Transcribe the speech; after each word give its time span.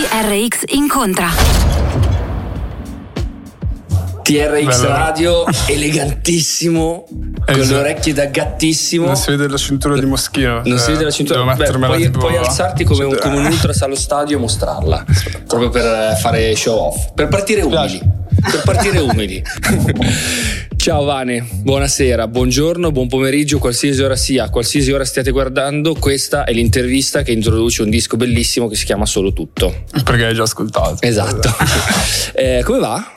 TRX 0.00 0.62
incontra. 0.68 1.28
TRX 4.22 4.80
Bello. 4.80 4.88
Radio, 4.88 5.44
elegantissimo, 5.68 7.04
con 7.06 7.54
le 7.54 7.60
Esatto. 7.60 7.80
orecchie 7.80 8.14
da 8.14 8.24
gattissimo. 8.24 9.04
Non 9.04 9.16
si 9.16 9.30
vede 9.30 9.46
la 9.46 9.58
cintura 9.58 9.98
di 9.98 10.06
Moschino. 10.06 10.62
Non 10.64 10.78
si 10.78 10.84
cioè, 10.84 10.92
vede 10.92 11.04
la 11.04 11.10
cintura. 11.10 11.40
Devo 11.40 11.50
Beh, 11.50 11.58
mettermela 11.58 11.94
puoi, 11.94 12.10
puoi 12.10 12.36
alzarti 12.38 12.84
come 12.84 13.04
un, 13.04 13.18
come 13.20 13.36
un 13.36 13.44
ultras 13.44 13.82
allo 13.82 13.94
stadio 13.94 14.38
e 14.38 14.40
mostrarla. 14.40 15.04
Proprio 15.46 15.68
per 15.68 15.84
eh, 15.84 16.16
fare 16.18 16.56
show 16.56 16.78
off. 16.78 17.10
Per 17.12 17.28
partire 17.28 17.60
umili. 17.60 18.00
Per 18.40 18.62
partire 18.64 18.98
umili. 18.98 19.42
Ciao 20.76 21.04
Vane, 21.04 21.46
buonasera, 21.50 22.26
buongiorno, 22.26 22.90
buon 22.90 23.06
pomeriggio, 23.06 23.58
qualsiasi 23.58 24.02
ora 24.02 24.16
sia, 24.16 24.48
qualsiasi 24.48 24.90
ora 24.92 25.04
stiate 25.04 25.30
guardando, 25.30 25.94
questa 25.94 26.44
è 26.44 26.52
l'intervista 26.52 27.22
che 27.22 27.32
introduce 27.32 27.82
un 27.82 27.90
disco 27.90 28.16
bellissimo 28.16 28.66
che 28.66 28.76
si 28.76 28.86
chiama 28.86 29.04
Solo 29.04 29.34
Tutto. 29.34 29.84
Perché 30.04 30.24
hai 30.24 30.34
già 30.34 30.44
ascoltato. 30.44 30.96
Esatto. 31.00 31.48
Eh, 32.32 32.62
come 32.64 32.78
va? 32.78 33.12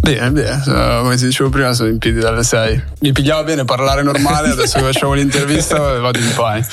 Bene, 0.00 0.30
bene. 0.30 0.62
eh, 0.66 0.98
Come 1.02 1.16
ti 1.16 1.24
dicevo 1.26 1.50
prima, 1.50 1.72
sono 1.72 1.88
in 1.88 1.98
piedi 1.98 2.18
dalle 2.20 2.42
6. 2.42 2.82
Mi 3.00 3.12
pigliava 3.12 3.44
bene 3.44 3.64
parlare 3.64 4.02
normale, 4.02 4.48
adesso 4.52 4.78
che 4.78 4.84
facciamo 4.84 5.12
l'intervista 5.14 5.78
vado 5.98 6.18
in 6.18 6.32
pane. 6.34 6.66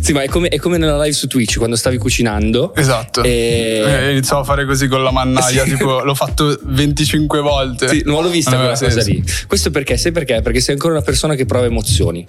Sì, 0.00 0.12
ma 0.12 0.22
è 0.22 0.28
come, 0.28 0.48
è 0.48 0.56
come 0.58 0.78
nella 0.78 0.98
live 1.00 1.12
su 1.12 1.26
Twitch 1.26 1.56
quando 1.58 1.76
stavi 1.76 1.96
cucinando. 1.98 2.74
Esatto. 2.74 3.22
E- 3.22 3.82
Eh, 3.86 4.10
iniziavo 4.10 4.42
a 4.42 4.44
fare 4.44 4.66
così 4.66 4.88
con 4.88 5.02
la 5.02 5.10
mannaia, 5.12 5.64
Sì. 5.64 5.70
tipo 5.70 6.00
l'ho 6.02 6.14
fatto 6.14 6.58
25 6.64 7.40
volte. 7.40 7.88
Sì, 7.88 8.02
non 8.04 8.22
l'ho 8.22 8.30
vista 8.30 8.56
quella 8.56 8.76
cosa 8.78 9.02
lì. 9.02 9.22
Questo 9.46 9.70
perché? 9.70 9.96
Sai 9.96 10.12
perché? 10.12 10.40
Perché 10.42 10.60
sei 10.60 10.74
ancora 10.74 10.94
una 10.94 11.02
persona 11.02 11.34
che 11.34 11.46
prova 11.46 11.64
emozioni. 11.66 12.24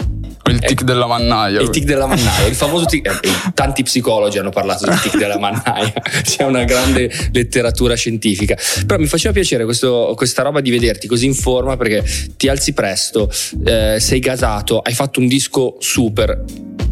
Il 0.46 0.60
tic 0.60 0.84
della 0.84 1.08
mannaia. 1.08 1.62
Il 1.62 1.70
tic 1.70 1.86
della 1.86 2.06
mannaia, 2.06 2.48
il 2.48 2.56
famoso 2.56 2.86
tic. 2.86 3.06
eh, 3.08 3.52
tanti 3.54 3.84
psicologi 3.84 4.38
hanno 4.40 4.50
parlato 4.50 4.86
del 4.86 5.00
tic 5.00 5.18
della 5.18 5.40
mannaia. 5.40 5.94
C'è 6.22 6.44
una 6.44 6.64
grande 6.66 7.10
letteratura 7.32 7.96
scientifica. 7.96 8.56
Però 8.86 9.00
mi 9.00 9.08
faceva 9.08 9.34
piacere 9.34 9.64
questo- 9.64 10.14
questa 10.16 10.42
roba 10.42 10.60
di 10.62 10.70
vederti 10.70 11.08
così 11.08 11.26
in 11.26 11.34
forma 11.34 11.78
perché 11.78 12.04
ti 12.36 12.48
alzi 12.50 12.74
presto, 12.74 13.32
eh, 13.66 13.98
sei 14.00 14.20
gasato, 14.20 14.80
hai 14.80 14.94
fatto 14.94 15.20
un 15.20 15.28
disco 15.28 15.76
super. 15.80 16.44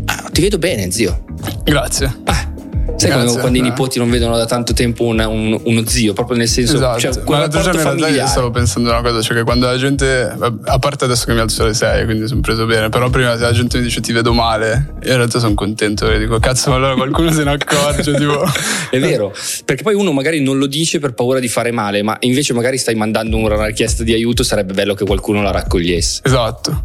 Ah, 0.06 0.30
ti 0.32 0.42
vedo 0.42 0.58
bene, 0.58 0.90
zio. 0.92 1.26
Grazie. 1.64 2.22
Ah, 2.26 2.50
sai 2.98 3.12
come 3.12 3.32
quando 3.40 3.58
i 3.58 3.62
eh. 3.62 3.64
nipoti 3.64 3.98
non 4.00 4.10
vedono 4.10 4.38
da 4.38 4.46
tanto 4.46 4.74
tempo 4.74 5.06
un- 5.06 5.20
un- 5.20 5.60
uno 5.64 5.84
zio, 5.88 6.14
proprio 6.14 6.38
nel 6.38 6.48
senso, 6.48 6.76
Esatto. 6.76 7.00
cioè, 7.00 7.24
quel 7.24 7.40
rapporto 7.42 7.78
familiare. 7.78 8.28
stavo 8.28 8.52
pensando 8.52 8.90
una 8.90 9.02
cosa, 9.02 9.22
cioè 9.22 9.38
che 9.38 9.44
quando 9.44 9.66
la 9.68 9.78
gente, 9.78 10.36
a 10.66 10.80
parte 10.80 11.06
adesso 11.06 11.26
che 11.26 11.34
mi 11.34 11.40
alzo 11.40 11.64
alle 11.64 11.74
6, 11.74 12.06
quindi 12.06 12.28
sono 12.28 12.42
preso 12.42 12.66
bene, 12.66 12.90
però 12.90 13.10
prima 13.10 13.36
se 13.36 13.42
la 13.42 13.52
gente 13.52 13.78
mi 13.78 13.84
dice 13.84 14.02
ti 14.02 14.12
vedo 14.12 14.34
male, 14.34 14.94
io 15.04 15.12
in 15.12 15.18
realtà 15.18 15.40
sono 15.40 15.54
contento 15.54 16.06
perché 16.06 16.20
dico 16.22 16.40
cazzo 16.40 16.70
ma 16.70 16.76
allora 16.76 16.94
qualcuno 16.96 17.32
se 17.32 17.44
ne 17.44 17.52
accorge, 17.52 18.14
tipo... 18.14 18.44
È 18.92 19.00
vero, 19.00 19.34
perché 19.66 19.84
poi 19.84 19.94
uno 19.96 20.12
magari 20.12 20.42
non 20.42 20.58
lo 20.58 20.66
dice 20.68 21.00
per 21.00 21.14
paura 21.14 21.40
di 21.40 21.48
fare 21.48 21.72
male, 21.72 22.02
ma 22.04 22.18
invece 22.22 22.54
magari 22.54 22.78
stai 22.78 22.96
mandando 22.96 23.38
una 23.38 23.66
richiesta 23.66 24.04
di 24.04 24.14
aiuto, 24.14 24.44
sarebbe 24.44 24.74
bello 24.74 24.94
che 24.96 25.06
qualcuno 25.06 25.42
la 25.42 25.52
raccogliesse. 25.52 26.22
Esatto. 26.24 26.84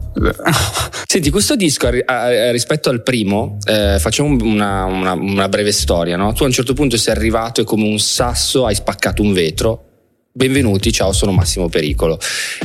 Senti, 1.06 1.30
questo 1.30 1.56
disco 1.56 1.88
rispetto 1.90 2.90
al 2.90 3.02
primo, 3.02 3.58
eh, 3.66 3.96
facciamo 3.98 4.36
una, 4.44 4.84
una- 4.84 5.12
una 5.12 5.48
breve 5.48 5.72
storia, 5.86 6.16
no? 6.16 6.32
Tu 6.32 6.42
a 6.42 6.46
un 6.46 6.52
certo 6.52 6.72
punto 6.72 6.96
sei 6.96 7.14
arrivato 7.14 7.60
e 7.60 7.64
come 7.64 7.84
un 7.84 8.00
sasso 8.00 8.66
hai 8.66 8.74
spaccato 8.74 9.22
un 9.22 9.32
vetro. 9.32 9.84
Benvenuti, 10.32 10.92
ciao, 10.92 11.12
sono 11.12 11.30
Massimo 11.30 11.68
Pericolo. 11.68 12.18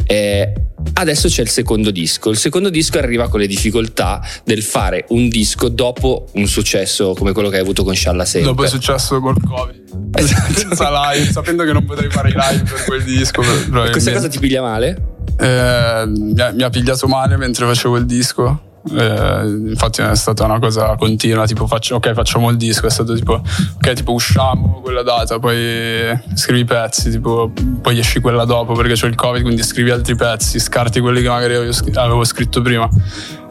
Eh, 0.07 0.51
adesso 0.93 1.27
c'è 1.27 1.43
il 1.43 1.49
secondo 1.49 1.91
disco. 1.91 2.31
Il 2.31 2.37
secondo 2.37 2.71
disco 2.71 2.97
arriva 2.97 3.29
con 3.29 3.39
le 3.39 3.45
difficoltà 3.45 4.21
del 4.43 4.63
fare 4.63 5.05
un 5.09 5.29
disco 5.29 5.69
dopo 5.69 6.29
un 6.33 6.47
successo 6.47 7.13
come 7.13 7.31
quello 7.31 7.49
che 7.49 7.57
hai 7.57 7.61
avuto 7.61 7.83
con 7.83 7.93
Scialla 7.93 8.25
Sempre. 8.25 8.49
Dopo 8.49 8.63
è 8.63 8.67
successo 8.67 9.19
col 9.19 9.37
Covid. 9.39 10.17
Esatto. 10.17 10.53
Senza 10.57 11.11
live, 11.13 11.31
sapendo 11.31 11.63
che 11.63 11.73
non 11.73 11.85
potrei 11.85 12.09
fare 12.09 12.29
i 12.29 12.33
live 12.35 12.63
per 12.63 12.83
quel 12.85 13.03
disco. 13.03 13.43
Questa 13.91 14.11
cosa 14.13 14.27
ti 14.29 14.39
piglia 14.39 14.63
male? 14.63 14.97
Eh, 15.39 16.03
mi 16.07 16.63
ha 16.63 16.69
pigliato 16.71 17.07
male 17.07 17.37
mentre 17.37 17.67
facevo 17.67 17.97
il 17.97 18.05
disco. 18.07 18.70
Eh, 18.89 19.43
infatti 19.69 20.01
è 20.01 20.15
stata 20.15 20.45
una 20.45 20.57
cosa 20.57 20.95
continua, 20.95 21.45
tipo 21.45 21.67
faccio, 21.67 21.95
ok 21.95 22.13
facciamo 22.13 22.49
il 22.49 22.57
disco, 22.57 22.87
è 22.87 22.89
stato 22.89 23.13
tipo 23.13 23.33
ok 23.33 23.93
tipo 23.93 24.11
usciamo 24.11 24.81
quella 24.81 25.03
data, 25.03 25.37
poi 25.37 26.19
scrivi 26.33 26.61
i 26.61 26.66
pezzi, 26.66 27.11
tipo, 27.11 27.51
poi 27.81 27.99
esci 27.99 28.19
quella 28.19 28.43
dopo 28.43 28.73
perché 28.73 28.93
c'è 28.93 29.07
il 29.07 29.16
covid, 29.16 29.43
quindi 29.43 29.61
scrivi 29.61 29.91
altri 29.91 30.16
pezzi, 30.16 30.59
scarti 30.59 30.99
quelli 30.99 31.22
che 31.22 31.29
magari 31.29 31.55
avevo, 31.55 31.72
scr- 31.72 31.95
avevo 31.97 32.23
scritto 32.23 32.61
prima. 32.61 32.89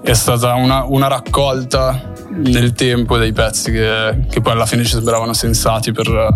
È 0.03 0.13
stata 0.15 0.55
una, 0.55 0.85
una 0.85 1.07
raccolta 1.07 2.13
nel 2.31 2.73
tempo 2.73 3.17
dei 3.17 3.33
pezzi 3.33 3.71
che, 3.71 4.25
che 4.29 4.41
poi 4.41 4.53
alla 4.53 4.67
fine 4.67 4.83
ci 4.83 4.93
sembravano 4.93 5.33
sensati 5.33 5.93
per, 5.93 6.33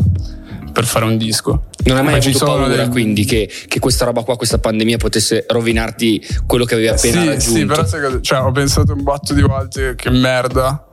per 0.74 0.84
fare 0.84 1.04
un 1.04 1.16
disco. 1.16 1.66
Non 1.84 1.98
hai 1.98 2.02
mai 2.02 2.20
ci 2.20 2.30
avuto 2.30 2.46
sono 2.46 2.66
paura 2.66 2.88
quindi 2.88 3.24
che, 3.24 3.48
che 3.68 3.78
questa 3.78 4.04
roba 4.04 4.22
qua, 4.22 4.36
questa 4.36 4.58
pandemia 4.58 4.96
potesse 4.96 5.46
rovinarti 5.48 6.26
quello 6.46 6.64
che 6.64 6.74
avevi 6.74 6.88
appena 6.88 7.20
sì, 7.20 7.26
raggiunto? 7.28 7.84
Sì, 7.84 7.96
però 8.00 8.20
cioè, 8.20 8.40
ho 8.40 8.50
pensato 8.50 8.92
un 8.92 9.02
botto 9.02 9.32
di 9.32 9.40
volte 9.40 9.94
che 9.94 10.10
merda. 10.10 10.84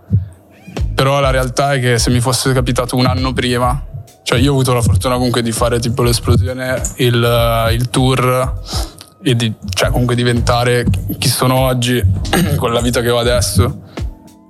Però 0.94 1.19
la 1.19 1.31
realtà 1.31 1.74
è 1.74 1.80
che 1.80 1.98
se 1.98 2.12
mi 2.12 2.19
fosse 2.19 2.54
capitato 2.54 2.95
un 2.95 3.07
anno 3.07 3.33
prima, 3.33 3.83
cioè 4.24 4.38
io 4.38 4.51
ho 4.51 4.54
avuto 4.54 4.74
la 4.74 4.81
fortuna 4.81 5.16
comunque 5.16 5.42
di 5.42 5.51
fare 5.51 5.80
tipo 5.80 6.04
l'esplosione, 6.04 6.80
il, 6.98 7.24
eh, 7.24 7.74
il 7.74 7.89
tour 7.89 8.62
e 9.24 9.36
di, 9.36 9.51
cioè 9.74 9.89
comunque 9.89 10.16
diventare 10.16 10.86
chi 11.18 11.30
sono 11.30 11.56
oggi 11.56 12.01
con 12.56 12.72
la 12.72 12.81
vita 12.81 13.01
che 13.01 13.10
ho 13.10 13.18
adesso. 13.18 13.89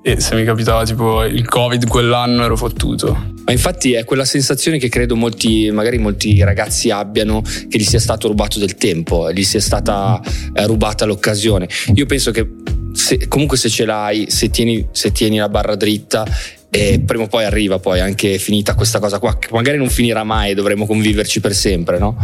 E 0.03 0.19
se 0.19 0.33
mi 0.33 0.43
capitava 0.43 0.83
tipo 0.83 1.23
il 1.23 1.47
covid 1.47 1.87
quell'anno 1.87 2.43
ero 2.43 2.57
fottuto. 2.57 3.33
Ma 3.45 3.51
infatti 3.51 3.93
è 3.93 4.03
quella 4.03 4.25
sensazione 4.25 4.79
che 4.79 4.89
credo 4.89 5.15
molti, 5.15 5.69
magari 5.71 5.99
molti 5.99 6.41
ragazzi 6.43 6.89
abbiano 6.89 7.41
che 7.41 7.77
gli 7.77 7.83
sia 7.83 7.99
stato 7.99 8.27
rubato 8.27 8.57
del 8.57 8.75
tempo, 8.75 9.31
gli 9.31 9.43
sia 9.43 9.59
stata 9.59 10.19
eh, 10.53 10.65
rubata 10.65 11.05
l'occasione. 11.05 11.67
Io 11.93 12.07
penso 12.07 12.31
che 12.31 12.47
se, 12.93 13.27
comunque 13.27 13.57
se 13.57 13.69
ce 13.69 13.85
l'hai, 13.85 14.25
se 14.29 14.49
tieni, 14.49 14.87
se 14.91 15.11
tieni 15.11 15.37
la 15.37 15.49
barra 15.49 15.75
dritta 15.75 16.25
e 16.73 17.01
prima 17.05 17.23
o 17.23 17.27
poi 17.27 17.43
arriva 17.43 17.79
poi 17.79 17.99
anche 17.99 18.37
finita 18.37 18.75
questa 18.75 18.99
cosa 18.99 19.19
qua 19.19 19.37
che 19.37 19.49
magari 19.51 19.77
non 19.77 19.89
finirà 19.89 20.23
mai 20.23 20.53
dovremo 20.53 20.85
conviverci 20.85 21.41
per 21.41 21.53
sempre 21.53 21.99
no? 21.99 22.17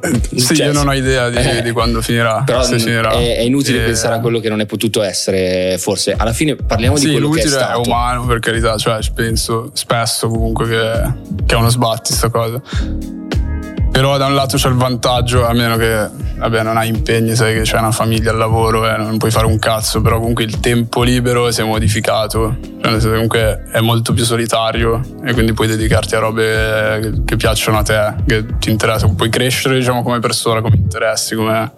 Sì, 0.00 0.54
cioè, 0.54 0.66
io 0.66 0.72
non 0.72 0.88
ho 0.88 0.92
idea 0.92 1.28
di, 1.28 1.36
eh, 1.36 1.62
di 1.62 1.72
quando 1.72 2.00
finirà. 2.00 2.42
Però 2.44 2.62
finirà. 2.62 3.10
È, 3.10 3.36
è, 3.38 3.40
inutile 3.40 3.82
e... 3.82 3.84
pensare 3.86 4.14
a 4.16 4.20
quello 4.20 4.38
che 4.38 4.48
non 4.48 4.60
è 4.60 4.66
potuto 4.66 5.02
essere, 5.02 5.76
forse. 5.78 6.14
Alla 6.16 6.32
fine 6.32 6.54
parliamo 6.54 6.96
sì, 6.96 7.06
di 7.06 7.12
quello 7.12 7.30
che 7.30 7.42
è 7.42 7.46
stato. 7.46 7.82
è 7.82 7.86
umano, 7.86 8.26
per 8.26 8.38
carità, 8.38 8.76
cioè 8.76 8.98
penso 9.14 9.70
spesso 9.74 10.28
comunque 10.28 10.68
che, 10.68 11.12
che 11.46 11.54
è 11.54 11.58
uno 11.58 11.68
sbatti 11.68 12.12
sta 12.12 12.28
cosa. 12.30 12.62
Però 13.90 14.16
da 14.16 14.26
un 14.26 14.34
lato 14.34 14.56
c'è 14.56 14.68
il 14.68 14.74
vantaggio, 14.74 15.46
a 15.46 15.52
meno 15.52 15.76
che 15.76 16.08
vabbè, 16.38 16.62
non 16.62 16.76
hai 16.76 16.88
impegni, 16.88 17.34
sai 17.34 17.54
che 17.54 17.62
c'è 17.62 17.78
una 17.78 17.90
famiglia 17.90 18.30
al 18.30 18.36
lavoro 18.36 18.88
e 18.88 18.94
eh, 18.94 18.96
non 18.96 19.18
puoi 19.18 19.30
fare 19.30 19.46
un 19.46 19.58
cazzo, 19.58 20.00
però 20.00 20.18
comunque 20.18 20.44
il 20.44 20.60
tempo 20.60 21.02
libero 21.02 21.50
si 21.50 21.60
è 21.60 21.64
modificato, 21.64 22.56
cioè, 22.80 23.00
comunque 23.00 23.64
è 23.72 23.80
molto 23.80 24.12
più 24.12 24.24
solitario 24.24 25.00
e 25.24 25.32
quindi 25.32 25.52
puoi 25.52 25.66
dedicarti 25.66 26.14
a 26.14 26.20
robe 26.20 27.00
che, 27.02 27.12
che 27.24 27.36
piacciono 27.36 27.78
a 27.78 27.82
te, 27.82 28.14
che 28.26 28.46
ti 28.58 28.70
interessano, 28.70 29.14
puoi 29.14 29.30
crescere 29.30 29.76
diciamo 29.76 30.02
come 30.02 30.20
persona, 30.20 30.60
come 30.60 30.76
interessi, 30.76 31.34
come 31.34 31.72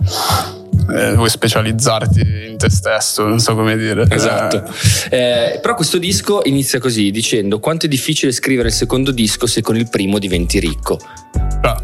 eh, 0.95 1.15
vuoi 1.15 1.29
specializzarti 1.29 2.21
in 2.51 2.57
te 2.59 2.71
stesso, 2.71 3.27
non 3.27 3.39
so 3.39 3.55
come 3.55 3.77
dire. 3.77 4.07
Esatto. 4.09 4.65
Eh, 5.11 5.59
però 5.61 5.75
questo 5.75 5.99
disco 5.99 6.43
inizia 6.45 6.79
così, 6.79 7.11
dicendo 7.11 7.61
quanto 7.61 7.87
è 7.87 7.89
difficile 7.89 8.33
scrivere 8.33 8.69
il 8.69 8.75
secondo 8.75 9.11
disco 9.11 9.47
se 9.47 9.63
con 9.63 9.77
il 9.77 9.89
primo 9.89 10.19
diventi 10.19 10.59
ricco. 10.59 10.99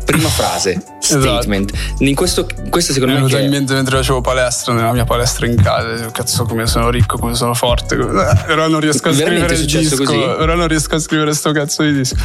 Prima 0.06 0.28
frase, 0.28 0.80
esatto. 1.02 1.20
statement. 1.20 1.74
Esatto. 1.74 2.04
In 2.04 2.14
questo, 2.14 2.46
questo 2.70 2.92
secondo 2.92 3.14
me... 3.14 3.20
Mi 3.20 3.26
è 3.26 3.28
venuto 3.28 3.44
in 3.44 3.50
mente 3.50 3.74
mentre 3.74 3.96
facevo 3.96 4.20
palestra, 4.20 4.72
nella 4.72 4.92
mia 4.92 5.04
palestra 5.04 5.46
in 5.46 5.60
casa. 5.60 6.10
Cazzo, 6.12 6.44
come 6.44 6.66
sono 6.68 6.90
ricco, 6.90 7.18
come 7.18 7.34
sono 7.34 7.54
forte. 7.54 7.96
Però 7.96 8.68
non 8.68 8.78
riesco 8.78 9.08
a 9.08 9.12
scrivere 9.12 9.54
il 9.54 9.66
disco. 9.66 9.96
Così? 9.96 10.16
Però 10.16 10.54
non 10.54 10.68
riesco 10.68 10.94
a 10.94 10.98
scrivere 11.00 11.34
sto 11.34 11.50
cazzo 11.50 11.82
di 11.82 11.92
disco. 11.92 12.16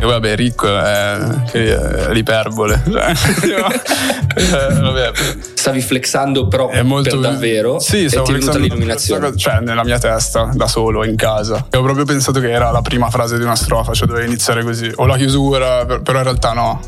E 0.00 0.04
vabbè, 0.04 0.34
ricco 0.34 0.66
è, 0.66 1.16
è 1.52 2.12
l'iperbole. 2.12 2.82
eh, 2.86 4.80
vabbè. 4.80 5.12
Stavi 5.54 5.80
flexando 5.80 6.48
però 6.48 6.68
è 6.68 6.82
molto, 6.82 7.18
per 7.18 7.30
davvero 7.30 7.78
sì, 7.78 8.08
stavo 8.08 8.24
e 8.24 8.26
ti 8.26 8.32
è 8.32 8.38
venuta 8.38 8.58
l'illuminazione. 8.58 9.36
Cioè, 9.36 9.60
nella 9.60 9.84
mia 9.84 9.98
testa, 9.98 10.50
da 10.54 10.66
solo, 10.66 11.04
in 11.04 11.16
casa. 11.16 11.66
E 11.70 11.76
ho 11.76 11.82
proprio 11.82 12.04
pensato 12.04 12.40
che 12.40 12.50
era 12.50 12.70
la 12.70 12.82
prima 12.82 13.10
frase 13.10 13.36
di 13.36 13.44
una 13.44 13.56
strofa, 13.56 13.92
cioè 13.92 14.06
doveva 14.06 14.26
iniziare 14.26 14.62
così. 14.62 14.90
O 14.96 15.06
la 15.06 15.16
chiusura, 15.16 15.84
però 15.84 16.18
in 16.18 16.24
realtà 16.24 16.52
no. 16.52 16.80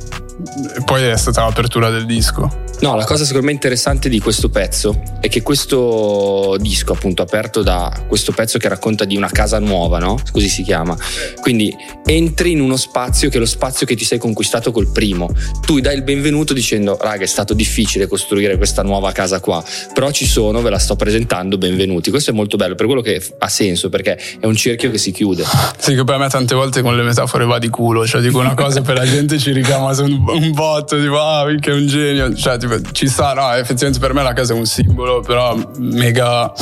E 0.74 0.82
poi 0.84 1.04
è 1.04 1.16
stata 1.16 1.42
l'apertura 1.44 1.90
del 1.90 2.06
disco. 2.06 2.68
No, 2.80 2.96
la 2.96 3.04
cosa 3.04 3.24
secondo 3.24 3.46
me 3.46 3.52
interessante 3.52 4.08
di 4.08 4.20
questo 4.20 4.48
pezzo 4.48 5.02
è 5.20 5.28
che 5.28 5.42
questo 5.42 6.56
disco, 6.58 6.94
appunto, 6.94 7.20
aperto 7.20 7.62
da 7.62 7.92
questo 8.08 8.32
pezzo 8.32 8.58
che 8.58 8.68
racconta 8.68 9.04
di 9.04 9.16
una 9.16 9.28
casa 9.28 9.58
nuova, 9.58 9.98
no? 9.98 10.18
Così 10.32 10.48
si 10.48 10.62
chiama. 10.62 10.96
Quindi 11.42 11.76
entri 12.06 12.52
in 12.52 12.60
uno 12.70 12.76
spazio 12.76 13.28
che 13.28 13.36
è 13.36 13.40
lo 13.40 13.46
spazio 13.46 13.84
che 13.84 13.96
ti 13.96 14.04
sei 14.04 14.18
conquistato 14.18 14.70
col 14.70 14.86
primo. 14.86 15.28
Tu 15.60 15.80
dai 15.80 15.96
il 15.96 16.02
benvenuto 16.02 16.52
dicendo, 16.52 16.96
raga, 17.00 17.24
è 17.24 17.26
stato 17.26 17.52
difficile 17.52 18.06
costruire 18.06 18.56
questa 18.56 18.82
nuova 18.82 19.10
casa 19.10 19.40
qua, 19.40 19.62
però 19.92 20.10
ci 20.12 20.24
sono, 20.24 20.62
ve 20.62 20.70
la 20.70 20.78
sto 20.78 20.94
presentando, 20.94 21.58
benvenuti. 21.58 22.10
Questo 22.10 22.30
è 22.30 22.34
molto 22.34 22.56
bello, 22.56 22.76
per 22.76 22.86
quello 22.86 23.00
che 23.00 23.20
ha 23.38 23.48
senso, 23.48 23.88
perché 23.88 24.16
è 24.38 24.46
un 24.46 24.54
cerchio 24.54 24.90
che 24.90 24.98
si 24.98 25.10
chiude. 25.10 25.44
Sì, 25.78 25.94
che 25.94 26.00
a 26.06 26.18
me 26.18 26.28
tante 26.28 26.54
volte 26.54 26.82
con 26.82 26.96
le 26.96 27.02
metafore 27.02 27.44
va 27.44 27.58
di 27.58 27.68
culo, 27.68 28.06
cioè 28.06 28.20
dico 28.20 28.38
una 28.38 28.54
cosa 28.54 28.82
per 28.82 28.96
la 28.96 29.04
gente 29.04 29.38
ci 29.38 29.50
ricama 29.50 29.92
su 29.92 30.04
un, 30.04 30.22
un 30.28 30.52
botto, 30.52 30.96
tipo, 31.00 31.18
ah, 31.18 31.44
che 31.58 31.70
è 31.70 31.74
un 31.74 31.86
genio. 31.86 32.32
Cioè, 32.34 32.58
tipo, 32.58 32.80
ci 32.92 33.08
sta, 33.08 33.34
no, 33.34 33.52
effettivamente 33.54 33.98
per 33.98 34.14
me 34.14 34.22
la 34.22 34.32
casa 34.32 34.54
è 34.54 34.56
un 34.56 34.66
simbolo, 34.66 35.20
però 35.20 35.56
mega 35.78 36.52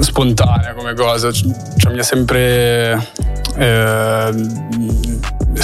spontanea 0.00 0.74
come 0.74 0.94
cosa. 0.94 1.30
Cioè, 1.30 1.92
mi 1.92 2.00
ha 2.00 2.02
sempre. 2.02 3.12
Eh, 3.56 4.32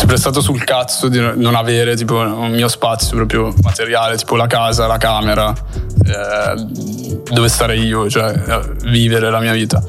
sempre 0.01 0.17
stato 0.17 0.41
sul 0.41 0.65
cazzo 0.65 1.09
di 1.09 1.19
non 1.19 1.55
avere 1.55 1.95
tipo 1.95 2.17
un 2.17 2.53
mio 2.53 2.69
spazio 2.69 3.17
proprio 3.17 3.53
materiale, 3.61 4.17
tipo 4.17 4.35
la 4.35 4.47
casa, 4.47 4.87
la 4.87 4.97
camera, 4.97 5.53
eh, 5.53 6.67
dove 7.31 7.49
stare 7.51 7.77
io, 7.77 8.09
cioè 8.09 8.33
vivere 8.85 9.29
la 9.31 9.41
mia 9.41 9.53
vita 9.53 9.85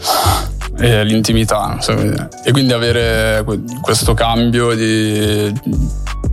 e 0.77 1.05
l'intimità. 1.05 1.77
So 1.79 1.93
e 1.93 2.51
quindi 2.51 2.73
avere 2.73 3.45
questo 3.81 4.13
cambio 4.13 4.75
di 4.75 5.53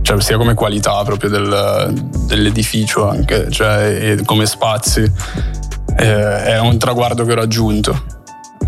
cioè 0.01 0.19
sia 0.19 0.35
come 0.35 0.55
qualità 0.55 1.01
proprio 1.03 1.29
del, 1.29 2.11
dell'edificio 2.27 3.07
anche, 3.07 3.49
cioè 3.49 4.17
come 4.25 4.45
spazi, 4.45 5.09
eh, 5.97 6.43
è 6.43 6.59
un 6.59 6.77
traguardo 6.77 7.23
che 7.23 7.31
ho 7.31 7.35
raggiunto. 7.35 8.18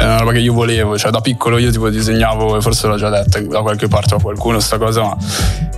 È 0.01 0.03
una 0.03 0.17
roba 0.17 0.31
che 0.31 0.39
io 0.39 0.51
volevo, 0.51 0.97
cioè 0.97 1.11
da 1.11 1.21
piccolo 1.21 1.59
io 1.59 1.69
tipo 1.69 1.87
disegnavo, 1.87 2.59
forse 2.59 2.87
l'ho 2.87 2.97
già 2.97 3.11
detta 3.11 3.39
da 3.39 3.61
qualche 3.61 3.87
parte 3.87 4.15
a 4.15 4.19
qualcuno 4.19 4.59
sta 4.59 4.79
cosa, 4.79 5.03
ma 5.03 5.17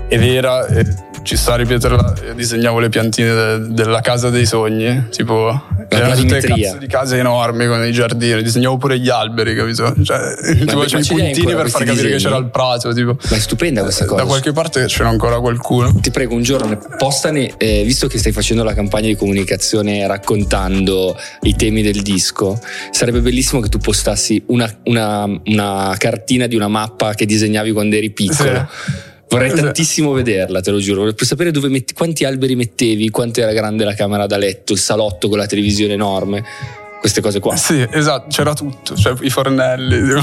è 0.08 0.18
vera, 0.18 0.66
ci 1.24 1.38
sta 1.38 1.54
a 1.54 1.56
ripeterla, 1.56 2.14
disegnavo 2.36 2.80
le 2.80 2.90
piantine 2.90 3.34
de, 3.34 3.68
della 3.70 4.02
casa 4.02 4.30
dei 4.30 4.46
sogni, 4.46 5.08
tipo 5.10 5.62
erano 5.88 6.16
tutte 6.16 6.42
cazzo 6.42 6.78
di 6.78 6.88
case 6.88 7.18
enormi 7.18 7.66
con 7.66 7.84
i 7.86 7.92
giardini, 7.92 8.42
disegnavo 8.44 8.78
pure 8.78 9.00
gli 9.00 9.10
alberi, 9.10 9.56
capito? 9.56 9.94
Cioè, 10.04 10.18
ma 10.18 10.66
tipo 10.66 10.80
c'è 10.82 11.00
i 11.00 11.06
puntini 11.06 11.56
per 11.56 11.70
far 11.70 11.84
capire 11.84 11.94
disegni? 11.94 12.12
che 12.12 12.18
c'era 12.18 12.38
il 12.38 12.50
prato, 12.50 12.94
tipo. 12.94 13.18
Ma 13.30 13.36
è 13.36 13.40
stupenda 13.40 13.82
questa 13.82 14.06
cosa. 14.06 14.22
Da 14.22 14.28
qualche 14.28 14.52
parte 14.52 14.86
c'era 14.86 15.10
ancora 15.10 15.40
qualcuno. 15.40 15.94
Ti 16.00 16.12
prego, 16.12 16.36
un 16.36 16.44
giorno 16.44 16.78
postane, 16.98 17.54
eh, 17.58 17.84
visto 17.84 18.08
che 18.08 18.18
stai 18.18 18.32
facendo 18.32 18.64
la 18.64 18.74
campagna 18.74 19.08
di 19.08 19.16
comunicazione 19.16 20.06
raccontando 20.06 21.18
i 21.42 21.56
temi 21.56 21.82
del 21.82 22.02
disco, 22.02 22.60
sarebbe 22.92 23.22
bellissimo 23.22 23.62
che 23.62 23.70
tu 23.70 23.78
postassi 23.78 24.44
una, 24.48 24.70
una, 24.84 25.26
una 25.46 25.96
cartina 25.98 26.48
di 26.48 26.56
una 26.56 26.68
mappa 26.68 27.14
che 27.14 27.26
disegnavi 27.26 27.72
quando 27.72 27.96
eri 27.96 28.12
piccolo. 28.12 28.68
Sì 28.70 29.12
Vorrei 29.38 29.54
tantissimo 29.54 30.12
vederla, 30.12 30.62
te 30.62 30.72
lo 30.72 30.80
giuro. 30.80 31.02
Vorrei 31.02 31.16
sapere 31.26 31.52
metti, 31.70 31.94
quanti 31.94 32.26
alberi 32.26 32.56
mettevi, 32.56 33.10
quanto 33.10 33.42
era 33.42 33.52
grande 33.52 33.84
la 33.84 33.94
camera 33.94 34.26
da 34.28 34.38
letto, 34.38 34.74
il 34.74 34.80
salotto 34.80 35.30
con 35.30 35.38
la 35.38 35.46
televisione 35.46 35.94
enorme. 35.94 36.44
Queste 37.00 37.20
cose 37.20 37.40
qua. 37.40 37.56
Sì, 37.58 37.86
esatto, 37.92 38.28
c'era 38.30 38.54
tutto, 38.54 38.96
cioè 38.96 39.14
i 39.22 39.30
fornelli. 39.30 40.14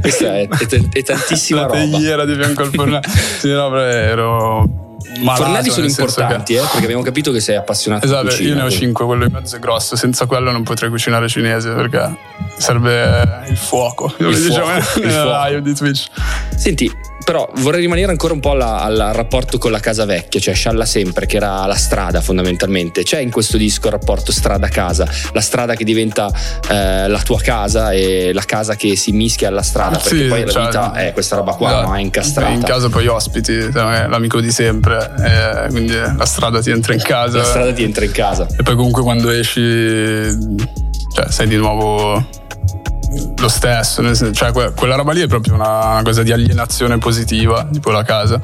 Questa 0.00 0.38
è, 0.38 0.48
è, 0.48 0.88
è 0.92 1.02
tantissima 1.02 1.60
la 1.62 1.66
roba. 1.66 1.78
La 1.78 1.84
tegliera 1.84 2.24
di 2.24 2.34
fianco 2.34 2.62
al 2.62 2.70
fornello. 2.70 3.02
sì, 3.38 3.50
no, 3.50 3.78
ero 3.78 4.93
Malato, 5.20 5.44
fornelli 5.44 5.70
sono 5.70 5.86
importanti, 5.86 6.54
che... 6.54 6.60
eh, 6.60 6.62
perché 6.62 6.84
abbiamo 6.84 7.02
capito 7.02 7.32
che 7.32 7.40
sei 7.40 7.56
appassionato 7.56 8.04
esatto, 8.04 8.24
di 8.24 8.28
cucina. 8.30 8.48
Io 8.48 8.54
ne 8.54 8.62
ho 8.62 8.70
cinque, 8.70 9.04
quello 9.04 9.24
in 9.24 9.32
mezzo 9.32 9.56
è 9.56 9.58
grosso. 9.58 9.96
Senza 9.96 10.26
quello 10.26 10.50
non 10.50 10.62
potrei 10.62 10.90
cucinare 10.90 11.28
cinese 11.28 11.70
perché 11.70 12.16
serve 12.56 13.44
il 13.48 13.56
fuoco. 13.56 14.12
Il 14.18 14.42
diciamo 14.42 14.74
il 14.76 15.10
fuoco. 15.10 15.58
di 15.60 15.74
Twitch. 15.74 16.06
Senti, 16.56 16.90
però 17.24 17.50
vorrei 17.56 17.80
rimanere 17.80 18.10
ancora 18.10 18.34
un 18.34 18.40
po' 18.40 18.50
alla, 18.50 18.80
al 18.80 19.10
rapporto 19.14 19.58
con 19.58 19.70
la 19.70 19.80
casa 19.80 20.04
vecchia, 20.04 20.38
cioè 20.38 20.54
Scialla 20.54 20.84
sempre, 20.84 21.26
che 21.26 21.36
era 21.36 21.64
la 21.66 21.74
strada 21.74 22.20
fondamentalmente. 22.20 23.02
C'è 23.02 23.18
in 23.18 23.30
questo 23.30 23.56
disco 23.56 23.86
il 23.86 23.92
rapporto 23.92 24.30
strada-casa, 24.30 25.08
la 25.32 25.40
strada 25.40 25.74
che 25.74 25.84
diventa 25.84 26.30
eh, 26.70 27.08
la 27.08 27.20
tua 27.20 27.40
casa 27.40 27.92
e 27.92 28.32
la 28.32 28.42
casa 28.44 28.76
che 28.76 28.94
si 28.94 29.12
mischia 29.12 29.48
alla 29.48 29.62
strada, 29.62 29.96
perché 29.96 30.16
sì, 30.16 30.24
poi 30.24 30.44
la 30.44 30.52
cioè, 30.52 30.64
vita 30.64 30.92
è 30.92 31.12
questa 31.12 31.36
roba 31.36 31.54
qua, 31.54 31.82
no? 31.82 31.94
è 31.94 32.00
incastrata. 32.00 32.52
In 32.52 32.62
casa 32.62 32.88
poi 32.90 33.06
ospiti, 33.06 33.72
cioè, 33.72 34.06
l'amico 34.06 34.40
di 34.40 34.50
sempre, 34.50 35.03
eh, 35.04 35.68
quindi 35.68 35.94
la 35.94 36.26
strada 36.26 36.60
ti 36.60 36.70
entra 36.70 36.94
in 36.94 37.02
casa. 37.02 37.38
La 37.38 37.44
strada 37.44 37.72
ti 37.72 37.82
entra 37.82 38.04
in 38.04 38.12
casa. 38.12 38.46
E 38.56 38.62
poi 38.62 38.74
comunque 38.76 39.02
quando 39.02 39.30
esci, 39.30 39.60
cioè 39.60 41.30
sei 41.30 41.46
di 41.46 41.56
nuovo 41.56 42.42
lo 43.36 43.48
stesso, 43.48 44.32
cioè 44.32 44.52
quella 44.74 44.96
roba 44.96 45.12
lì 45.12 45.20
è 45.20 45.26
proprio 45.26 45.54
una 45.54 46.00
cosa 46.02 46.22
di 46.22 46.32
alienazione 46.32 46.98
positiva, 46.98 47.66
tipo 47.70 47.90
la 47.90 48.02
casa. 48.02 48.40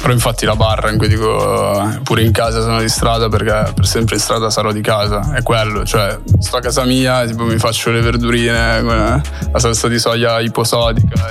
Però 0.00 0.12
infatti 0.12 0.44
la 0.44 0.56
barra 0.56 0.90
in 0.90 0.98
cui 0.98 1.08
dico 1.08 2.00
pure 2.02 2.22
in 2.22 2.32
casa 2.32 2.60
sono 2.60 2.80
di 2.80 2.88
strada 2.88 3.28
perché 3.28 3.72
per 3.74 3.86
sempre 3.86 4.16
in 4.16 4.20
strada 4.20 4.50
sarò 4.50 4.72
di 4.72 4.80
casa, 4.80 5.34
è 5.34 5.42
quello, 5.42 5.84
cioè 5.84 6.18
sto 6.38 6.56
a 6.56 6.60
casa 6.60 6.84
mia, 6.84 7.24
tipo 7.26 7.44
mi 7.44 7.58
faccio 7.58 7.90
le 7.90 8.00
verdurine, 8.00 8.82
la 8.82 9.58
salsa 9.58 9.88
di 9.88 9.98
soia 9.98 10.40
iposodica, 10.40 11.30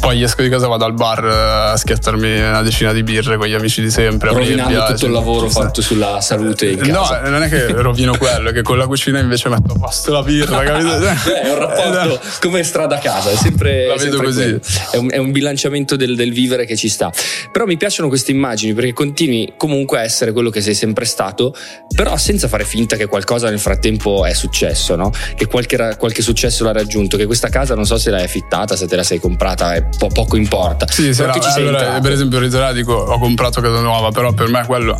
poi 0.00 0.22
esco 0.22 0.42
di 0.42 0.48
casa, 0.48 0.66
vado 0.66 0.84
al 0.86 0.94
bar 0.94 1.24
eh, 1.24 1.72
a 1.72 1.76
schiattarmi 1.76 2.40
una 2.40 2.62
decina 2.62 2.92
di 2.92 3.02
birre 3.02 3.36
con 3.36 3.46
gli 3.46 3.54
amici 3.54 3.82
di 3.82 3.90
sempre. 3.90 4.30
Rovinando 4.30 4.84
tutto 4.86 5.06
il 5.06 5.12
lavoro 5.12 5.48
fatto 5.48 5.82
sulla 5.82 6.20
salute. 6.20 6.74
No, 6.76 7.06
non 7.24 7.42
è 7.42 7.48
che 7.48 7.66
rovino 7.70 8.16
quello, 8.16 8.48
è 8.48 8.52
che 8.52 8.62
con 8.62 8.78
la 8.78 8.86
cucina 8.86 9.20
invece 9.20 9.48
metto 9.50 9.74
a 9.74 9.78
posto 9.78 10.10
la 10.12 10.22
birra, 10.22 10.62
capito? 10.64 10.98
Beh, 10.98 11.42
è 11.42 11.52
un 11.52 11.58
rapporto 11.58 12.20
come 12.40 12.62
strada 12.64 12.96
a 12.96 12.98
casa, 12.98 13.30
è 13.30 13.36
sempre, 13.36 13.86
la 13.86 13.96
vedo 13.96 14.22
così. 14.22 14.58
È 14.90 14.96
un, 14.96 15.10
è 15.10 15.18
un, 15.18 15.30
bilanciamento 15.30 15.96
del, 15.96 16.16
del, 16.16 16.32
vivere 16.32 16.64
che 16.64 16.76
ci 16.76 16.88
sta. 16.88 17.12
Però 17.52 17.66
mi 17.66 17.76
piacciono 17.76 18.08
queste 18.08 18.30
immagini 18.30 18.72
perché 18.72 18.92
continui 18.94 19.52
comunque 19.56 19.98
a 19.98 20.02
essere 20.02 20.32
quello 20.32 20.48
che 20.48 20.62
sei 20.62 20.74
sempre 20.74 21.04
stato, 21.04 21.54
però 21.94 22.16
senza 22.16 22.48
fare 22.48 22.64
finta 22.64 22.96
che 22.96 23.06
qualcosa 23.06 23.50
nel 23.50 23.60
frattempo 23.60 24.24
è 24.24 24.32
successo, 24.32 24.96
no? 24.96 25.12
Che 25.36 25.46
qualche, 25.46 25.96
qualche 25.98 26.22
successo 26.22 26.64
l'ha 26.64 26.72
raggiunto, 26.72 27.18
che 27.18 27.26
questa 27.26 27.48
casa 27.48 27.74
non 27.74 27.84
so 27.84 27.98
se 27.98 28.10
l'hai 28.10 28.24
affittata, 28.24 28.76
se 28.76 28.86
te 28.86 28.96
la 28.96 29.04
sei 29.04 29.18
comprata, 29.18 29.74
è 29.74 29.89
po- 29.98 30.08
poco 30.08 30.36
importa. 30.36 30.86
Sì, 30.88 31.12
sì, 31.14 31.20
Però 31.22 31.34
no, 31.34 31.40
ci 31.40 31.50
sei 31.50 31.62
allora, 31.62 31.78
entrato. 31.78 32.00
per 32.02 32.12
esempio 32.12 32.38
ritornato 32.38 32.72
dico 32.74 32.92
ho 32.92 33.18
comprato 33.18 33.60
casa 33.60 33.80
nuova, 33.80 34.10
però 34.10 34.32
per 34.32 34.48
me 34.48 34.64
quello 34.66 34.98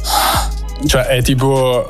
cioè 0.87 1.03
è 1.07 1.23
tipo 1.23 1.87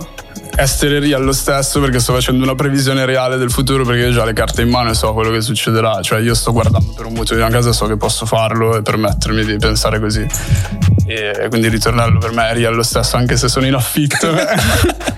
essere 0.56 0.98
real 0.98 1.22
lo 1.24 1.32
stesso 1.32 1.80
perché 1.80 2.00
sto 2.00 2.12
facendo 2.12 2.42
una 2.42 2.54
previsione 2.54 3.04
reale 3.04 3.36
del 3.36 3.50
futuro 3.50 3.84
perché 3.84 4.02
io 4.02 4.08
ho 4.08 4.12
già 4.12 4.24
le 4.24 4.32
carte 4.32 4.62
in 4.62 4.68
mano 4.68 4.90
e 4.90 4.94
so 4.94 5.12
quello 5.12 5.30
che 5.30 5.40
succederà, 5.40 6.00
cioè 6.02 6.20
io 6.20 6.34
sto 6.34 6.52
guardando 6.52 6.92
per 6.92 7.06
un 7.06 7.12
mutuo 7.12 7.36
di 7.36 7.40
una 7.42 7.50
casa, 7.50 7.72
so 7.72 7.86
che 7.86 7.96
posso 7.96 8.26
farlo 8.26 8.76
e 8.76 8.82
permettermi 8.82 9.44
di 9.44 9.56
pensare 9.56 10.00
così. 10.00 10.26
E 11.06 11.46
quindi 11.48 11.68
ritornarlo 11.68 12.18
per 12.18 12.32
me 12.32 12.50
è 12.50 12.70
lo 12.70 12.82
stesso 12.82 13.16
anche 13.16 13.36
se 13.36 13.48
sono 13.48 13.66
in 13.66 13.74
affitto. 13.74 14.28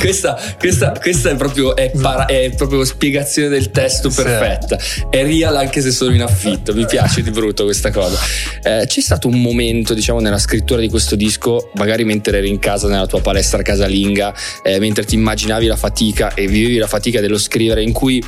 questa, 0.00 0.38
questa, 0.58 0.92
questa 1.00 1.30
è, 1.30 1.36
proprio, 1.36 1.76
è, 1.76 1.90
para- 2.00 2.26
è 2.26 2.52
proprio 2.56 2.84
spiegazione 2.84 3.48
del 3.48 3.70
testo 3.70 4.10
Sì. 4.10 4.22
perfetta. 4.22 4.78
È 5.10 5.22
real 5.22 5.56
anche 5.56 5.80
se 5.80 5.90
sono 5.90 6.14
in 6.14 6.22
affitto. 6.22 6.74
Mi 6.74 6.86
piace 6.86 7.22
di 7.22 7.30
brutto 7.30 7.64
questa 7.64 7.90
cosa. 7.90 8.18
Eh, 8.62 8.84
c'è 8.86 9.00
stato 9.00 9.28
un 9.28 9.40
momento, 9.40 9.94
diciamo, 9.94 10.20
nella 10.20 10.38
scrittura 10.38 10.80
di 10.80 10.88
questo 10.88 11.16
disco, 11.16 11.70
magari 11.74 12.04
mentre 12.04 12.38
eri 12.38 12.48
in 12.48 12.58
casa 12.58 12.88
nella 12.88 13.06
tua 13.06 13.20
palestra 13.20 13.62
casalinga, 13.62 14.34
eh, 14.62 14.78
mentre 14.78 15.04
ti 15.04 15.14
immaginavi 15.14 15.66
la 15.66 15.76
fatica 15.76 16.34
e 16.34 16.46
vivevi 16.46 16.76
la 16.76 16.86
fatica 16.86 17.20
dello 17.20 17.38
scrivere, 17.38 17.82
in 17.82 17.92
cui 17.92 18.22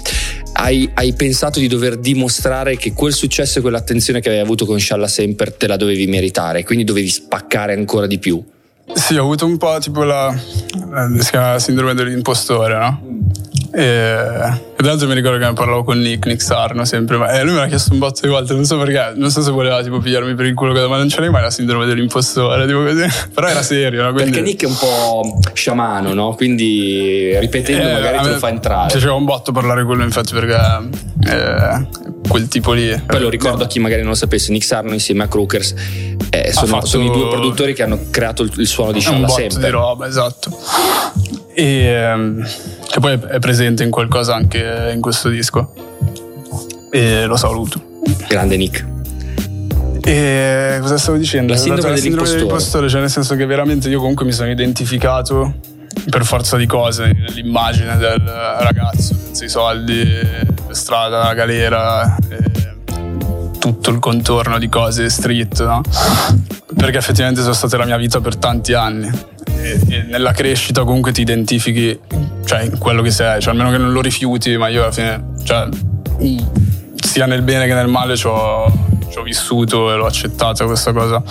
hai, 0.52 0.90
hai 0.94 1.12
pensato 1.14 1.60
di 1.60 1.68
dover 1.68 1.96
dimostrare 1.96 2.76
che 2.76 2.92
quel 2.92 3.12
successo 3.12 3.58
e 3.58 3.62
quell'attenzione 3.62 4.20
che 4.20 4.28
avevi 4.28 4.42
avuto 4.42 4.66
con 4.66 4.78
Scialla 4.78 5.08
Semper 5.08 5.54
te 5.54 5.66
la 5.66 5.76
dovevi 5.76 6.06
meritare, 6.06 6.28
quindi 6.64 6.84
dovevi 6.84 7.08
spaccare 7.08 7.74
ancora 7.74 8.06
di 8.06 8.18
più. 8.18 8.42
Sì, 8.92 9.16
ho 9.16 9.22
avuto 9.22 9.46
un 9.46 9.56
po' 9.56 9.78
tipo 9.78 10.02
la, 10.02 10.34
la 10.88 11.08
chiama 11.18 11.58
sindrome 11.58 11.94
dell'impostore, 11.94 12.78
no? 12.78 13.00
E, 13.72 13.82
e 13.82 14.76
tra 14.76 14.86
l'altro 14.88 15.06
mi 15.06 15.14
ricordo 15.14 15.38
che 15.38 15.44
ne 15.44 15.52
parlavo 15.52 15.84
con 15.84 15.98
Nick, 15.98 16.26
Nick 16.26 16.42
Sarno 16.42 16.84
sempre, 16.84 17.16
ma 17.16 17.30
eh, 17.30 17.44
lui 17.44 17.52
me 17.54 17.60
l'ha 17.60 17.66
chiesto 17.66 17.92
un 17.92 17.98
botto 17.98 18.20
di 18.22 18.28
volte, 18.28 18.54
non 18.54 18.64
so 18.64 18.78
perché, 18.78 19.12
non 19.14 19.30
so 19.30 19.42
se 19.42 19.50
voleva 19.50 19.82
tipo 19.82 19.98
pigliarmi 19.98 20.34
per 20.34 20.46
il 20.46 20.54
culo, 20.54 20.88
ma 20.88 20.96
non 20.96 21.08
ce 21.08 21.20
l'hai 21.20 21.30
mai 21.30 21.42
la 21.42 21.50
sindrome 21.50 21.86
dell'impostore, 21.86 22.66
tipo 22.66 22.82
così. 22.82 23.04
Però 23.32 23.46
era 23.46 23.62
serio, 23.62 24.02
no? 24.02 24.12
Quindi, 24.12 24.30
Perché 24.30 24.44
Nick 24.46 24.62
è 24.64 24.66
un 24.66 24.76
po' 24.76 25.38
sciamano, 25.52 26.12
no? 26.14 26.34
Quindi 26.34 27.36
ripetendo 27.38 27.88
eh, 27.88 27.92
magari 27.92 28.18
te 28.22 28.28
lo 28.30 28.38
fa 28.38 28.48
entrare. 28.48 28.88
Piaceva 28.90 29.14
un 29.14 29.24
botto 29.24 29.52
parlare 29.52 29.84
con 29.84 29.96
lui, 29.96 30.04
infatti, 30.04 30.32
perché 30.32 30.88
eh, 31.28 31.86
quel 32.28 32.48
tipo 32.48 32.72
lì. 32.72 33.00
Poi 33.06 33.20
lo 33.20 33.28
ricordo 33.28 33.64
a 33.64 33.66
chi 33.66 33.78
magari 33.78 34.00
non 34.00 34.10
lo 34.10 34.16
sapesse, 34.16 34.50
Nick 34.52 34.64
Sarno 34.64 34.92
insieme 34.92 35.24
a 35.24 35.28
Crookers 35.28 35.74
eh, 36.30 36.52
sono, 36.52 36.66
fatto- 36.66 36.86
sono 36.86 37.04
i 37.04 37.10
due 37.10 37.28
produttori 37.28 37.74
che 37.74 37.82
hanno 37.82 37.98
creato 38.10 38.42
il, 38.42 38.52
il 38.56 38.66
suono 38.66 38.92
di 38.92 38.98
È 38.98 39.08
un 39.08 39.14
Scialla 39.14 39.26
botto 39.26 39.40
sempre. 39.40 39.62
di 39.62 39.70
roba, 39.70 40.06
esatto. 40.06 40.58
E 41.52 41.84
ehm, 41.84 42.46
che 43.00 43.16
poi 43.16 43.30
è 43.30 43.38
presente 43.38 43.82
in 43.82 43.90
qualcosa 43.90 44.34
anche 44.34 44.90
in 44.92 45.00
questo 45.00 45.30
disco. 45.30 45.72
E 46.90 47.24
lo 47.24 47.36
saluto. 47.36 47.82
Grande 48.28 48.56
Nick. 48.56 48.86
E 50.02 50.78
cosa 50.80 50.98
stavo 50.98 51.16
dicendo? 51.16 51.52
La 51.52 51.58
sindrome 51.58 51.94
dell'impostore. 51.94 52.38
dell'impostore, 52.38 52.88
cioè 52.88 53.00
nel 53.00 53.10
senso 53.10 53.34
che 53.36 53.46
veramente 53.46 53.88
io 53.88 53.98
comunque 53.98 54.24
mi 54.24 54.32
sono 54.32 54.50
identificato 54.50 55.54
per 56.08 56.24
forza 56.24 56.56
di 56.56 56.66
cose 56.66 57.12
nell'immagine 57.12 57.96
del 57.96 58.20
ragazzo 58.20 59.14
senza 59.14 59.44
i 59.44 59.48
soldi, 59.48 60.08
strada, 60.70 61.24
la 61.24 61.34
galera, 61.34 62.16
tutto 63.58 63.90
il 63.90 63.98
contorno 63.98 64.58
di 64.58 64.68
cose 64.68 65.08
street, 65.08 65.64
no? 65.64 65.82
Perché 66.74 66.98
effettivamente 66.98 67.42
sono 67.42 67.52
state 67.52 67.76
la 67.76 67.84
mia 67.84 67.96
vita 67.96 68.20
per 68.20 68.36
tanti 68.36 68.72
anni. 68.72 69.10
E, 69.60 69.80
e 69.88 70.02
nella 70.02 70.32
crescita 70.32 70.84
comunque 70.84 71.12
ti 71.12 71.20
identifichi, 71.20 71.98
cioè, 72.44 72.70
quello 72.78 73.02
che 73.02 73.10
sei, 73.10 73.40
cioè 73.40 73.52
almeno 73.52 73.70
che 73.70 73.78
non 73.78 73.92
lo 73.92 74.00
rifiuti, 74.00 74.56
ma 74.56 74.68
io 74.68 74.82
alla 74.82 74.92
fine, 74.92 75.32
cioè, 75.44 75.68
sia 76.96 77.26
nel 77.26 77.42
bene 77.42 77.66
che 77.66 77.74
nel 77.74 77.88
male 77.88 78.16
ci 78.16 78.26
ho, 78.26 78.70
ci 79.10 79.18
ho 79.18 79.22
vissuto 79.22 79.92
e 79.92 79.96
l'ho 79.96 80.06
accettata 80.06 80.64
questa 80.64 80.92
cosa. 80.92 81.22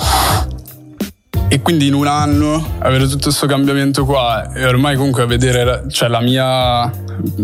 E 1.52 1.62
quindi 1.62 1.88
in 1.88 1.96
un 1.96 2.06
anno 2.06 2.76
avere 2.80 3.08
tutto 3.08 3.24
questo 3.24 3.48
cambiamento 3.48 4.06
qua 4.06 4.54
e 4.54 4.68
ormai 4.68 4.96
comunque 4.96 5.26
vedere 5.26 5.86
cioè, 5.90 6.08
la 6.08 6.22
mia 6.22 6.92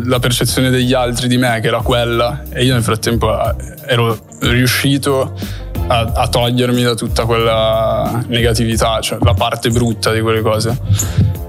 la 0.04 0.20
percezione 0.20 0.70
degli 0.70 0.94
altri 0.94 1.28
di 1.28 1.38
me 1.38 1.60
che 1.60 1.68
era 1.68 1.82
quella 1.82 2.44
e 2.50 2.64
io 2.64 2.74
nel 2.74 2.84
frattempo 2.84 3.34
eh, 3.34 3.56
ero 3.88 4.18
riuscito 4.42 5.34
a, 5.88 6.12
a 6.14 6.28
togliermi 6.28 6.84
da 6.84 6.94
tutta 6.94 7.26
quella 7.26 8.24
negatività, 8.28 9.00
cioè 9.02 9.18
la 9.22 9.34
parte 9.34 9.70
brutta 9.70 10.12
di 10.12 10.22
quelle 10.22 10.42
cose. 10.42 10.78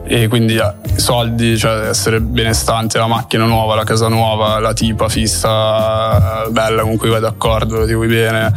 E 0.09 0.29
quindi 0.29 0.57
eh, 0.57 0.73
soldi, 0.99 1.59
cioè 1.59 1.89
essere 1.89 2.21
benestante, 2.21 2.97
la 2.97 3.09
macchina 3.09 3.45
nuova, 3.45 3.75
la 3.75 3.83
casa 3.83 4.07
nuova, 4.07 4.61
la 4.61 4.73
tipa 4.73 5.09
fissa, 5.09 6.47
bella 6.49 6.83
con 6.83 6.97
cui 6.97 7.09
vai 7.09 7.21
d'accordo, 7.21 7.85
ti 7.85 7.93
vuoi 7.93 8.07
bene, 8.07 8.53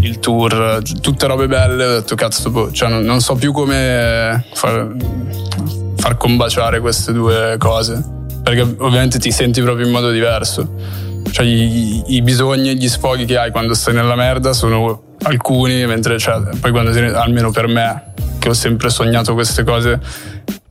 il 0.00 0.18
tour, 0.18 0.80
tutte 1.02 1.26
robe 1.26 1.46
belle. 1.46 1.84
Ho 1.84 1.92
detto 2.00 2.14
cazzo, 2.14 2.72
cioè, 2.72 2.88
non, 2.88 3.02
non 3.02 3.20
so 3.20 3.34
più 3.34 3.52
come 3.52 4.46
far, 4.54 4.94
far 5.96 6.16
combaciare 6.16 6.80
queste 6.80 7.12
due 7.12 7.56
cose. 7.58 8.02
Perché 8.42 8.62
ovviamente 8.62 9.18
ti 9.18 9.30
senti 9.30 9.60
proprio 9.60 9.84
in 9.84 9.92
modo 9.92 10.10
diverso. 10.10 10.74
Cioè 11.30 11.44
i, 11.44 12.14
i 12.14 12.22
bisogni 12.22 12.70
e 12.70 12.74
gli 12.74 12.88
sfoghi 12.88 13.26
che 13.26 13.36
hai 13.36 13.50
quando 13.50 13.74
stai 13.74 13.92
nella 13.92 14.14
merda 14.14 14.54
sono 14.54 15.16
alcuni, 15.22 15.84
mentre 15.86 16.18
cioè, 16.18 16.40
poi 16.60 16.70
quando 16.70 16.90
almeno 17.18 17.50
per 17.50 17.66
me, 17.66 18.12
che 18.38 18.48
ho 18.48 18.54
sempre 18.54 18.88
sognato 18.88 19.34
queste 19.34 19.64
cose, 19.64 20.00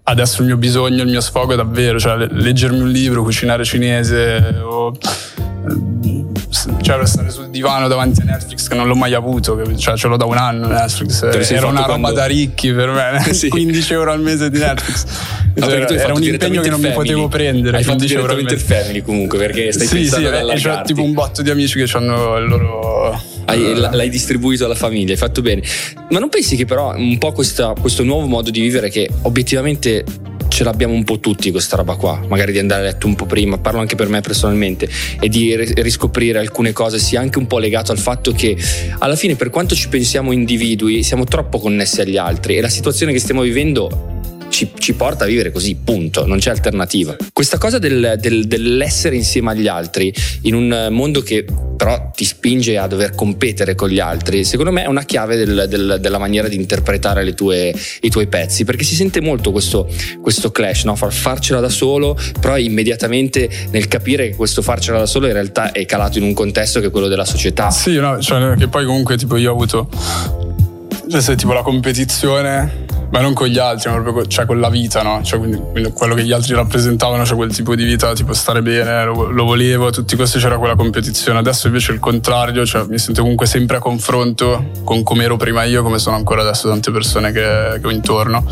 adesso 0.03 0.41
il 0.41 0.48
mio 0.48 0.57
bisogno, 0.57 1.03
il 1.03 1.10
mio 1.10 1.22
sfogo 1.22 1.53
è 1.53 1.55
davvero, 1.55 2.00
cioè 2.00 2.17
le- 2.17 2.27
leggermi 2.31 2.79
un 2.79 2.89
libro, 2.89 3.24
cucinare 3.24 3.63
cinese 3.63 4.55
o 4.63 4.91
cioè 6.81 6.98
restare 6.98 7.29
sul 7.29 7.50
divano 7.50 7.88
davanti 7.88 8.22
a 8.22 8.25
Netflix 8.25 8.67
che 8.67 8.75
non 8.75 8.88
l'ho 8.88 8.95
mai 8.95 9.13
avuto, 9.13 9.57
cioè 9.77 9.95
ce 9.98 10.07
l'ho 10.07 10.17
da 10.17 10.25
un 10.25 10.38
anno 10.38 10.67
Netflix, 10.67 11.22
era 11.51 11.67
una 11.67 11.81
roba 11.81 12.00
quando- 12.00 12.12
da 12.19 12.25
ricchi 12.25 12.72
per 12.74 12.89
me, 12.89 13.24
Sì. 13.33 13.48
15 13.50 13.93
euro 13.93 14.12
al 14.12 14.22
mese 14.22 14.50
di 14.50 14.60
Netflix. 14.60 15.05
No, 15.55 15.67
Cioè, 15.67 15.91
era 16.00 16.13
un 16.13 16.24
impegno 16.24 16.62
che 16.62 16.69
non 16.69 16.81
mi 16.81 16.91
potevo 16.91 17.27
prendere. 17.27 17.77
Hai 17.77 17.83
fatto 17.83 17.98
15 17.98 18.15
euro 18.19 18.31
al 18.33 18.38
direttamente 18.39 18.74
il 18.74 18.81
family 18.83 19.01
comunque 19.01 19.38
perché 19.38 19.72
stai 19.72 19.88
Sì, 19.88 19.95
pensando 19.95 20.27
sì, 20.27 20.33
ad 20.33 20.33
e 20.33 20.38
c'è 20.38 20.41
allargarti. 20.51 20.93
tipo 20.93 21.03
un 21.05 21.13
botto 21.13 21.41
di 21.41 21.50
amici 21.50 21.83
che 21.83 21.98
hanno 21.98 22.38
il 22.38 22.48
loro... 22.48 23.22
Hai- 23.45 23.75
l'hai 23.75 24.09
distribuito 24.09 24.65
alla 24.65 24.75
famiglia, 24.75 25.12
hai 25.12 25.17
fatto 25.17 25.41
bene. 25.41 25.62
Ma 26.09 26.19
non 26.19 26.29
pensi 26.29 26.55
che 26.55 26.65
però 26.65 26.95
un 26.95 27.17
po' 27.17 27.31
questa- 27.31 27.73
questo 27.79 28.03
nuovo 28.03 28.25
modo 28.27 28.50
di 28.50 28.62
vivere 28.62 28.89
che 28.89 29.09
obiettivamente 29.23 30.03
ce 30.47 30.63
l'abbiamo 30.63 30.93
un 30.93 31.03
po' 31.03 31.19
tutti 31.19 31.50
questa 31.50 31.75
roba 31.75 31.95
qua, 31.95 32.21
magari 32.27 32.51
di 32.51 32.59
andare 32.59 32.81
a 32.81 32.85
letto 32.91 33.07
un 33.07 33.15
po' 33.15 33.25
prima, 33.25 33.57
parlo 33.57 33.79
anche 33.79 33.95
per 33.95 34.07
me 34.07 34.21
personalmente, 34.21 34.88
e 35.19 35.27
di 35.27 35.55
ri- 35.55 35.73
riscoprire 35.77 36.38
alcune 36.38 36.73
cose 36.73 37.00
sia 37.00 37.19
anche 37.19 37.39
un 37.39 37.47
po' 37.47 37.57
legato 37.57 37.91
al 37.91 37.97
fatto 37.97 38.31
che 38.33 38.55
alla 39.00 39.15
fine 39.15 39.35
per 39.35 39.50
quanto 39.50 39.73
ci 39.73 39.88
pensiamo 39.89 40.31
individui 40.31 41.01
siamo 41.01 41.23
troppo 41.23 41.57
connessi 41.57 42.01
agli 42.01 42.17
altri 42.17 42.55
e 42.57 42.62
la 42.62 42.69
situazione 42.69 43.12
che 43.12 43.19
stiamo 43.19 43.41
vivendo 43.41 44.12
ci, 44.53 44.69
ci 44.77 44.93
porta 44.93 45.24
a 45.24 45.27
vivere 45.27 45.51
così, 45.51 45.75
punto, 45.83 46.27
non 46.27 46.38
c'è 46.38 46.51
alternativa. 46.51 47.15
Questa 47.33 47.57
cosa 47.57 47.79
del- 47.79 48.17
del- 48.19 48.45
dell'essere 48.45 49.15
insieme 49.15 49.50
agli 49.50 49.67
altri 49.67 50.13
in 50.41 50.53
un 50.53 50.89
mondo 50.91 51.22
che 51.22 51.43
però 51.75 52.12
ti 52.15 52.24
spinge 52.24 52.77
a 52.77 52.86
dover 52.86 53.15
competere 53.15 53.74
con 53.74 53.89
gli 53.89 54.00
altri, 54.00 54.43
secondo 54.45 54.72
me 54.72 54.83
è 54.83 54.88
una 54.88 55.03
chiave 55.03 55.36
del- 55.38 55.65
del- 55.67 55.98
della 56.00 56.19
maniera 56.19 56.48
di 56.48 56.55
interpretare 56.55 57.33
tue- 57.33 57.74
i 58.01 58.10
tuoi 58.10 58.27
pezzi, 58.27 58.63
perché 58.63 58.83
si 58.83 58.93
sente 58.93 59.19
molto 59.22 59.51
questo, 59.51 59.89
questo 60.22 60.51
clash, 60.51 60.83
no? 60.83 60.95
Far, 60.95 61.12
farcela 61.12 61.60
da 61.60 61.69
solo, 61.69 62.15
però 62.39 62.55
immediatamente 62.57 63.50
nel 63.72 63.88
capire 63.88 64.29
che 64.29 64.36
questo 64.36 64.62
farcela 64.62 65.00
da 65.00 65.07
solo 65.07 65.25
in 65.25 65.33
realtà 65.33 65.72
è 65.72 65.83
calato 65.86 66.19
in 66.19 66.25
un 66.25 66.33
contesto 66.33 66.79
che 66.79 66.88
è 66.88 66.91
quello 66.91 67.07
della 67.07 67.25
società. 67.25 67.72
Sì, 67.72 67.95
no, 67.98 68.22
cioè, 68.22 68.55
che 68.55 68.67
poi 68.67 68.86
comunque 68.86 69.17
tipo 69.17 69.36
io 69.36 69.50
ho 69.51 69.53
avuto... 69.55 70.51
Cioè, 71.13 71.22
se 71.22 71.36
tipo 71.36 71.53
la 71.53 71.62
competizione, 71.62 72.86
ma 73.12 73.22
non 73.22 73.36
con 73.36 73.46
gli 73.46 73.60
altri, 73.60 73.91
ma 73.91 73.98
proprio 73.98 74.24
co- 74.24 74.27
cioè, 74.27 74.48
con 74.48 74.60
la 74.60 74.70
vita, 74.70 75.03
no? 75.03 75.22
Cioè, 75.22 75.38
quindi, 75.38 75.62
quello 75.93 76.15
che 76.15 76.24
gli 76.24 76.32
altri 76.32 76.55
rappresentavano, 76.55 77.24
cioè 77.24 77.36
quel 77.36 77.53
tipo 77.53 77.75
di 77.75 77.84
vita, 77.84 78.13
tipo 78.13 78.34
stare 78.34 78.63
bene, 78.63 79.05
lo, 79.05 79.29
lo 79.29 79.43
volevo, 79.43 79.91
tutti 79.91 80.15
questi 80.15 80.39
c'era 80.39 80.58
quella 80.58 80.74
competizione. 80.75 81.38
Adesso 81.38 81.67
invece 81.67 81.91
il 81.91 82.00
contrario, 82.00 82.65
cioè 82.65 82.86
mi 82.89 82.98
sento 82.98 83.22
comunque 83.22 83.46
sempre 83.46 83.77
a 83.77 83.79
confronto 83.79 84.72
con 84.84 85.03
come 85.03 85.25
ero 85.25 85.38
prima 85.38 85.62
io, 85.65 85.84
come 85.84 86.00
sono 86.00 86.15
ancora 86.15 86.41
adesso 86.41 86.67
tante 86.67 86.89
persone 86.89 87.32
che, 87.32 87.77
che 87.79 87.86
ho 87.86 87.91
intorno. 87.91 88.43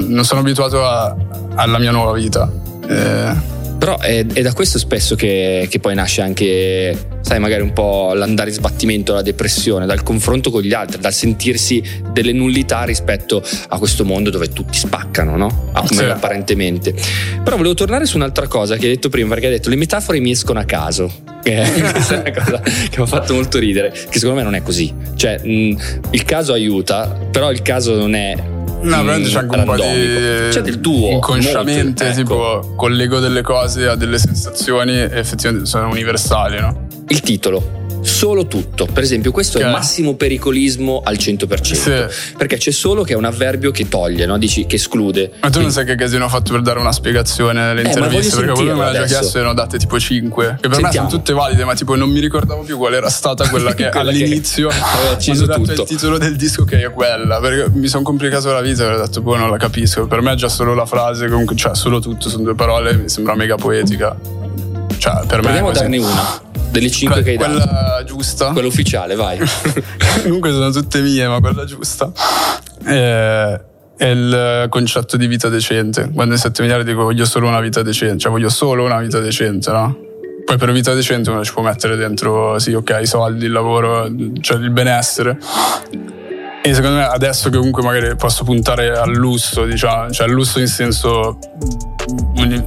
Non 0.00 0.26
sono 0.26 0.40
abituato 0.40 0.84
a- 0.86 1.16
alla 1.54 1.78
mia 1.78 1.92
nuova 1.92 2.12
vita. 2.12 2.46
Eh, 2.88 3.34
Però 3.82 3.98
è, 3.98 4.24
è 4.24 4.42
da 4.42 4.52
questo 4.52 4.78
spesso 4.78 5.16
che, 5.16 5.66
che 5.68 5.80
poi 5.80 5.96
nasce 5.96 6.20
anche, 6.22 6.96
sai, 7.20 7.40
magari 7.40 7.62
un 7.62 7.72
po' 7.72 8.12
l'andare 8.14 8.50
in 8.50 8.54
sbattimento, 8.54 9.12
la 9.12 9.22
depressione, 9.22 9.86
dal 9.86 10.04
confronto 10.04 10.52
con 10.52 10.62
gli 10.62 10.72
altri, 10.72 11.00
dal 11.00 11.12
sentirsi 11.12 11.82
delle 12.12 12.30
nullità 12.30 12.84
rispetto 12.84 13.42
a 13.68 13.78
questo 13.78 14.04
mondo 14.04 14.30
dove 14.30 14.50
tutti 14.50 14.78
spaccano, 14.78 15.36
no? 15.36 15.70
Ah, 15.72 15.84
Sì. 15.84 16.04
apparentemente. 16.04 16.94
Però 17.42 17.56
volevo 17.56 17.74
tornare 17.74 18.06
su 18.06 18.14
un'altra 18.14 18.46
cosa 18.46 18.76
che 18.76 18.86
hai 18.86 18.92
detto 18.92 19.08
prima, 19.08 19.30
perché 19.30 19.46
hai 19.46 19.52
detto 19.54 19.68
le 19.68 19.74
metafore 19.74 20.20
mi 20.20 20.30
escono 20.30 20.60
a 20.60 20.64
caso. 20.64 21.10
Che 21.42 21.60
questa 21.90 22.22
è 22.22 22.30
una 22.30 22.44
cosa 22.44 22.60
che 22.60 22.98
mi 22.98 23.02
ha 23.02 23.06
fatto 23.06 23.34
molto 23.34 23.58
ridere, 23.58 23.90
che 23.90 24.20
secondo 24.20 24.36
me 24.36 24.42
non 24.44 24.54
è 24.54 24.62
così. 24.62 24.94
Cioè, 25.16 25.40
mh, 25.44 25.76
il 26.10 26.22
caso 26.22 26.52
aiuta, 26.52 27.08
però 27.32 27.50
il 27.50 27.62
caso 27.62 27.96
non 27.96 28.14
è 28.14 28.36
No, 28.82 29.02
veramente 29.02 29.28
c'è 29.28 29.38
anche 29.38 29.56
un 29.56 29.64
po' 29.64 29.74
di. 29.76 29.82
C'è 29.82 30.60
del 30.60 30.80
tuo. 30.80 31.10
Inconsciamente, 31.10 32.04
molto, 32.04 32.04
ecco. 32.04 32.14
tipo, 32.14 32.74
collego 32.76 33.18
delle 33.20 33.42
cose 33.42 33.86
a 33.88 33.94
delle 33.94 34.18
sensazioni 34.18 34.92
e 34.92 35.08
effettivamente 35.12 35.66
sono 35.66 35.88
universali, 35.88 36.60
no? 36.60 36.86
Il 37.08 37.20
titolo. 37.20 37.80
Solo 38.02 38.46
tutto. 38.46 38.86
Per 38.92 39.02
esempio, 39.02 39.30
questo 39.32 39.58
è 39.58 39.60
Ok. 39.62 39.66
il 39.68 39.72
massimo 39.72 40.14
pericolismo 40.14 41.00
al 41.04 41.16
100%. 41.16 42.08
Sì. 42.08 42.34
Perché 42.36 42.56
c'è 42.56 42.70
solo 42.70 43.02
che 43.02 43.12
è 43.14 43.16
un 43.16 43.24
avverbio 43.24 43.70
che 43.70 43.88
toglie, 43.88 44.26
no? 44.26 44.38
Dici 44.38 44.66
che 44.66 44.76
esclude. 44.76 45.32
Ma 45.40 45.50
tu 45.50 45.60
non 45.60 45.70
sai 45.70 45.84
che 45.84 45.94
casino 45.94 46.24
ho 46.24 46.28
fatto 46.28 46.52
per 46.52 46.62
dare 46.62 46.78
una 46.80 46.92
spiegazione 46.92 47.60
nelle 47.60 47.82
Eh, 47.82 47.86
interviste? 47.86 48.36
Perché 48.36 48.52
quello 48.52 48.74
me 48.76 48.84
l'ha 48.84 48.92
già 48.92 49.04
chiesto 49.04 49.38
e 49.38 49.42
ne 49.42 49.48
ho 49.48 49.52
date 49.54 49.78
tipo 49.78 49.98
5. 49.98 50.58
Che 50.60 50.68
per 50.68 50.70
me 50.70 50.74
Sentiamo. 50.82 51.08
sono 51.08 51.20
tutte 51.20 51.32
valide, 51.32 51.64
ma 51.64 51.74
tipo 51.74 51.94
non 51.94 52.10
mi 52.10 52.20
ricordavo 52.20 52.62
più 52.62 52.76
qual 52.76 52.94
era 52.94 53.08
stata 53.08 53.48
quella 53.48 53.72
che 53.74 53.88
Quella 53.88 54.10
che 54.10 54.16
all'inizio 54.22 54.68
acceso 55.12 55.44
quando 55.44 55.44
ho 55.44 55.46
dato 55.46 55.60
tutto. 55.62 55.82
il 55.82 55.88
titolo 55.88 56.18
del 56.18 56.36
disco 56.36 56.64
che 56.64 56.82
è 56.84 56.90
quella. 56.92 57.38
Perché 57.40 57.70
mi 57.74 57.86
sono 57.88 58.02
complicato 58.02 58.50
la 58.52 58.60
vita 58.60 58.84
e 58.84 58.94
ho 58.94 58.98
detto, 59.00 59.20
boh, 59.22 59.36
non 59.36 59.50
la 59.50 59.56
capisco. 59.56 60.06
Per 60.06 60.20
me 60.20 60.32
è 60.32 60.34
già 60.36 60.48
solo 60.48 60.74
la 60.74 60.86
frase, 60.86 61.28
comunque, 61.28 61.56
cioè 61.56 61.74
solo 61.74 62.00
tutto, 62.00 62.28
sono 62.28 62.42
due 62.42 62.54
parole, 62.54 62.94
mi 62.96 63.08
sembra 63.08 63.34
mega 63.34 63.54
poetica. 63.56 64.16
Cioè, 64.98 65.24
per 65.26 65.42
me 65.42 65.56
è 65.56 65.60
Proviamo 65.60 65.68
a 65.68 65.72
darne 65.72 65.98
una. 65.98 66.40
Delle 66.72 66.90
5 66.90 67.22
Que- 67.22 67.22
che 67.22 67.30
hai 67.30 67.36
dato. 67.36 67.68
quella 67.68 68.02
giusta. 68.04 68.50
Quella 68.52 68.68
ufficiale, 68.68 69.14
vai. 69.14 69.38
Comunque 70.24 70.50
sono 70.50 70.70
tutte 70.70 71.00
mie, 71.00 71.28
ma 71.28 71.38
quella 71.38 71.64
giusta. 71.64 72.10
Eh, 72.86 73.60
è 73.96 74.06
il 74.06 74.66
concetto 74.70 75.16
di 75.16 75.26
vita 75.26 75.48
decente. 75.48 76.10
Quando 76.12 76.34
in 76.34 76.40
7 76.40 76.62
miliardi 76.62 76.90
dico 76.90 77.02
voglio 77.02 77.26
solo 77.26 77.46
una 77.46 77.60
vita 77.60 77.82
decente, 77.82 78.18
cioè 78.18 78.32
voglio 78.32 78.48
solo 78.48 78.84
una 78.84 78.98
vita 79.00 79.20
decente, 79.20 79.70
no? 79.70 79.96
Poi 80.44 80.56
per 80.56 80.72
vita 80.72 80.92
decente 80.94 81.30
uno 81.30 81.44
ci 81.44 81.52
può 81.52 81.62
mettere 81.62 81.94
dentro, 81.94 82.58
sì, 82.58 82.72
ok, 82.72 82.98
i 83.02 83.06
soldi, 83.06 83.44
il 83.44 83.52
lavoro, 83.52 84.08
cioè 84.40 84.56
il 84.56 84.70
benessere. 84.70 85.38
E 86.64 86.74
secondo 86.74 86.96
me 86.96 87.04
adesso 87.04 87.50
che 87.50 87.58
comunque 87.58 87.82
magari 87.82 88.16
posso 88.16 88.44
puntare 88.44 88.96
al 88.96 89.12
lusso, 89.12 89.64
diciamo, 89.64 90.10
cioè 90.10 90.26
al 90.26 90.32
lusso 90.32 90.58
in 90.58 90.68
senso, 90.68 91.38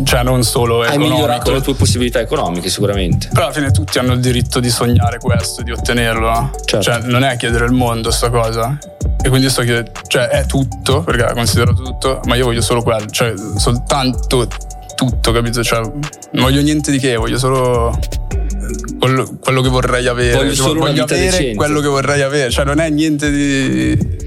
cioè 0.04 0.24
non 0.24 0.44
solo 0.44 0.82
Hai 0.82 0.88
economico. 0.90 1.14
migliorato 1.16 1.52
le 1.52 1.62
tue 1.62 1.74
possibilità 1.76 2.20
economiche, 2.20 2.70
sicuramente. 2.70 3.30
Però 3.32 3.46
alla 3.46 3.54
fine 3.54 3.72
tutti 3.72 3.98
hanno 4.00 4.14
il 4.14 4.20
diritto 4.20 4.60
di 4.60 4.70
sognare 4.70 5.20
questo, 5.20 5.62
di 5.64 5.72
ottenerlo. 5.72 6.52
Certo. 6.66 6.82
Cioè, 6.82 7.00
non 7.04 7.24
è 7.24 7.36
chiedere 7.38 7.66
il 7.66 7.72
mondo 7.74 8.12
sta 8.12 8.30
cosa. 8.30 8.78
E 9.22 9.30
quindi 9.30 9.50
sto 9.50 9.64
chiedendo, 9.64 9.92
cioè 10.08 10.28
è 10.28 10.46
tutto, 10.46 11.02
perché 11.02 11.34
considero 11.34 11.74
tutto, 11.74 12.22
ma 12.26 12.36
io 12.36 12.46
voglio 12.46 12.62
solo 12.62 12.84
quello, 12.84 13.08
cioè 13.08 13.34
soltanto 13.58 14.48
tutto, 14.96 15.32
capito? 15.32 15.64
Cioè, 15.64 15.80
non 15.80 16.44
voglio 16.44 16.62
niente 16.62 16.92
di 16.92 17.00
che, 17.00 17.16
voglio 17.16 17.38
solo 17.40 17.98
quello, 19.00 19.38
quello 19.42 19.62
che 19.62 19.70
vorrei 19.70 20.08
avere. 20.08 20.36
Voglio 20.36 20.54
Cioè, 20.54 20.66
solo 20.68 20.80
voglio 20.82 21.04
avere 21.04 21.22
decente. 21.26 21.56
quello 21.56 21.80
che 21.80 21.88
vorrei 21.88 22.22
avere, 22.22 22.52
cioè 22.52 22.66
non 22.66 22.80
è 22.80 22.90
niente 22.90 23.32
di 23.32 24.25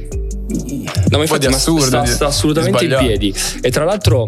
No, 0.50 1.17
ma 1.19 1.23
infatti 1.23 1.47
ma 1.49 1.57
assurdo, 1.57 1.85
sta, 1.87 2.05
sta 2.07 2.26
assolutamente 2.26 2.85
in 2.85 2.97
piedi. 2.99 3.35
E 3.61 3.71
tra 3.71 3.85
l'altro, 3.85 4.26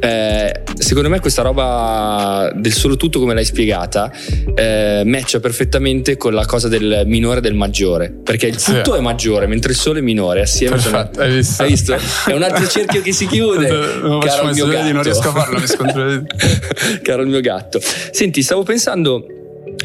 eh, 0.00 0.62
secondo 0.78 1.08
me, 1.08 1.18
questa 1.18 1.40
roba 1.42 2.52
del 2.54 2.72
solo 2.72 2.96
tutto, 2.96 3.18
come 3.18 3.32
l'hai 3.32 3.44
spiegata, 3.46 4.12
eh, 4.54 5.02
matcha 5.06 5.40
perfettamente 5.40 6.18
con 6.18 6.34
la 6.34 6.44
cosa 6.44 6.68
del 6.68 7.04
minore 7.06 7.38
e 7.38 7.40
del 7.40 7.54
maggiore. 7.54 8.10
Perché 8.10 8.48
il 8.48 8.58
Sì. 8.58 8.74
tutto 8.74 8.96
è 8.96 9.00
maggiore, 9.00 9.46
mentre 9.46 9.72
il 9.72 9.78
solo 9.78 9.98
è 9.98 10.02
minore. 10.02 10.42
Assieme 10.42 10.78
sono- 10.78 10.96
Perfetto, 10.96 11.20
hai 11.22 11.32
visto? 11.36 11.62
Hai 11.62 11.68
visto? 11.70 11.96
È 12.26 12.34
un 12.34 12.42
altro 12.42 12.66
cerchio 12.68 13.00
che 13.00 13.12
si 13.12 13.26
chiude. 13.26 13.68
Non 14.02 14.20
caro 14.20 14.48
il 14.48 14.54
mio 14.54 14.66
gatto. 14.66 14.92
non 14.92 15.02
riesco 15.02 15.28
a 15.28 15.32
farlo, 15.32 15.58
mi 15.58 15.66
scontro 15.66 16.22
caro 17.02 17.22
il 17.22 17.28
mio 17.28 17.40
gatto. 17.40 17.80
Senti, 18.10 18.42
stavo 18.42 18.62
pensando. 18.62 19.24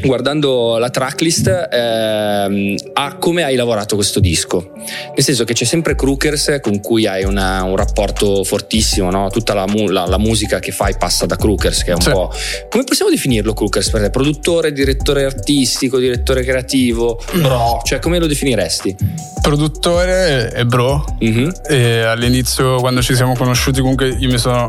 Guardando 0.04 0.77
la 0.77 0.89
tracklist 0.89 1.68
ehm, 1.72 2.75
a 2.94 3.16
come 3.18 3.44
hai 3.44 3.56
lavorato 3.56 3.96
questo 3.96 4.20
disco, 4.20 4.72
nel 5.16 5.24
senso 5.24 5.44
che 5.44 5.54
c'è 5.54 5.66
sempre 5.66 5.96
Crookers 5.96 6.60
con 6.62 6.80
cui 6.82 7.06
hai 7.08 7.24
una- 7.24 7.63
un 7.63 7.75
rapporto 7.75 8.44
fortissimo, 8.44 9.10
no? 9.12 9.30
tutta 9.30 9.54
la, 9.54 9.66
mu- 9.68 9.88
la- 9.89 10.06
la 10.06 10.18
musica 10.18 10.60
che 10.60 10.72
fai 10.72 10.96
passa 10.98 11.25
da 11.25 11.36
Crookers, 11.36 11.84
che 11.84 11.92
è 11.92 11.94
un 11.96 12.01
Sì. 12.01 12.12
po'. 12.12 12.32
Come 12.70 12.84
possiamo 12.84 13.12
definirlo 13.12 13.54
Crookers 13.54 13.89
per 13.89 14.01
te? 14.01 14.10
Produttore, 14.10 14.72
direttore 14.72 15.25
artistico, 15.25 15.98
direttore 16.00 16.44
creativo, 16.44 17.20
bro, 17.34 17.82
cioè 17.84 18.00
come 18.00 18.20
lo 18.20 18.27
definiresti? 18.27 18.96
Produttore 19.41 20.52
e 20.54 20.65
bro, 20.65 21.04
Mhm. 21.19 21.52
E 21.69 22.02
all'inizio, 22.02 22.76
quando 22.80 23.02
ci 23.02 23.15
siamo 23.15 23.36
conosciuti, 23.36 23.80
comunque 23.82 24.08
io 24.10 24.30
mi 24.30 24.38
sono 24.38 24.67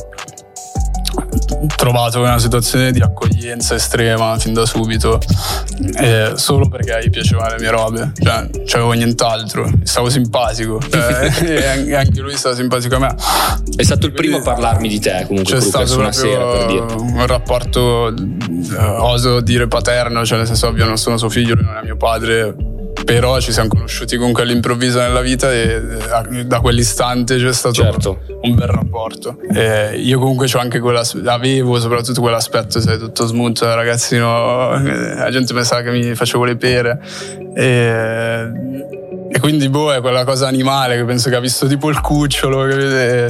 trovato 1.77 2.18
in 2.18 2.25
una 2.25 2.38
situazione 2.38 2.92
di 2.92 3.01
accoglienza 3.01 3.75
estrema 3.75 4.38
fin 4.38 4.53
da 4.53 4.66
subito, 4.66 5.21
eh, 5.97 6.33
solo 6.35 6.68
perché 6.68 6.99
gli 7.05 7.11
piacevano 7.11 7.55
le 7.55 7.61
mie 7.61 7.71
robe, 7.71 8.12
cioè 8.21 8.49
c'avevo 8.66 8.92
nient'altro, 8.92 9.68
stavo 9.83 10.09
simpatico, 10.11 10.81
cioè, 10.88 11.31
e 11.42 11.66
an- 11.66 11.92
anche 11.94 12.21
lui 12.21 12.37
stava 12.37 12.55
simpatico 12.55 12.97
a 12.97 12.99
me. 12.99 13.14
È 13.77 13.83
stato 13.83 14.07
il 14.07 14.12
primo 14.12 14.38
a 14.38 14.42
parlarmi 14.42 14.88
di 14.88 14.99
te 14.99 15.25
comunque 15.27 15.55
C'è 15.55 15.61
stato 15.61 15.99
una 15.99 16.12
sera 16.12 16.44
per 16.44 16.66
dire. 16.66 16.81
un 16.81 17.27
rapporto, 17.27 18.09
eh, 18.09 18.77
oso 18.77 19.40
dire 19.40 19.68
paterno, 19.68 20.25
cioè 20.25 20.38
nel 20.38 20.47
senso 20.47 20.68
ovvio 20.68 20.85
non 20.85 20.99
sono 20.99 21.16
suo 21.16 21.29
figlio, 21.29 21.55
lui 21.55 21.64
non 21.64 21.77
è 21.77 21.83
mio 21.83 21.97
padre, 21.97 22.55
però 23.09 23.40
ci 23.40 23.53
siamo 23.53 23.71
conosciuti 23.71 24.18
comunque 24.18 24.42
all'improvviso 24.42 25.01
nella 25.01 25.23
vita 25.23 25.51
e 25.51 25.81
eh, 26.31 26.44
da 26.44 26.61
quell'istante 26.61 27.38
c'è 27.38 27.53
stato 27.55 27.75
Certo. 27.75 28.21
un 28.42 28.55
bel 28.55 28.66
rapporto. 28.66 29.38
E 29.51 29.99
io 29.99 30.18
comunque 30.18 30.47
c'ho 30.47 30.59
anche 30.59 30.79
avevo 31.25 31.81
soprattutto 31.81 32.21
quell'aspetto, 32.21 32.81
sai, 32.81 32.99
tutto 32.99 33.25
smooth, 33.25 33.61
ragazzino, 33.62 34.75
eh, 34.75 35.14
la 35.14 35.31
gente 35.31 35.55
pensava 35.55 35.81
che 35.81 35.90
mi 35.90 36.14
facevo 36.14 36.44
le 36.44 36.57
pere. 36.57 37.01
E, 37.55 38.97
e 39.30 39.40
quindi 39.40 39.68
boh, 39.68 39.92
è 39.94 40.00
quella 40.00 40.24
cosa 40.24 40.46
animale 40.48 40.96
che 40.96 41.04
penso 41.04 41.28
che 41.28 41.36
ha 41.36 41.40
visto 41.40 41.66
tipo 41.66 41.88
il 41.90 42.00
cucciolo 42.00 42.66
che 42.66 42.74
vede 42.74 43.26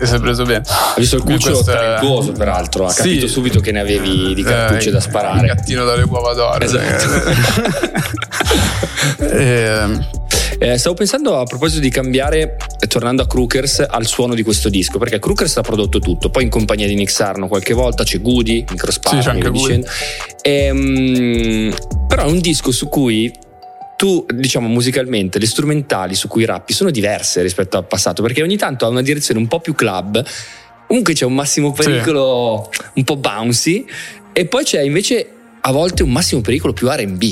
e 0.00 0.06
si 0.06 0.14
è 0.14 0.20
preso 0.20 0.44
bene. 0.44 0.62
Ha 0.66 0.94
visto 0.96 1.16
il 1.16 1.22
cucciolo 1.22 1.54
questo 1.54 1.72
talentuoso, 1.72 2.32
peraltro. 2.32 2.86
Ha 2.86 2.90
Sì. 2.90 3.02
capito 3.02 3.26
subito 3.26 3.60
che 3.60 3.72
ne 3.72 3.80
avevi 3.80 4.34
di 4.34 4.42
cartucce 4.42 4.88
Eh, 4.88 4.92
da 4.92 4.98
Il 4.98 5.02
sparare. 5.04 5.46
gattino 5.46 5.84
dalle 5.84 6.02
uova 6.04 6.32
d'oro. 6.34 6.60
Esatto. 6.64 7.28
Ehm, 9.32 10.06
Eh, 10.62 10.76
stavo 10.76 10.94
pensando 10.94 11.38
a 11.38 11.44
proposito 11.44 11.80
di 11.80 11.88
cambiare, 11.88 12.56
eh, 12.80 12.86
tornando 12.86 13.22
a 13.22 13.26
Crookers, 13.26 13.82
al 13.88 14.04
suono 14.04 14.34
di 14.34 14.42
questo 14.42 14.68
disco, 14.68 14.98
perché 14.98 15.18
Crookers 15.18 15.56
ha 15.56 15.62
prodotto 15.62 16.00
tutto, 16.00 16.28
poi 16.28 16.42
in 16.42 16.50
compagnia 16.50 16.86
di 16.86 16.94
Nick 16.94 17.10
Sarno 17.10 17.48
qualche 17.48 17.72
volta 17.72 18.04
c'è 18.04 18.20
Goody, 18.20 18.66
Microspar, 18.68 19.14
Sì, 19.14 19.20
c'è 19.20 19.30
anche 19.30 19.46
e 19.46 19.50
Goody. 19.50 19.82
Ehm, 20.42 21.74
però 22.06 22.24
è 22.24 22.30
un 22.30 22.40
disco 22.40 22.72
su 22.72 22.88
cui 22.90 23.32
tu, 24.00 24.24
diciamo 24.32 24.66
musicalmente, 24.66 25.38
le 25.38 25.44
strumentali 25.44 26.14
su 26.14 26.26
cui 26.26 26.46
rappi 26.46 26.72
sono 26.72 26.90
diverse 26.90 27.42
rispetto 27.42 27.76
al 27.76 27.84
passato, 27.84 28.22
perché 28.22 28.42
ogni 28.42 28.56
tanto 28.56 28.86
ha 28.86 28.88
una 28.88 29.02
direzione 29.02 29.38
un 29.38 29.46
po' 29.46 29.60
più 29.60 29.74
club, 29.74 30.24
comunque 30.86 31.12
c'è 31.12 31.26
un 31.26 31.34
massimo 31.34 31.70
pericolo 31.72 32.70
un 32.94 33.04
po' 33.04 33.16
bouncy, 33.18 33.84
e 34.32 34.46
poi 34.46 34.64
c'è 34.64 34.80
invece 34.80 35.30
a 35.60 35.70
volte 35.70 36.02
un 36.02 36.12
massimo 36.12 36.40
pericolo 36.40 36.72
più 36.72 36.88
RB. 36.90 37.22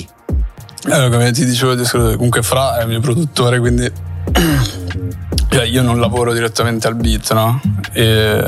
allora, 0.83 1.09
come 1.09 1.33
ti 1.33 1.47
dicevo, 1.47 1.75
comunque 2.17 2.43
Fra 2.43 2.77
è 2.81 2.83
il 2.83 2.89
mio 2.89 3.01
produttore, 3.01 3.61
quindi 3.61 3.91
cioè, 5.49 5.65
io 5.65 5.81
non 5.81 5.99
lavoro 5.99 6.35
direttamente 6.35 6.87
al 6.87 6.97
beat, 6.97 7.33
no? 7.33 7.63
E, 7.95 8.43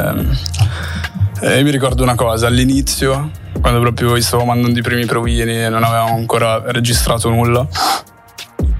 e 1.40 1.62
mi 1.62 1.70
ricordo 1.70 2.02
una 2.02 2.16
cosa, 2.16 2.48
all'inizio, 2.48 3.30
quando 3.62 3.80
proprio 3.80 4.20
stavo 4.20 4.44
mandando 4.44 4.78
i 4.78 4.82
primi 4.82 5.06
provini 5.06 5.64
e 5.64 5.70
non 5.70 5.84
avevamo 5.84 6.16
ancora 6.16 6.62
registrato 6.66 7.30
nulla, 7.30 7.66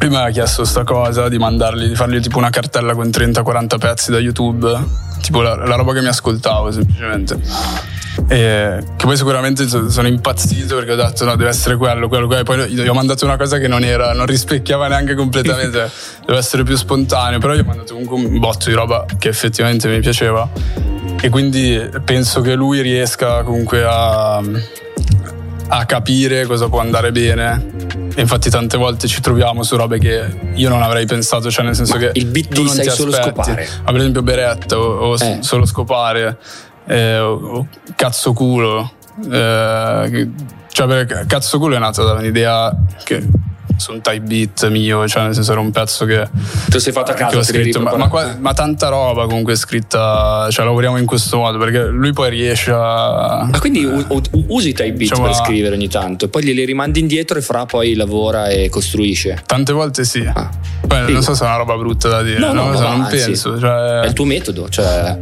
prima 0.01 0.21
aveva 0.21 0.31
chiesto 0.31 0.65
sta 0.65 0.83
cosa 0.83 1.29
di 1.29 1.37
mandargli, 1.37 1.87
di 1.87 1.95
fargli 1.95 2.21
tipo 2.21 2.39
una 2.39 2.49
cartella 2.49 2.95
con 2.95 3.09
30-40 3.09 3.79
pezzi 3.79 4.11
da 4.11 4.19
YouTube, 4.19 4.75
tipo 5.21 5.43
la, 5.43 5.55
la 5.55 5.75
roba 5.75 5.93
che 5.93 6.01
mi 6.01 6.07
ascoltavo 6.07 6.73
semplicemente. 6.73 7.39
E 8.27 8.83
che 8.97 9.05
poi 9.05 9.15
sicuramente 9.19 9.69
so- 9.69 9.91
sono 9.91 10.09
impazzito 10.09 10.77
perché 10.77 10.93
ho 10.93 10.97
detto 10.97 11.27
no, 11.27 11.37
deve 11.37 11.51
essere 11.51 11.77
quello, 11.77 12.09
quello, 12.09 12.27
quello. 12.27 12.41
E 12.41 12.45
poi 12.45 12.71
gli 12.71 12.89
ho 12.89 12.95
mandato 12.95 13.27
una 13.27 13.37
cosa 13.37 13.59
che 13.59 13.69
non 13.69 13.85
era, 13.85 14.15
non 14.15 14.25
rispecchiava 14.25 14.89
neanche 14.89 15.15
completamente, 15.15 15.91
deve 16.25 16.39
essere 16.39 16.63
più 16.63 16.77
spontaneo, 16.77 17.39
però 17.39 17.53
gli 17.53 17.61
ho 17.61 17.65
mandato 17.65 17.93
comunque 17.93 18.17
un 18.17 18.39
botto 18.39 18.71
di 18.71 18.75
roba 18.75 19.05
che 19.19 19.29
effettivamente 19.29 19.87
mi 19.87 20.01
piaceva. 20.01 20.49
E 21.21 21.29
quindi 21.29 21.79
penso 22.03 22.41
che 22.41 22.55
lui 22.55 22.81
riesca 22.81 23.43
comunque 23.43 23.85
a, 23.85 24.41
a 25.69 25.85
capire 25.85 26.47
cosa 26.47 26.71
può 26.71 26.81
andare 26.81 27.13
bene. 27.13 28.00
E 28.15 28.21
infatti 28.21 28.51
tante 28.51 28.77
volte 28.77 29.07
ci 29.07 29.21
troviamo 29.21 29.63
su 29.63 29.77
robe 29.77 29.99
che 29.99 30.39
io 30.55 30.69
non 30.69 30.83
avrei 30.83 31.07
pensato, 31.07 31.51
cioè 31.51 31.65
nel 31.65 31.75
senso 31.75 31.95
Ma 31.95 32.01
che 32.01 32.11
il 32.15 32.27
beat 32.27 32.49
tu 32.49 32.61
di 32.63 32.67
non 32.67 32.75
sai 32.75 32.85
ti 32.87 32.91
solo 32.91 33.11
aspetti. 33.17 33.29
scopare. 33.43 33.69
Ma 33.85 33.91
per 33.93 33.97
esempio 34.01 34.23
Beretta 34.23 34.79
o, 34.79 35.11
o 35.11 35.15
Eh. 35.19 35.39
solo 35.41 35.65
scopare 35.67 36.39
eh, 36.87 37.19
o, 37.19 37.67
cazzo 37.97 38.33
culo. 38.33 38.93
eh, 39.31 40.29
cioè 40.73 41.07
cazzo 41.27 41.59
culo 41.59 41.77
è 41.77 41.79
nata 41.79 42.03
da 42.03 42.13
un'idea 42.13 42.75
che 43.05 43.27
su 43.81 43.93
un 43.93 44.01
type 44.01 44.21
beat 44.21 44.69
mio, 44.69 45.09
cioè 45.09 45.25
nel 45.25 45.35
senso 45.35 45.51
era 45.53 45.61
un 45.61 45.71
pezzo 45.71 46.05
che 46.05 46.29
Te 46.67 46.73
lo 46.75 46.79
sei 46.79 46.93
fatto 46.93 47.11
a 47.11 47.31
l'hai 47.31 47.43
scritto, 47.45 47.81
ma, 47.81 47.97
ma 47.97 48.09
qua- 48.09 48.37
ma 48.39 48.53
tanta 48.53 48.89
roba 48.89 49.25
comunque 49.27 49.55
è 49.55 49.57
scritta, 49.57 50.47
cioè 50.51 50.65
lavoriamo 50.65 50.99
in 50.99 51.07
questo 51.07 51.39
modo 51.39 51.59
perché 51.59 51.87
lui 51.87 52.13
poi 52.13 52.31
riesce 52.31 52.71
a... 52.71 53.41
Ah, 53.41 53.59
quindi 53.59 53.85
u- 53.85 54.05
u- 54.09 54.45
usi 54.49 54.69
i 54.69 54.73
type 54.73 54.89
beat 54.93 54.99
Diciamo- 54.99 55.23
per 55.25 55.35
scrivere 55.35 55.75
ogni 55.75 55.89
tanto, 55.89 56.27
e 56.27 56.29
poi 56.29 56.45
glieli 56.45 56.65
rimandi 56.65 57.01
indietro 57.01 57.39
e 57.39 57.43
fra 57.43 57.67
poi 57.67 57.95
lavora 57.95 58.49
e 58.49 58.69
costruisce. 58.69 59.43
Tante 59.47 59.73
volte 59.73 60.05
sì. 60.05 60.25
Ah. 60.33 60.49
Figo. 60.81 61.11
non 61.13 61.23
so 61.23 61.35
se 61.35 61.45
è 61.45 61.47
una 61.47 61.57
roba 61.57 61.77
brutta 61.77 62.09
da 62.09 62.23
dire, 62.23 62.39
No, 62.39 62.53
no, 62.53 62.67
ma 62.67 62.77
so, 62.77 62.83
va, 62.83 62.91
non 62.91 63.01
anzi. 63.03 63.17
penso. 63.17 63.59
Cioè, 63.59 64.01
È 64.01 64.07
il 64.07 64.13
tuo 64.13 64.25
metodo, 64.25 64.69
cioè. 64.69 65.19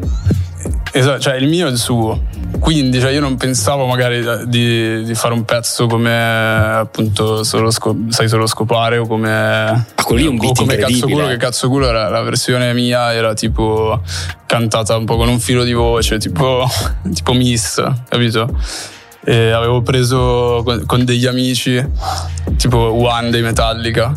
esatto, 0.93 1.21
cioè 1.21 1.35
il 1.37 1.49
mio 1.49 1.67
è 1.67 1.71
il 1.71 1.77
suo. 1.79 2.23
Quindi 2.59 3.01
cioè, 3.01 3.11
io 3.13 3.21
non 3.21 3.37
pensavo 3.37 3.87
magari 3.87 4.23
di, 4.47 5.05
di, 5.05 5.15
fare 5.15 5.35
un 5.35 5.45
pezzo 5.45 5.87
come 5.87 6.13
appunto 6.13 7.45
solo 7.45 7.71
sco- 7.71 7.97
sai 8.09 8.29
solo 8.29 8.47
scopare 8.47 8.99
o 8.99 9.07
come 9.07 9.33
ah, 9.33 9.85
quello 10.03 10.21
lì 10.21 10.27
è 10.27 10.31
un 10.31 10.39
beat 10.39 10.57
come 10.57 10.77
cazzo 10.77 11.07
culo 11.07 11.27
che 11.27 11.37
cazzo 11.37 11.69
culo 11.69 11.89
era 11.89 12.09
la 12.09 12.23
versione 12.23 12.73
mia 12.75 13.13
era 13.13 13.35
tipo 13.35 14.01
cantata 14.47 14.97
un 14.97 15.05
po' 15.05 15.17
con 15.17 15.29
un 15.29 15.39
filo 15.39 15.65
di 15.65 15.73
voce 15.73 16.19
tipo, 16.19 16.67
tipo 17.13 17.33
miss 17.33 17.83
capito? 18.09 18.49
E 19.25 19.51
avevo 19.51 19.83
preso 19.83 20.63
con, 20.65 20.85
con 20.87 21.05
degli 21.05 21.27
amici 21.27 21.85
tipo 22.57 22.79
One 22.79 23.31
dei 23.31 23.43
Metallica 23.43 24.17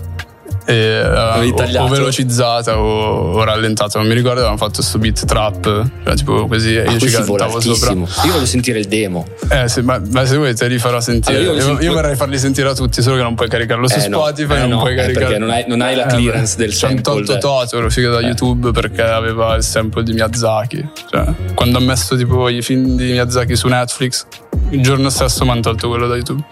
e, 0.66 1.02
uh, 1.02 1.82
o, 1.82 1.88
velocizzata 1.88 2.78
o, 2.78 3.34
o, 3.34 3.44
rallentata 3.44 3.98
non 3.98 4.08
mi 4.08 4.14
ricordo 4.14 4.40
avevamo 4.40 4.58
fatto 4.58 4.76
questo 4.76 5.00
beat 5.00 5.26
trap 5.26 5.90
cioè 6.04 6.16
tipo 6.16 6.48
così 6.48 6.78
ah, 6.78 6.92
io 6.92 7.00
ci 7.00 7.10
cantavo 7.10 7.60
sopra. 7.60 7.92
Io 7.92 8.32
voglio 8.32 8.46
sentire 8.46 8.80
il 8.80 8.88
demo. 8.88 9.26
Eh 9.50 9.68
sì, 9.68 9.82
ma, 9.82 10.02
ma, 10.12 10.26
se 10.26 10.38
vuoi 10.38 10.56
te 10.56 10.68
li 10.68 10.78
farò 10.78 11.00
sentire. 11.00 11.40
Allora, 11.40 11.64
io, 11.64 11.72
io, 11.72 11.82
io, 11.82 11.94
vorrei 11.94 12.16
farli 12.16 12.38
sentire 12.38 12.70
a 12.70 12.74
tutti 12.74 13.02
solo 13.02 13.18
che 13.18 13.24
non 13.24 13.36
puoi 13.36 13.50
caricarlo 13.50 13.88
su 13.88 13.98
eh, 13.98 14.02
Spotify 14.02 14.48
no, 14.48 14.56
eh, 14.56 14.60
non 14.60 14.70
no, 14.70 14.80
puoi 14.80 14.96
caricarlo 14.96 15.28
perché 15.28 15.40
non 15.40 15.50
hai, 15.50 15.64
non 15.68 15.82
hai 15.82 15.96
la 15.96 16.06
eh, 16.06 16.16
clearance 16.16 16.56
eh, 16.56 16.58
del 16.58 16.74
sample. 16.74 17.02
108 17.02 17.38
Toto 17.38 17.78
ero 17.78 17.90
figo 17.90 18.12
da 18.12 18.20
eh. 18.20 18.26
YouTube 18.26 18.72
perché 18.72 19.02
aveva 19.02 19.56
il 19.56 19.64
sample 19.64 20.04
di 20.04 20.14
Miyazaki. 20.14 20.90
Cioè 21.10 21.26
quando 21.54 21.78
ho 21.78 21.82
messo 21.82 22.16
tipo 22.16 22.50
i 22.50 22.62
film 22.62 22.96
di 22.96 23.12
Miyazaki 23.12 23.56
su 23.56 23.68
Netflix 23.68 24.26
il 24.70 24.82
giorno 24.82 25.10
stesso 25.10 25.44
mi 25.44 25.52
hanno 25.52 25.62
tolto 25.62 25.88
quello 25.90 26.08
da 26.08 26.16
YouTube 26.16 26.44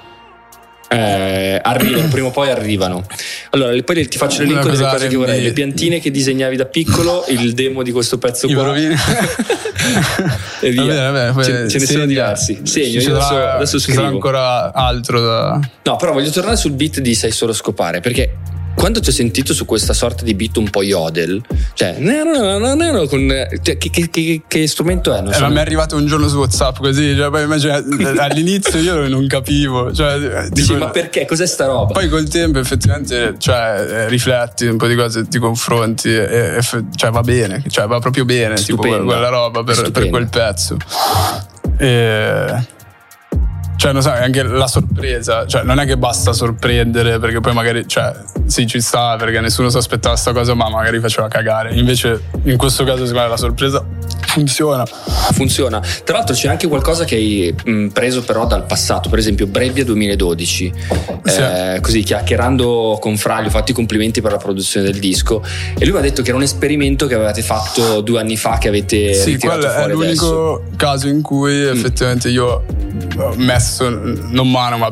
eh, 0.91 1.59
arrivano, 1.61 2.07
prima 2.07 2.27
o 2.27 2.31
poi 2.31 2.49
arrivano. 2.49 3.05
Allora, 3.51 3.79
poi 3.83 4.07
ti 4.07 4.17
faccio 4.17 4.41
l'elenco 4.41 4.69
delle 4.69 4.89
cose 4.89 5.07
che 5.07 5.15
vorrei: 5.15 5.41
le 5.41 5.53
piantine 5.53 5.99
che 5.99 6.09
disegnavi 6.09 6.55
da 6.55 6.65
piccolo, 6.65 7.25
il 7.27 7.53
demo 7.53 7.83
di 7.83 7.91
questo 7.91 8.17
pezzo 8.17 8.47
I 8.47 8.53
qua. 8.53 8.75
e 8.75 10.71
via. 10.71 11.11
Vabbè, 11.11 11.31
vabbè, 11.31 11.43
ce, 11.43 11.69
ce 11.69 11.77
ne 11.77 11.85
sono 11.85 12.05
diversi. 12.05 12.61
Segno, 12.63 12.99
io 12.99 13.15
adesso, 13.15 13.37
adesso 13.37 13.79
scrivo. 13.79 13.99
Ci 13.99 14.03
sarà 14.03 14.07
ancora 14.07 14.73
altro 14.73 15.21
da. 15.21 15.59
No, 15.83 15.95
però 15.95 16.11
voglio 16.11 16.31
tornare 16.31 16.57
sul 16.57 16.71
beat 16.71 16.99
di 16.99 17.13
Sai 17.13 17.31
solo 17.31 17.53
scopare 17.53 17.99
perché 17.99 18.37
quando 18.75 18.99
ti 18.99 19.09
ho 19.09 19.11
sentito 19.11 19.53
su 19.53 19.65
questa 19.65 19.93
sorta 19.93 20.23
di 20.23 20.33
beat 20.33 20.57
un 20.57 20.69
po' 20.69 20.83
yodel, 20.83 21.41
cioè, 21.73 21.97
no, 21.99 22.23
no, 22.23 22.57
no, 22.57 22.91
no, 22.91 23.07
con, 23.07 23.27
cioè, 23.61 23.77
che, 23.77 23.89
che, 23.89 24.09
che, 24.09 24.41
che, 24.47 24.67
strumento 24.67 25.13
è? 25.13 25.21
Non 25.21 25.33
eh, 25.33 25.35
so. 25.35 25.47
mi 25.47 25.55
è 25.55 25.59
arrivato 25.59 25.95
un 25.95 26.05
giorno 26.05 26.27
su 26.27 26.37
WhatsApp 26.37 26.77
così, 26.77 27.15
cioè, 27.15 27.29
poi 27.29 27.43
invece 27.43 27.71
all'inizio 28.17 28.79
io 28.79 29.07
non 29.07 29.27
capivo. 29.27 29.93
Cioè, 29.93 30.47
Dici, 30.49 30.67
tipo, 30.67 30.79
ma 30.79 30.89
perché? 30.89 31.25
Cos'è 31.25 31.45
sta 31.45 31.65
roba? 31.65 31.93
Poi 31.93 32.07
col 32.09 32.27
tempo 32.29 32.59
effettivamente 32.59 33.35
cioè, 33.37 33.85
eh, 33.89 34.07
rifletti 34.07 34.65
un 34.65 34.77
po' 34.77 34.87
di 34.87 34.95
cose, 34.95 35.27
ti 35.27 35.39
confronti 35.39 36.09
e, 36.09 36.57
e 36.57 36.61
cioè, 36.61 37.11
va 37.11 37.21
bene, 37.21 37.63
cioè, 37.67 37.87
va 37.87 37.99
proprio 37.99 38.25
bene 38.25 38.55
tipo, 38.55 38.81
quella 38.81 39.29
roba 39.29 39.63
per, 39.63 39.91
per 39.91 40.09
quel 40.09 40.29
pezzo. 40.29 40.77
E 41.77 42.77
cioè, 43.79 43.93
non 43.93 44.01
so, 44.01 44.09
anche 44.09 44.43
la 44.43 44.67
sorpresa, 44.67 45.45
cioè, 45.47 45.63
non 45.63 45.79
è 45.79 45.85
che 45.85 45.95
basta 45.95 46.33
sorprendere 46.33 47.17
perché 47.17 47.39
poi 47.39 47.53
magari, 47.53 47.87
cioè, 47.87 48.11
sì, 48.45 48.67
ci 48.67 48.81
sta 48.81 49.15
perché 49.15 49.39
nessuno 49.39 49.69
si 49.69 49.77
aspettava 49.77 50.15
questa 50.15 50.33
cosa, 50.33 50.53
ma 50.53 50.69
magari 50.69 50.99
faceva 50.99 51.29
cagare. 51.29 51.73
Invece, 51.75 52.23
in 52.43 52.57
questo 52.57 52.83
caso, 52.83 53.05
secondo 53.05 53.21
me 53.21 53.29
la 53.29 53.37
sorpresa 53.37 53.81
funziona. 54.27 54.85
Funziona. 54.85 55.81
Tra 56.03 56.17
l'altro, 56.17 56.35
c'è 56.35 56.49
anche 56.49 56.67
qualcosa 56.67 57.05
che 57.05 57.15
hai 57.15 57.89
preso 57.93 58.21
però 58.23 58.45
dal 58.45 58.65
passato, 58.65 59.07
per 59.07 59.17
esempio, 59.17 59.47
Brevia 59.47 59.85
2012. 59.85 60.73
Sì. 61.23 61.39
Eh, 61.39 61.79
così 61.81 62.03
chiacchierando 62.03 62.97
con 62.99 63.15
Fraglio, 63.15 63.49
fatti 63.49 63.71
i 63.71 63.73
complimenti 63.73 64.19
per 64.19 64.31
la 64.31 64.37
produzione 64.37 64.91
del 64.91 64.99
disco. 64.99 65.41
E 65.77 65.85
lui 65.85 65.93
mi 65.93 65.99
ha 65.99 66.01
detto 66.01 66.21
che 66.21 66.27
era 66.27 66.37
un 66.37 66.43
esperimento 66.43 67.07
che 67.07 67.13
avevate 67.13 67.41
fatto 67.41 68.01
due 68.01 68.19
anni 68.19 68.35
fa, 68.35 68.57
che 68.57 68.67
avete 68.67 69.13
sì, 69.13 69.37
fuori 69.37 69.63
è 69.63 69.87
l'unico 69.87 70.55
adesso. 70.55 70.63
caso 70.75 71.07
in 71.07 71.21
cui 71.21 71.53
mm. 71.53 71.71
effettivamente 71.71 72.27
io 72.27 72.65
ho 73.15 73.33
messo 73.37 73.68
adesso 73.69 73.89
non 73.89 74.49
mano, 74.49 74.77
ma 74.79 74.91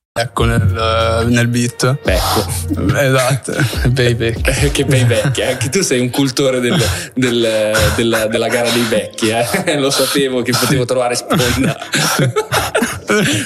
Ecco 0.13 0.43
nel, 0.43 1.25
nel 1.29 1.47
beat. 1.47 1.99
Becco. 2.03 2.45
Esatto, 2.97 3.53
payback. 3.95 4.69
che 4.71 4.83
payback, 4.83 5.39
anche 5.39 5.69
tu 5.69 5.79
sei 5.79 6.01
un 6.01 6.09
cultore 6.09 6.59
del, 6.59 6.77
del, 7.13 7.73
della, 7.95 8.27
della, 8.27 8.47
gara 8.49 8.69
dei 8.71 8.81
becchi, 8.81 9.29
eh? 9.29 9.45
lo 9.79 9.89
sapevo 9.89 10.41
che 10.41 10.51
potevo 10.51 10.83
trovare 10.83 11.15
sponda. 11.15 11.77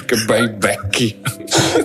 che 0.08 0.16
bei 0.26 0.50
becchi. 0.50 1.22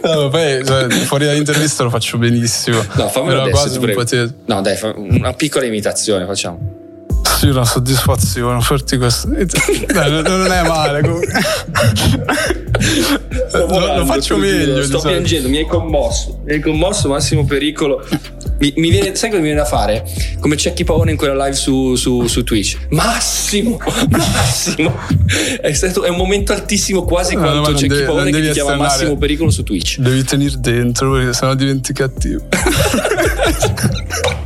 No, 0.03 0.31
poi 0.31 0.65
cioè, 0.65 0.89
fuori 0.89 1.27
dall'intervista 1.27 1.83
lo 1.83 1.91
faccio 1.91 2.17
benissimo. 2.17 2.83
No, 2.95 3.11
fammelo 3.11 3.43
Però 3.43 3.61
adesso. 3.61 3.81
Potete... 3.81 4.35
No, 4.47 4.63
dai, 4.63 4.79
una 4.95 5.35
piccola 5.35 5.67
imitazione 5.67 6.25
facciamo. 6.25 6.79
Sì, 7.37 7.49
una 7.49 7.67
soddisfazione, 7.67 8.63
farti 8.63 8.97
questo. 8.97 9.29
Dai, 9.29 10.23
non 10.23 10.51
è 10.51 10.63
male 10.63 11.03
comunque. 11.03 11.29
Lo, 13.53 13.97
lo, 13.97 14.07
faccio 14.07 14.37
meglio. 14.37 14.83
Sto 14.83 15.01
piangendo, 15.01 15.49
mi 15.49 15.59
hai 15.59 15.67
commosso. 15.67 16.41
Mi 16.45 16.53
hai 16.53 16.61
commosso, 16.61 17.09
massimo 17.09 17.45
pericolo. 17.45 18.07
Mi, 18.59 18.73
mi 18.77 18.91
viene, 18.91 19.15
sai 19.15 19.31
cosa 19.31 19.41
mi 19.41 19.49
viene 19.49 19.61
da 19.61 19.65
fare? 19.65 20.05
Come 20.39 20.55
c'è 20.55 20.75
chi 20.75 20.85
Pavone 20.85 21.13
in 21.13 21.17
quella 21.17 21.45
live 21.45 21.57
su, 21.57 21.95
su, 21.97 22.27
su, 22.27 22.45
Twitch. 22.45 22.77
Massimo, 22.91 23.79
Massimo. 24.11 24.95
È, 25.61 25.73
stato, 25.73 26.05
è 26.05 26.11
un 26.11 26.17
momento 26.17 26.53
altissimo, 26.53 27.05
quasi 27.05 27.35
no, 27.35 27.41
quanto 27.41 27.73
c'è 27.73 27.89
chi 27.89 28.03
Pavone 28.05 28.31
che 28.31 28.41
ti 28.43 28.51
chiama 28.51 28.77
Massimo 28.77 29.17
Pericolo 29.17 29.51
su 29.51 29.63
Twitch. 29.63 29.99
Devi 29.99 30.23
tenere 30.25 30.55
dentro 30.59 31.13
perché 31.13 31.33
sennò 31.33 31.55
diventi 31.55 31.93
cattivo. 31.93 32.43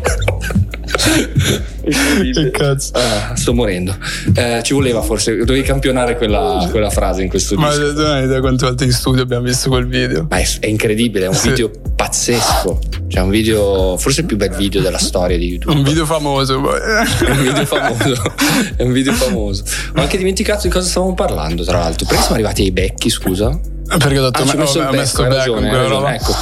Che 1.85 2.51
cazzo. 2.51 2.93
Ah, 2.95 3.35
sto 3.37 3.53
morendo. 3.55 3.97
Eh, 4.35 4.61
ci 4.63 4.73
voleva 4.73 5.03
forse, 5.03 5.37
dovevi 5.45 5.63
campionare 5.63 6.17
quella, 6.17 6.67
quella 6.71 6.91
frase 6.91 7.23
in 7.23 7.29
questo 7.29 7.57
Ma 7.57 7.69
disco. 7.71 7.93
non 7.93 8.07
hai 8.13 8.25
idea 8.25 8.41
quante 8.41 8.65
volte 8.67 8.85
in 8.85 8.93
studio 8.93 9.23
abbiamo 9.23 9.45
visto 9.45 9.69
quel 9.69 9.87
video? 9.87 10.27
Ma 10.31 10.39
è, 10.39 10.47
è 10.61 10.67
incredibile, 10.67 11.27
è 11.27 11.29
un 11.29 11.35
Sì. 11.35 11.51
video 11.51 11.71
pazzesco. 11.95 12.81
Cioè, 13.07 13.23
un 13.23 13.31
video, 13.31 13.97
forse 13.99 14.21
il 14.23 14.27
più 14.27 14.37
bel 14.37 14.51
video 14.57 14.81
della 14.81 14.99
storia 14.99 15.37
di 15.37 15.47
YouTube. 15.47 15.77
Un 15.79 15.85
video 15.85 16.05
famoso. 16.07 16.55
È 16.75 16.91
un 17.31 17.43
video 17.43 17.65
famoso. 17.67 18.35
È 18.77 18.83
un 18.83 18.93
video 18.93 19.13
famoso. 19.13 19.63
Ho 19.97 20.01
anche 20.01 20.17
dimenticato 20.17 20.63
di 20.63 20.73
cosa 20.73 20.89
stavamo 20.89 21.15
parlando, 21.15 21.65
tra 21.65 21.79
l'altro. 21.79 22.07
Perché 22.07 22.21
siamo 22.23 22.35
arrivati 22.37 22.63
ai 22.63 22.73
becchi, 22.73 23.11
scusa? 23.11 23.59
Perché 23.87 24.19
ho 24.19 24.23
detto, 24.31 24.43
Ah, 24.43 24.47
ci 24.47 24.57
ho 24.79 24.89
ho 24.89 24.93
messo 24.93 25.23
becco 25.23 25.35
ragione, 25.35 25.69
quella 25.69 25.87
roba. 25.87 26.15
ecco. 26.15 26.35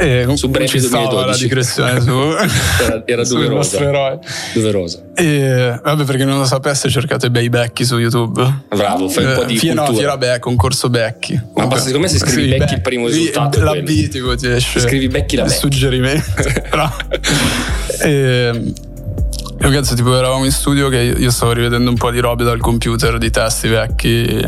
E 0.00 0.26
Su 0.34 0.48
Bremi 0.48 0.68
ci 0.68 0.78
stava 0.80 1.06
2012. 1.08 1.30
la 1.30 1.36
digressione 1.46 2.00
su 2.00 2.10
Era, 2.84 3.02
era 3.04 3.24
sul 3.24 3.34
doverosa. 3.36 3.56
nostro 3.56 3.88
eroe. 3.88 4.18
Doverosa. 4.54 5.02
E 5.14 5.78
vabbè, 5.82 6.04
perché 6.04 6.24
non 6.24 6.38
lo 6.38 6.44
sapesse, 6.44 6.88
cercate 6.88 7.30
bei 7.30 7.48
becchi 7.48 7.84
su 7.84 7.98
YouTube. 7.98 8.62
Bravo, 8.68 9.08
fai 9.08 9.24
un 9.24 9.34
po' 9.34 9.44
di 9.44 9.56
Eh, 9.56 9.58
Fie- 9.58 9.74
no, 9.74 9.82
cultura. 9.84 9.98
Fiera 10.14 10.16
Becchi, 10.16 10.40
concorso 10.40 10.88
Becchi. 10.88 11.40
Ma 11.54 11.66
basta, 11.66 11.86
secondo 11.86 12.06
me 12.06 12.08
se 12.08 12.18
scrivi 12.18 12.56
Becchi 12.56 12.74
il 12.74 12.80
primo 12.80 13.06
risultato 13.08 13.62
La. 13.62 13.74
B 13.74 14.08
tipo 14.08 14.34
ti 14.36 14.48
esce. 14.48 14.80
Scrivi 14.80 15.08
Becchi 15.08 15.36
la 15.36 15.44
Becchi. 15.44 15.58
Suggerimento. 15.58 16.24
E, 18.00 18.72
e 19.60 19.70
cazzo, 19.70 19.94
tipo 19.94 20.16
eravamo 20.16 20.44
in 20.44 20.52
studio 20.52 20.88
che 20.88 21.14
io 21.16 21.30
stavo 21.30 21.52
rivedendo 21.52 21.90
un 21.90 21.96
po' 21.96 22.10
di 22.10 22.20
robe 22.20 22.44
dal 22.44 22.60
computer, 22.60 23.18
di 23.18 23.30
testi 23.30 23.68
vecchi, 23.68 24.40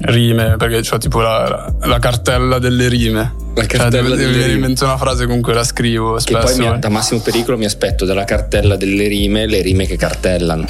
rime, 0.00 0.56
perché 0.56 0.80
c'ho 0.80 0.98
tipo 0.98 1.20
la, 1.20 1.72
la 1.82 1.98
cartella 1.98 2.58
delle 2.58 2.88
rime. 2.88 3.34
La 3.54 3.66
cartella 3.66 4.08
cioè, 4.08 4.16
delle 4.16 4.36
mi 4.36 4.42
rime. 4.42 4.52
invento 4.54 4.84
una 4.84 4.96
frase 4.96 5.26
con 5.26 5.40
cui 5.40 5.52
la 5.54 5.64
scrivo. 5.64 6.14
Che 6.14 6.20
spesso. 6.20 6.56
poi 6.56 6.70
mi- 6.70 6.78
da 6.78 6.88
massimo 6.88 7.20
pericolo 7.20 7.56
mi 7.56 7.64
aspetto 7.64 8.04
dalla 8.04 8.24
cartella 8.24 8.76
delle 8.76 9.06
rime 9.08 9.46
le 9.46 9.62
rime 9.62 9.86
che 9.86 9.96
cartellano. 9.96 10.66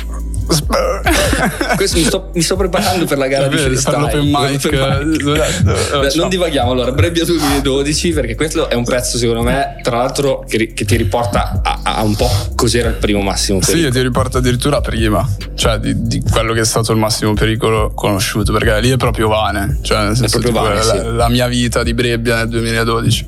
Questo 1.77 1.99
mi 1.99 2.05
sto, 2.05 2.31
mi 2.35 2.41
sto 2.41 2.57
preparando 2.57 3.05
per 3.05 3.19
la 3.19 3.27
gara 3.29 3.47
di 3.49 3.57
Per 3.57 3.65
freestyle. 3.65 4.09
eh, 4.11 5.63
Beh, 5.63 6.11
ciao. 6.11 6.21
non 6.21 6.29
divaghiamo 6.29 6.71
allora, 6.73 6.91
Brebbia 6.93 7.25
2012 7.25 8.13
perché 8.13 8.35
questo 8.35 8.69
è 8.69 8.75
un 8.75 8.85
pezzo 8.85 9.19
secondo 9.19 9.43
me 9.43 9.77
tra 9.83 9.99
l'altro 9.99 10.45
che, 10.49 10.73
che 10.73 10.85
ti 10.85 10.97
riporta 10.97 11.61
a, 11.63 11.81
a 11.83 12.03
un 12.03 12.17
po' 12.17 12.31
cos'era 12.55 12.89
il 12.89 12.95
primo 12.97 13.21
massimo 13.21 13.61
Sì, 13.61 13.73
pericolo. 13.73 13.93
ti 13.93 14.03
riporta 14.03 14.39
addirittura 14.39 14.81
prima, 14.81 15.29
cioè 15.55 15.79
di, 15.79 16.07
di 16.07 16.23
quello 16.29 16.53
che 16.55 16.61
è 16.61 16.65
stato 16.65 16.93
il 16.93 16.99
massimo 16.99 17.35
pericolo 17.35 17.93
conosciuto, 17.95 18.53
perché 18.53 18.81
lì 18.81 18.91
è 18.91 18.97
proprio 18.97 19.29
Vane, 19.29 19.79
cioè 19.83 20.05
nel 20.05 20.17
senso 20.17 20.39
proprio 20.41 20.63
tipo, 20.63 20.75
Vane, 20.75 20.85
la, 20.85 21.11
sì. 21.11 21.17
la 21.17 21.29
mia 21.29 21.47
vita 21.47 21.83
di 21.83 21.95
Brebbia 21.95 22.37
nel 22.37 22.49
2012. 22.49 23.27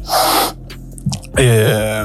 E 1.36 2.04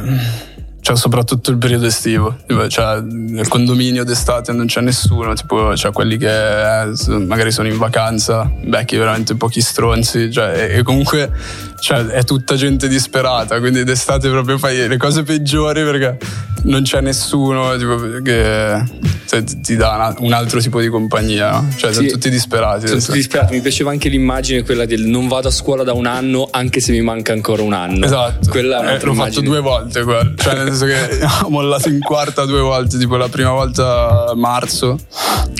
cioè 0.86 0.95
soprattutto 0.95 1.50
il 1.50 1.58
periodo 1.58 1.88
estivo, 1.88 2.38
tipo, 2.45 2.67
cioè 2.67 3.02
nel 3.02 3.48
condominio 3.48 4.04
d'estate 4.04 4.52
non 4.52 4.67
c'è 4.67 4.82
nessuno, 4.82 5.34
tipo 5.34 5.71
c'è 5.74 5.91
quelli 5.91 6.15
che 6.15 6.84
eh, 6.84 6.93
magari 7.26 7.52
sono 7.52 7.67
in 7.67 7.80
vacanza, 7.80 8.48
becchi 8.63 8.95
veramente 8.95 9.34
pochi 9.34 9.62
stronzi, 9.62 10.32
cioè, 10.32 10.76
e 10.78 10.84
comunque 10.84 11.32
cioè, 11.79 12.05
è 12.05 12.23
tutta 12.23 12.55
gente 12.55 12.88
disperata, 12.88 13.59
quindi 13.59 13.83
d'estate 13.83 14.29
proprio 14.29 14.57
fai 14.57 14.88
le 14.88 14.97
cose 14.97 15.23
peggiori 15.23 15.83
perché 15.83 16.17
non 16.63 16.81
c'è 16.83 16.99
nessuno 17.01 17.75
tipo, 17.77 17.95
che 18.23 18.83
cioè, 19.27 19.43
ti 19.43 19.75
dà 19.75 19.93
una- 19.95 20.15
un 20.19 20.33
altro 20.33 20.59
tipo 20.59 20.79
di 20.79 20.88
compagnia, 20.88 21.51
no? 21.51 21.67
cioè 21.75 21.93
sono 21.93 22.07
Sì. 22.07 22.13
tutti 22.13 22.29
disperati. 22.29 22.88
Sono 22.88 22.99
tutti 22.99 23.13
disperati. 23.13 23.53
Mi 23.55 23.61
piaceva 23.61 23.91
anche 23.91 24.09
l'immagine 24.09 24.63
quella 24.63 24.85
del 24.85 25.01
non 25.05 25.27
vado 25.27 25.47
a 25.47 25.51
scuola 25.51 25.83
da 25.83 25.93
un 25.93 26.05
anno 26.07 26.47
anche 26.51 26.79
se 26.79 26.91
mi 26.91 27.01
manca 27.01 27.33
ancora 27.33 27.61
un 27.61 27.73
anno. 27.73 28.05
Esatto, 28.05 28.49
Quella 28.49 28.79
è 28.81 28.85
Eh, 28.88 28.91
l'ho 28.93 28.97
fatto 28.99 29.11
immagine. 29.11 29.47
due 29.47 29.59
volte 29.61 30.03
quello. 30.03 30.33
Cioè, 30.35 30.53
nel 30.55 30.73
senso 30.73 30.85
che 30.85 31.19
ho 31.43 31.49
mollato 31.49 31.89
in 31.89 31.99
quarta 31.99 32.45
due 32.45 32.61
volte, 32.61 32.97
tipo 32.97 33.15
la 33.17 33.27
prima 33.29 33.51
volta 33.51 34.29
a 34.29 34.35
marzo, 34.35 34.97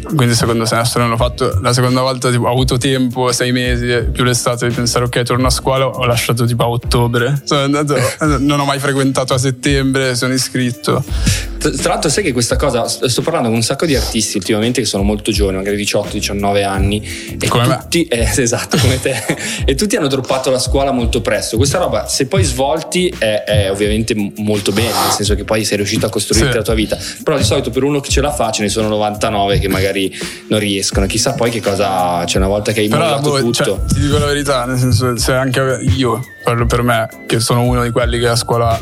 quindi 0.06 0.26
il 0.28 0.36
secondo 0.36 0.66
semestre 0.66 1.02
non 1.02 1.10
l'ho 1.10 1.18
fatto, 1.18 1.60
la 1.62 1.74
seconda 1.74 2.02
volta 2.02 2.30
tipo, 2.32 2.46
ho 2.46 2.52
avuto 2.52 2.78
tempo, 2.78 3.32
sei 3.32 3.52
mesi, 3.52 3.88
più 4.12 4.24
l'estate 4.24 4.68
di 4.68 4.74
pensare 4.74 5.06
ok 5.06 5.22
torno 5.24 5.48
a 5.48 5.52
scuola, 5.52 5.86
ho 6.06 6.08
lasciato 6.08 6.46
tipo 6.46 6.64
a 6.64 6.70
ottobre, 6.70 7.42
sono 7.44 7.62
andato, 7.62 7.96
non 8.40 8.60
ho 8.60 8.66
mai 8.66 8.80
frequentato 8.80 9.34
a 9.34 9.38
settembre, 9.38 10.16
sono 10.16 10.34
iscritto. 10.34 11.04
Tra 11.72 11.94
l'altro, 11.94 12.10
sai 12.10 12.24
che 12.24 12.32
questa 12.34 12.56
cosa, 12.56 12.88
sto 12.88 13.22
parlando 13.22 13.48
con 13.50 13.58
un 13.58 13.64
sacco 13.64 13.86
di 13.86 13.96
artisti 13.96 14.38
ultimamente 14.38 14.82
che 14.82 14.88
sono 14.88 15.04
molto 15.04 15.32
giovani, 15.32 15.58
magari 15.58 15.82
18-19 15.84 16.64
anni, 16.66 17.02
e 17.40 17.48
Come 17.48 17.68
me. 17.68 17.78
tutti, 17.82 18.06
eh, 18.06 18.30
esatto, 18.36 18.78
come 18.78 19.00
te, 19.00 19.16
e 19.66 19.76
tutti 19.76 19.96
hanno 19.96 20.08
droppato 20.08 20.50
la 20.50 20.60
scuola 20.60 20.92
molto 20.92 21.22
presto. 21.22 21.58
Questa 21.58 21.78
roba, 21.78 22.08
se 22.08 22.28
poi 22.28 22.44
svolti, 22.44 23.14
è, 23.18 23.44
è 23.46 23.72
ovviamente 23.72 24.14
molto 24.38 24.72
bene, 24.72 24.92
nel 24.92 25.12
senso 25.12 25.36
che 25.36 25.44
poi 25.44 25.64
sei 25.66 25.78
riuscito 25.78 26.06
a 26.06 26.10
costruirti 26.10 26.52
Sì. 26.52 26.58
la 26.58 26.64
tua 26.64 26.74
vita. 26.74 26.98
Però 27.24 27.38
di 27.38 27.44
solito 27.44 27.70
per 27.70 27.84
uno 27.84 28.00
che 28.00 28.10
ce 28.10 28.22
la 28.22 28.32
fa, 28.32 28.52
ce 28.52 28.62
ne 28.62 28.70
sono 28.70 28.88
99 28.90 29.60
che 29.60 29.68
magari 29.68 30.14
non 30.50 30.60
riescono. 30.60 31.06
Chissà 31.06 31.34
poi 31.34 31.50
che 31.52 31.62
cosa 31.62 32.24
c'è 32.26 32.38
una 32.38 32.48
volta 32.48 32.72
che 32.72 32.82
hai 32.82 32.88
Però 32.88 33.04
mollato 33.04 33.30
boh, 33.30 33.40
tutto. 33.40 33.64
cioè, 33.64 33.80
ti 33.94 34.00
dico 34.02 34.18
la 34.18 34.26
verità, 34.26 34.66
nel 34.66 34.78
senso 34.78 35.18
se 35.18 35.34
anche 35.34 35.80
io, 35.96 36.24
parlo 36.44 36.66
per 36.66 36.82
me, 36.82 37.08
che 37.26 37.40
sono 37.40 37.62
uno 37.64 37.84
di 37.84 37.92
quelli 37.92 38.20
che 38.20 38.28
a 38.28 38.36
scuola 38.36 38.80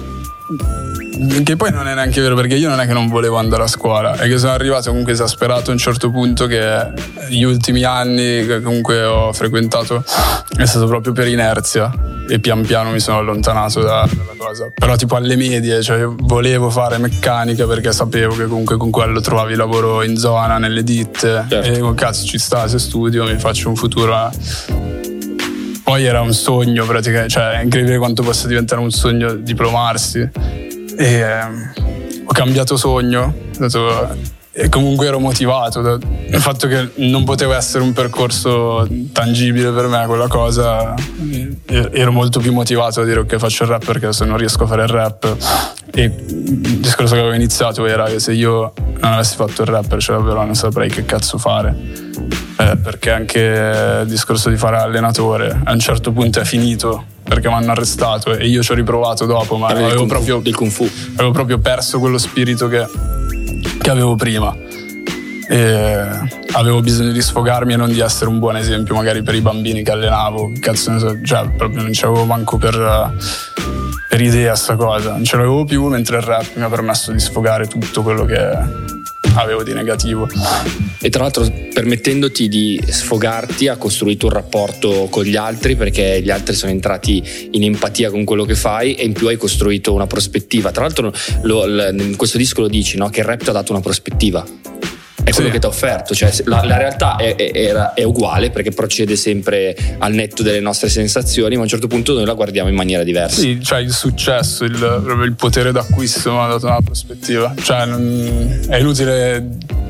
che 1.44 1.56
poi 1.56 1.72
non 1.72 1.88
è 1.88 1.94
neanche 1.94 2.20
vero 2.22 2.36
perché 2.36 2.56
io 2.56 2.68
non 2.70 2.80
è 2.80 2.86
che 2.86 2.94
non 2.94 3.08
volevo 3.08 3.38
andare 3.38 3.64
a 3.64 3.68
scuola 3.68 4.16
è 4.18 4.28
che 4.28 4.38
sono 4.38 4.52
arrivato 4.52 4.90
comunque 4.90 5.14
esasperato 5.14 5.70
a 5.70 5.74
un 5.74 5.80
certo 5.80 6.10
punto 6.12 6.48
che 6.48 6.92
gli 7.30 7.44
ultimi 7.44 7.84
anni 7.84 8.46
che 8.46 8.62
comunque 8.62 9.04
ho 9.04 9.32
frequentato 9.32 10.04
è 10.58 10.66
stato 10.66 10.86
proprio 10.88 11.14
per 11.14 11.28
inerzia 11.28 11.92
e 12.28 12.40
pian 12.40 12.66
piano 12.66 12.92
mi 12.92 13.00
sono 13.00 13.20
allontanato 13.20 13.82
da- 13.82 14.08
dalla 14.10 14.34
cosa 14.38 14.70
però 14.74 14.96
tipo 14.96 15.16
alle 15.16 15.36
medie 15.36 15.82
cioè 15.82 16.00
io 16.00 16.16
volevo 16.20 16.70
fare 16.70 16.98
meccanica 16.98 17.66
perché 17.66 17.92
sapevo 17.92 18.36
che 18.36 18.46
comunque 18.46 18.76
con 18.78 18.90
quello 18.92 19.22
trovavi 19.22 19.56
lavoro 19.56 20.04
in 20.04 20.18
zona 20.18 20.58
nelle 20.58 20.84
ditte 20.84 21.46
Certo. 21.48 21.68
e 21.68 21.72
dico 21.72 21.94
cazzo 21.94 22.26
ci 22.26 22.38
sta 22.38 22.68
se 22.68 22.80
studio 22.80 23.24
mi 23.26 23.38
faccio 23.38 23.70
un 23.70 23.76
futuro. 23.76 25.12
Poi 25.84 26.06
era 26.06 26.22
un 26.22 26.34
sogno 26.34 26.86
praticamente, 26.86 27.30
cioè 27.30 27.60
è 27.60 27.64
incredibile 27.64 27.98
quanto 27.98 28.24
possa 28.24 28.48
diventare 28.48 28.82
un 28.82 28.92
sogno 28.92 29.34
diplomarsi. 29.34 30.30
E 30.98 31.14
ehm, 31.14 31.74
ho 32.26 32.34
cambiato 32.34 32.78
sogno, 32.78 33.34
detto- 33.58 34.32
e 34.56 34.70
comunque 34.70 35.08
ero 35.08 35.20
motivato 35.20 35.82
dal 35.82 36.00
fatto 36.40 36.68
che 36.68 36.92
non 36.98 37.24
poteva 37.24 37.58
essere 37.58 37.84
un 37.84 37.92
percorso 37.92 38.88
tangibile 39.12 39.72
per 39.72 39.88
me 39.88 40.06
quella 40.06 40.28
cosa. 40.28 40.94
Ero 41.66 42.12
molto 42.12 42.40
più 42.40 42.54
motivato 42.54 43.02
a 43.02 43.04
dire 43.04 43.22
ok 43.22 43.38
faccio 43.38 43.64
il 43.64 43.70
rap 43.70 43.84
perché 43.84 44.14
se 44.14 44.26
non 44.26 44.38
riesco 44.38 44.66
a 44.66 44.68
fare 44.68 44.84
il 44.84 44.90
rap. 44.90 45.36
E 45.92 46.04
il 46.04 46.80
discorso 46.80 47.16
che 47.16 47.20
avevo 47.22 47.36
iniziato 47.36 47.84
era 47.88 48.06
che 48.06 48.20
se 48.20 48.34
io 48.34 48.74
non 49.00 49.14
avessi 49.14 49.36
fatto 49.36 49.64
il 49.64 49.70
rapper, 49.70 50.00
cioè 50.00 50.18
davvero 50.18 50.46
non 50.46 50.54
saprei 50.54 50.88
che 50.88 51.04
cazzo 51.04 51.40
fare. 51.40 51.76
Eh, 52.58 52.78
perché 52.78 53.12
anche 53.12 53.40
il 53.40 54.08
discorso 54.08 54.50
di 54.50 54.58
fare 54.58 54.78
allenatore 54.78 55.62
a 55.64 55.72
un 55.72 55.80
certo 55.80 56.12
punto 56.12 56.40
è 56.40 56.44
finito 56.44 57.06
perché 57.24 57.48
mi 57.48 57.56
hanno 57.56 57.72
arrestato 57.72 58.36
e 58.36 58.48
io 58.48 58.62
ci 58.62 58.72
ho 58.72 58.76
riprovato 58.76 59.26
dopo, 59.26 59.58
ma 59.58 59.68
avevo 59.68 59.96
kung 59.96 60.08
proprio, 60.08 60.42
fu. 60.70 60.88
avevo 61.16 61.32
proprio 61.32 61.58
perso 61.58 62.00
quello 62.00 62.18
spirito 62.18 62.68
che, 62.68 62.86
che 63.80 63.90
avevo 63.90 64.16
prima. 64.16 64.56
E 65.50 65.98
avevo 66.54 66.82
bisogno 66.82 67.12
di 67.12 67.22
sfogarmi 67.22 67.74
e 67.74 67.76
non 67.76 67.92
di 67.92 68.00
essere 68.00 68.30
un 68.30 68.40
buon 68.40 68.56
esempio 68.56 68.96
magari 68.96 69.24
per 69.24 69.36
i 69.36 69.42
bambini 69.42 69.84
che 69.84 69.92
allenavo. 69.92 70.52
Cazzo 70.60 71.22
cioè 71.24 71.50
proprio 71.58 71.82
non 71.82 71.92
c'avevo 71.92 72.26
manco 72.26 72.58
per, 72.58 73.16
per 74.10 74.22
idea 74.22 74.56
sta 74.56 74.76
cosa. 74.76 75.12
Non 75.12 75.24
ce 75.24 75.38
l'avevo 75.38 75.64
più 75.66 75.88
mentre 75.88 76.18
il 76.18 76.24
rap 76.24 76.56
mi 76.56 76.64
ha 76.64 76.70
permesso 76.70 77.12
di 77.12 77.20
sfogare 77.20 77.68
tutto 77.68 78.04
quello 78.04 78.26
che 78.26 78.93
avevo 79.36 79.64
di 79.64 79.74
negativo. 79.74 80.28
E 81.02 81.10
tra 81.10 81.24
l'altro 81.24 81.52
permettendoti 81.74 82.48
di 82.48 82.82
sfogarti 82.88 83.68
ha 83.68 83.78
costruito 83.78 84.28
un 84.28 84.34
rapporto 84.34 85.08
con 85.10 85.24
gli 85.24 85.36
altri 85.36 85.76
perché 85.76 86.22
gli 86.22 86.30
altri 86.30 86.56
sono 86.56 86.72
entrati 86.72 87.50
in 87.52 87.64
empatia 87.64 88.10
con 88.10 88.24
quello 88.24 88.46
che 88.46 88.56
fai 88.56 88.96
e 88.96 89.04
in 89.04 89.14
più 89.14 89.28
hai 89.28 89.38
costruito 89.38 89.94
una 89.94 90.08
prospettiva. 90.08 90.72
Tra 90.72 90.84
l'altro 90.84 91.12
lo- 91.42 91.66
l- 91.66 91.96
in 92.00 92.16
questo 92.16 92.38
disco 92.38 92.62
lo 92.62 92.68
dici 92.68 92.98
no? 92.98 93.10
che 93.10 93.20
il 93.22 93.26
rap 93.26 93.44
ti 93.44 93.50
ha 93.50 93.54
dato 93.54 93.72
una 93.72 93.82
prospettiva. 93.82 94.46
È 95.16 95.30
quello 95.32 95.48
Sì. 95.48 95.54
che 95.54 95.60
ti 95.60 95.66
ha 95.66 95.70
offerto, 95.70 96.14
cioè 96.16 96.34
la, 96.46 96.64
la 96.66 96.78
realtà 96.78 97.16
è, 97.16 97.36
è- 97.36 97.72
è 97.94 98.04
uguale 98.04 98.50
perché 98.50 98.72
procede 98.72 99.16
sempre 99.16 99.76
al 100.00 100.12
netto 100.14 100.44
delle 100.44 100.60
nostre 100.60 100.90
sensazioni, 100.90 101.54
ma 101.54 101.62
a 101.62 101.64
un 101.64 101.70
certo 101.70 101.88
punto 101.88 102.14
noi 102.14 102.26
la 102.26 102.34
guardiamo 102.34 102.68
in 102.68 102.76
maniera 102.76 103.04
diversa. 103.04 103.40
Sì, 103.40 103.62
cioè 103.64 103.80
il 103.80 103.92
successo, 103.92 104.64
il, 104.66 104.72
proprio 104.76 105.24
il 105.24 105.36
potere 105.36 105.72
d'acquisto 105.72 106.32
mi 106.32 106.40
ha 106.40 106.48
dato 106.48 106.66
una 106.66 106.82
prospettiva. 106.82 107.54
Cioè, 107.62 107.86
non- 107.86 108.66
è 108.68 108.78
inutile 108.78 109.50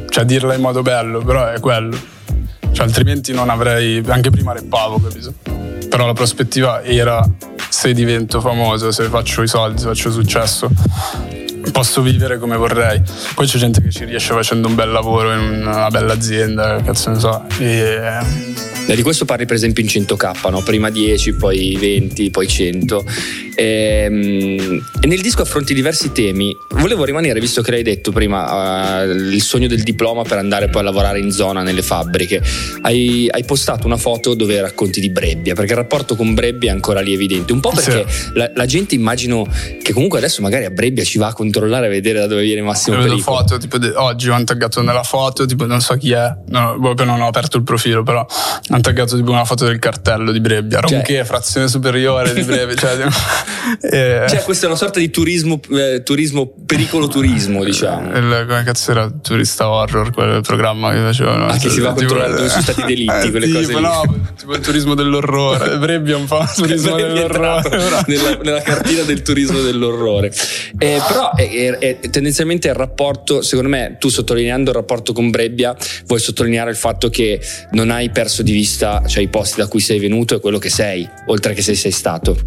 cioè, 0.09 0.25
dirla 0.25 0.53
in 0.53 0.61
modo 0.61 0.81
bello, 0.81 1.19
però 1.23 1.47
è 1.49 1.59
quello. 1.59 1.97
Cioè, 2.71 2.85
altrimenti 2.85 3.33
non 3.33 3.49
avrei. 3.49 4.03
Anche 4.07 4.29
prima 4.29 4.53
reppavo, 4.53 4.99
capito? 5.01 5.33
Però 5.89 6.05
la 6.05 6.13
prospettiva 6.13 6.83
era 6.83 7.27
se 7.69 7.93
divento 7.93 8.39
famoso, 8.41 8.91
se 8.91 9.05
faccio 9.05 9.41
i 9.41 9.47
soldi, 9.47 9.79
se 9.79 9.87
faccio 9.87 10.11
successo. 10.11 10.69
Posso 11.71 12.01
vivere 12.01 12.37
come 12.37 12.57
vorrei. 12.57 13.01
Poi 13.33 13.47
c'è 13.47 13.57
gente 13.57 13.81
che 13.81 13.89
ci 13.89 14.05
riesce 14.05 14.33
facendo 14.33 14.67
un 14.67 14.75
bel 14.75 14.91
lavoro 14.91 15.33
in 15.33 15.65
una 15.65 15.89
bella 15.89 16.13
azienda, 16.13 16.81
cazzo 16.81 17.09
ne 17.09 17.19
so. 17.19 17.45
E, 17.59 17.99
Beh, 17.99 18.72
di 18.85 19.01
questo 19.01 19.25
parli 19.25 19.45
per 19.45 19.55
esempio 19.55 19.83
in 19.83 19.89
100k, 19.89 20.49
no? 20.49 20.61
prima 20.61 20.89
10, 20.89 21.33
poi 21.33 21.75
20, 21.79 22.29
poi 22.29 22.47
100 22.47 23.05
Ehm, 23.55 24.81
E, 24.99 25.07
nel 25.07 25.21
disco 25.21 25.41
affronti 25.41 25.73
diversi 25.73 26.11
temi. 26.11 26.55
Volevo 26.69 27.03
rimanere, 27.03 27.39
visto 27.39 27.61
che 27.61 27.71
l'hai 27.71 27.83
detto 27.83 28.11
prima, 28.11 29.03
eh, 29.03 29.05
il 29.11 29.41
sogno 29.41 29.67
del 29.67 29.83
diploma 29.83 30.23
per 30.23 30.37
andare 30.37 30.69
poi 30.69 30.81
a 30.81 30.85
lavorare 30.85 31.19
in 31.19 31.31
zona 31.31 31.61
nelle 31.61 31.81
fabbriche. 31.81 32.41
Hai, 32.81 33.27
hai 33.29 33.43
postato 33.43 33.85
una 33.85 33.97
foto 33.97 34.33
dove 34.33 34.59
racconti 34.61 35.01
di 35.01 35.09
Brebbia, 35.09 35.53
perché 35.55 35.71
il 35.71 35.77
rapporto 35.77 36.15
con 36.15 36.33
Brebbia 36.33 36.71
è 36.71 36.73
ancora 36.73 37.01
lì 37.01 37.13
evidente. 37.13 37.51
Un 37.51 37.59
po' 37.59 37.71
perché 37.71 38.05
la, 38.33 38.49
la 38.55 38.65
gente 38.65 38.95
immagino 38.95 39.45
che 39.81 39.91
comunque 39.91 40.19
adesso 40.19 40.41
magari 40.41 40.65
a 40.65 40.69
Brebbia 40.69 41.03
ci 41.03 41.17
va 41.17 41.27
a 41.27 41.33
controllare 41.33 41.87
a 41.87 41.89
vedere 41.89 42.19
da 42.19 42.27
dove 42.27 42.43
viene 42.43 42.61
Massimo 42.61 42.97
Pericolo. 42.97 43.21
foto, 43.21 43.57
tipo 43.57 43.77
de- 43.77 43.93
oggi 43.93 44.29
ho 44.29 44.43
taggato 44.43 44.81
nella 44.81 45.03
foto, 45.03 45.45
tipo 45.45 45.65
non 45.65 45.81
so 45.81 45.95
chi 45.95 46.11
è, 46.13 46.33
no, 46.47 46.77
proprio 46.79 47.05
non 47.05 47.21
ho 47.21 47.27
aperto 47.27 47.57
il 47.57 47.63
profilo, 47.63 48.03
però 48.03 48.25
hanno 48.73 48.81
taggato 48.81 49.15
tipo 49.15 49.29
una 49.31 49.45
foto 49.45 49.65
del 49.65 49.77
cartello 49.77 50.31
di 50.31 50.39
Brebbia, 50.39 50.79
Cioè- 50.81 50.91
Ronché, 50.97 51.23
frazione 51.25 51.67
superiore 51.67 52.33
di 52.33 52.41
Brebbia, 52.41 52.75
cioè, 52.75 52.95
tipo- 52.95 53.09
eh, 53.95 54.25
Cioè, 54.27 54.41
questa 54.43 54.65
è 54.65 54.67
una 54.69 54.77
sorta 54.77 54.97
di 54.99 55.09
turismo, 55.11 55.59
eh, 55.71 56.01
turismo 56.03 56.51
pericolo 56.65 57.07
turismo, 57.07 57.63
diciamo. 57.63 58.17
il, 58.17 58.45
come 58.47 58.63
cazzo 58.63 58.91
era 58.91 59.11
Turista 59.21 59.69
Horror, 59.69 60.11
quel 60.11 60.41
programma 60.41 60.91
che 60.91 60.97
facevano. 60.99 61.45
Ah, 61.47 61.57
che 61.57 61.69
si 61.69 61.79
va 61.81 61.89
a 61.89 61.93
controllare 61.93 62.33
dove 62.33 62.49
sono 62.49 62.61
stati 62.63 62.81
i 62.81 62.85
delitti, 62.85 63.11
Eh, 63.27 63.31
quelle 63.31 63.45
tipo, 63.45 63.59
cose 63.59 63.73
lì. 63.75 63.81
No, 63.81 64.31
tipo 64.37 64.55
il 64.55 64.59
turismo 64.61 64.95
dell'orrore. 64.95 65.77
Brebbia 65.77 66.15
è 66.15 66.17
un 66.17 66.25
po' 66.25 66.39
il 66.41 66.49
turismo 66.55 66.95
dell'orrore. 66.95 68.03
nella, 68.07 68.37
nella 68.41 68.61
cartina 68.61 69.03
del 69.03 69.21
turismo 69.21 69.59
dell'orrore. 69.61 70.33
Eh, 70.79 70.99
però 71.07 71.33
è, 71.35 71.47
è- 71.77 71.99
è 71.99 72.09
tendenzialmente 72.09 72.67
il 72.69 72.73
rapporto, 72.73 73.41
secondo 73.43 73.69
me, 73.69 73.97
tu 73.99 74.09
sottolineando 74.09 74.71
il 74.71 74.75
rapporto 74.75 75.13
con 75.13 75.29
Brebbia, 75.29 75.75
vuoi 76.07 76.19
sottolineare 76.19 76.71
il 76.71 76.75
fatto 76.75 77.09
che 77.09 77.39
non 77.71 77.91
hai 77.91 78.09
perso 78.09 78.41
di 78.41 78.51
vista 78.51 78.61
cioè, 78.63 79.23
i 79.23 79.27
posti 79.27 79.59
da 79.59 79.67
cui 79.67 79.79
sei 79.79 79.99
venuto 79.99 80.35
e 80.35 80.39
quello 80.39 80.57
che 80.59 80.69
sei, 80.69 81.07
oltre 81.27 81.53
che 81.53 81.61
se 81.61 81.75
sei 81.75 81.91
stato. 81.91 82.37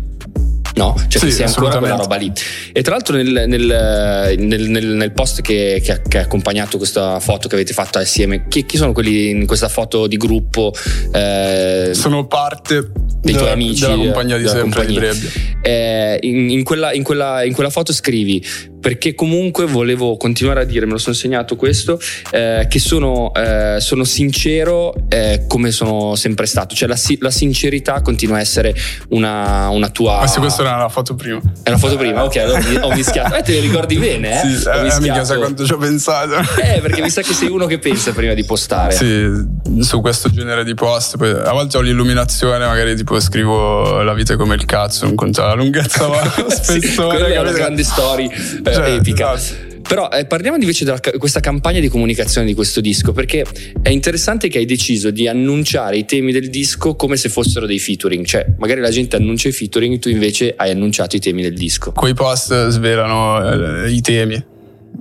No, 0.77 0.95
cioè 1.09 1.23
Sì, 1.23 1.31
sia 1.33 1.47
ancora 1.47 1.79
quella 1.79 1.97
roba 1.97 2.17
lì. 2.17 2.31
E 2.73 2.83
tra 2.83 2.93
l'altro 2.93 3.17
nel, 3.17 3.45
nel- 3.49 4.37
nel- 4.39 4.69
nel- 4.69 4.85
nel 4.89 5.13
post 5.13 5.41
che, 5.41 5.81
che 5.83 5.93
ha, 5.93 6.01
che 6.03 6.19
ha 6.19 6.21
accompagnato 6.21 6.77
questa 6.77 7.19
foto 7.19 7.49
che 7.49 7.55
avete 7.55 7.73
fatto 7.73 7.97
assieme, 7.97 8.47
chi, 8.49 8.67
chi 8.67 8.77
sono 8.77 8.93
quelli 8.93 9.31
in 9.31 9.47
questa 9.47 9.69
foto 9.71 10.07
di 10.07 10.19
gruppo? 10.19 10.75
Eh, 11.15 11.91
Sono 11.95 12.27
parte 12.27 12.91
dei 13.23 13.33
tuoi 13.35 13.51
amici 13.53 13.81
della 13.81 13.97
compagnia 13.97 14.37
di 14.37 14.45
sempre 14.47 14.61
compagnia. 14.65 14.89
di 14.89 14.99
Brebbia. 14.99 15.31
Eh, 15.63 16.19
in, 16.21 16.51
in 16.51 16.63
quella, 16.63 16.93
in 16.93 17.03
quella- 17.03 17.43
in 17.43 17.55
quella 17.55 17.71
foto 17.71 17.95
scrivi 17.95 18.45
perché 18.87 19.17
comunque 19.17 19.67
volevo 19.67 20.17
continuare 20.17 20.61
a 20.61 20.65
dire, 20.65 20.87
me 20.87 20.93
lo 20.93 20.99
sono 20.99 21.17
segnato 21.17 21.57
questo, 21.57 21.99
eh, 22.31 22.69
che 22.71 22.79
sono, 22.79 23.33
eh, 23.35 23.79
sono 23.81 24.05
sincero 24.05 24.95
eh, 25.09 25.43
come 25.49 25.73
sono 25.73 26.15
sempre 26.15 26.47
stato, 26.47 26.77
cioè 26.77 26.87
la, 26.87 26.97
la 27.19 27.31
sincerità 27.33 28.01
continua 28.01 28.37
a 28.37 28.41
essere 28.41 28.73
una, 29.09 29.71
una 29.71 29.89
tua... 29.89 30.21
Ah 30.21 30.29
sì, 30.29 30.39
questa 30.39 30.63
era 30.63 30.77
la 30.77 30.89
foto 30.89 31.17
prima. 31.17 31.41
È 31.65 31.69
una 31.69 31.79
foto 31.79 31.97
prima, 31.97 32.23
ok, 32.23 32.37
allora 32.37 32.87
ho- 32.87 32.95
mischiato. 32.95 33.35
Eh, 33.35 33.43
te 33.43 33.55
le 33.55 33.61
ricordi 33.61 33.97
bene, 33.97 34.41
eh? 34.41 34.57
Sì, 34.57 34.69
Ho 34.69 34.73
eh, 34.75 34.83
mischiato. 34.85 35.25
sa 35.25 35.37
quanto 35.37 35.67
ci 35.67 35.73
ho 35.73 35.79
pensato. 35.79 36.37
Eh, 36.63 36.79
perché 36.81 37.03
mi 37.03 37.11
sa 37.11 37.23
che 37.23 37.33
sei 37.35 37.49
uno 37.49 37.67
che 37.67 37.81
pensa 37.81 38.13
prima 38.13 38.35
di 38.35 38.45
postare. 38.45 38.93
Sì, 38.95 39.29
su 39.81 40.01
questo 40.01 40.31
genere 40.31 40.63
di 40.63 40.75
post. 40.75 41.17
Poi, 41.17 41.31
a 41.31 41.51
volte 41.51 41.77
ho 41.77 41.81
l'illuminazione, 41.81 42.65
magari 42.65 42.95
tipo 42.95 43.19
scrivo 43.19 44.03
la 44.03 44.15
vita 44.15 44.37
come 44.37 44.55
il 44.55 44.65
cazzo, 44.65 45.07
non 45.07 45.17
conta 45.17 45.45
la 45.45 45.55
lunghezza, 45.55 46.07
ma 46.07 46.23
Sì, 46.47 46.79
spessore. 46.79 47.19
quella 47.19 47.35
è 47.35 47.39
una 47.41 47.51
grande 47.51 47.83
story 47.83 48.31
eh, 48.65 48.76
Cioè, 48.85 48.95
epica. 48.95 49.35
esatto. 49.35 49.65
Però 49.87 50.09
eh, 50.11 50.25
parliamo 50.27 50.57
invece 50.57 50.85
di 50.85 50.91
questa 51.17 51.39
campagna 51.39 51.79
di 51.79 51.89
comunicazione 51.89 52.45
di 52.45 52.55
questo 52.55 52.81
disco, 52.81 53.13
perché 53.13 53.45
è 53.83 53.89
interessante 53.91 54.49
che 54.49 54.59
hai 54.59 54.65
deciso 54.65 55.11
di 55.13 55.29
annunciare 55.29 55.97
i 55.97 56.05
temi 56.05 56.33
del 56.33 56.51
disco 56.51 56.97
come 56.97 57.17
se 57.17 57.29
fossero 57.29 57.67
dei 57.67 57.79
featuring, 57.79 58.25
cioè 58.25 58.45
magari 58.59 58.81
la 58.81 58.91
gente 58.91 59.15
annuncia 59.15 59.47
i 59.47 59.53
featuring, 59.53 60.01
tu 60.01 60.09
invece 60.09 60.55
hai 60.57 60.73
annunciato 60.73 61.15
i 61.15 61.21
temi 61.21 61.41
del 61.43 61.55
disco. 61.55 61.93
Quei 61.93 62.15
post 62.15 62.67
svelano 62.69 63.85
eh, 63.85 63.91
i 63.93 64.01
temi, 64.01 64.45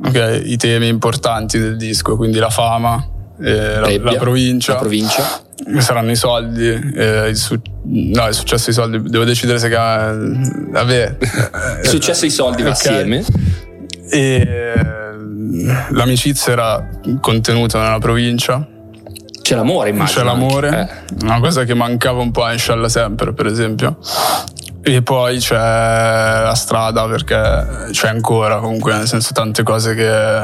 ok? 0.05 0.41
I 0.45 0.55
temi 0.57 0.87
importanti 0.87 1.57
del 1.57 1.77
disco, 1.77 2.15
quindi 2.15 2.37
la 2.37 2.51
fama, 2.51 3.03
eh, 3.41 3.51
la, 3.79 3.87
Brebbia, 3.87 4.11
la 4.11 4.17
provincia. 4.19 4.73
La 4.73 4.79
provincia. 4.79 5.43
Saranno 5.79 6.11
i 6.11 6.15
soldi, 6.15 6.67
eh, 6.67 7.29
il, 7.29 7.35
su- 7.37 7.59
no, 7.85 8.27
il 8.27 8.33
successo 8.35 8.69
i 8.69 8.73
soldi. 8.73 9.01
Devo 9.09 9.23
decidere 9.23 9.57
se. 9.57 9.69
ca- 9.69 10.13
Vabbè. 10.15 11.17
Il 11.81 11.89
successo 11.89 12.25
i 12.25 12.29
soldi 12.29 12.61
va 12.61 12.69
Ok. 12.69 12.75
assieme. 12.75 13.23
E 14.09 14.83
l'amicizia 15.91 16.53
era 16.53 16.89
contenuta 17.21 17.81
nella 17.81 17.99
provincia. 17.99 18.67
C'è 19.41 19.55
l'amore, 19.55 19.89
immagino. 19.89 20.19
C'è 20.19 20.25
l'amore, 20.25 20.67
anche, 20.69 20.91
eh. 20.91 21.23
una 21.23 21.39
cosa 21.39 21.63
che 21.65 21.73
mancava 21.73 22.21
un 22.21 22.31
po' 22.31 22.43
a 22.43 22.53
Inshallah 22.53 22.89
sempre, 22.89 23.33
per 23.33 23.45
esempio. 23.45 23.97
E 24.81 25.01
poi 25.01 25.37
c'è 25.37 25.55
la 25.55 26.53
strada 26.55 27.07
perché 27.07 27.89
c'è 27.91 28.07
ancora 28.07 28.59
comunque, 28.59 28.93
nel 28.93 29.07
senso 29.07 29.33
tante 29.33 29.63
cose 29.63 29.95
che, 29.95 30.41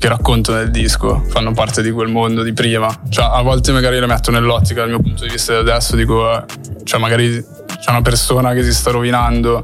che 0.00 0.08
racconto 0.08 0.54
nel 0.54 0.70
disco 0.70 1.22
fanno 1.28 1.52
parte 1.52 1.82
di 1.82 1.90
quel 1.90 2.08
mondo 2.08 2.42
di 2.42 2.54
prima. 2.54 2.88
Cioè, 3.10 3.28
a 3.30 3.42
volte 3.42 3.70
magari 3.70 4.00
le 4.00 4.06
metto 4.06 4.30
nell'ottica 4.30 4.80
dal 4.80 4.88
mio 4.88 4.98
punto 4.98 5.24
di 5.24 5.30
vista 5.30 5.52
di 5.52 5.58
adesso, 5.58 5.94
dico, 5.94 6.34
eh, 6.34 6.42
cioè 6.84 6.98
magari 6.98 7.44
c'è 7.78 7.90
una 7.90 8.00
persona 8.00 8.54
che 8.54 8.64
si 8.64 8.72
sta 8.72 8.92
rovinando 8.92 9.62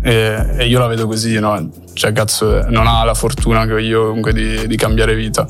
e, 0.00 0.54
e 0.56 0.66
io 0.66 0.78
la 0.78 0.86
vedo 0.86 1.06
così, 1.06 1.38
no? 1.38 1.68
Cioè, 1.92 2.12
cazzo, 2.12 2.64
non 2.70 2.86
ha 2.86 3.04
la 3.04 3.12
fortuna 3.12 3.66
che 3.66 3.74
ho 3.74 3.78
io 3.78 4.06
comunque 4.06 4.32
di, 4.32 4.66
di 4.66 4.76
cambiare 4.76 5.14
vita. 5.14 5.46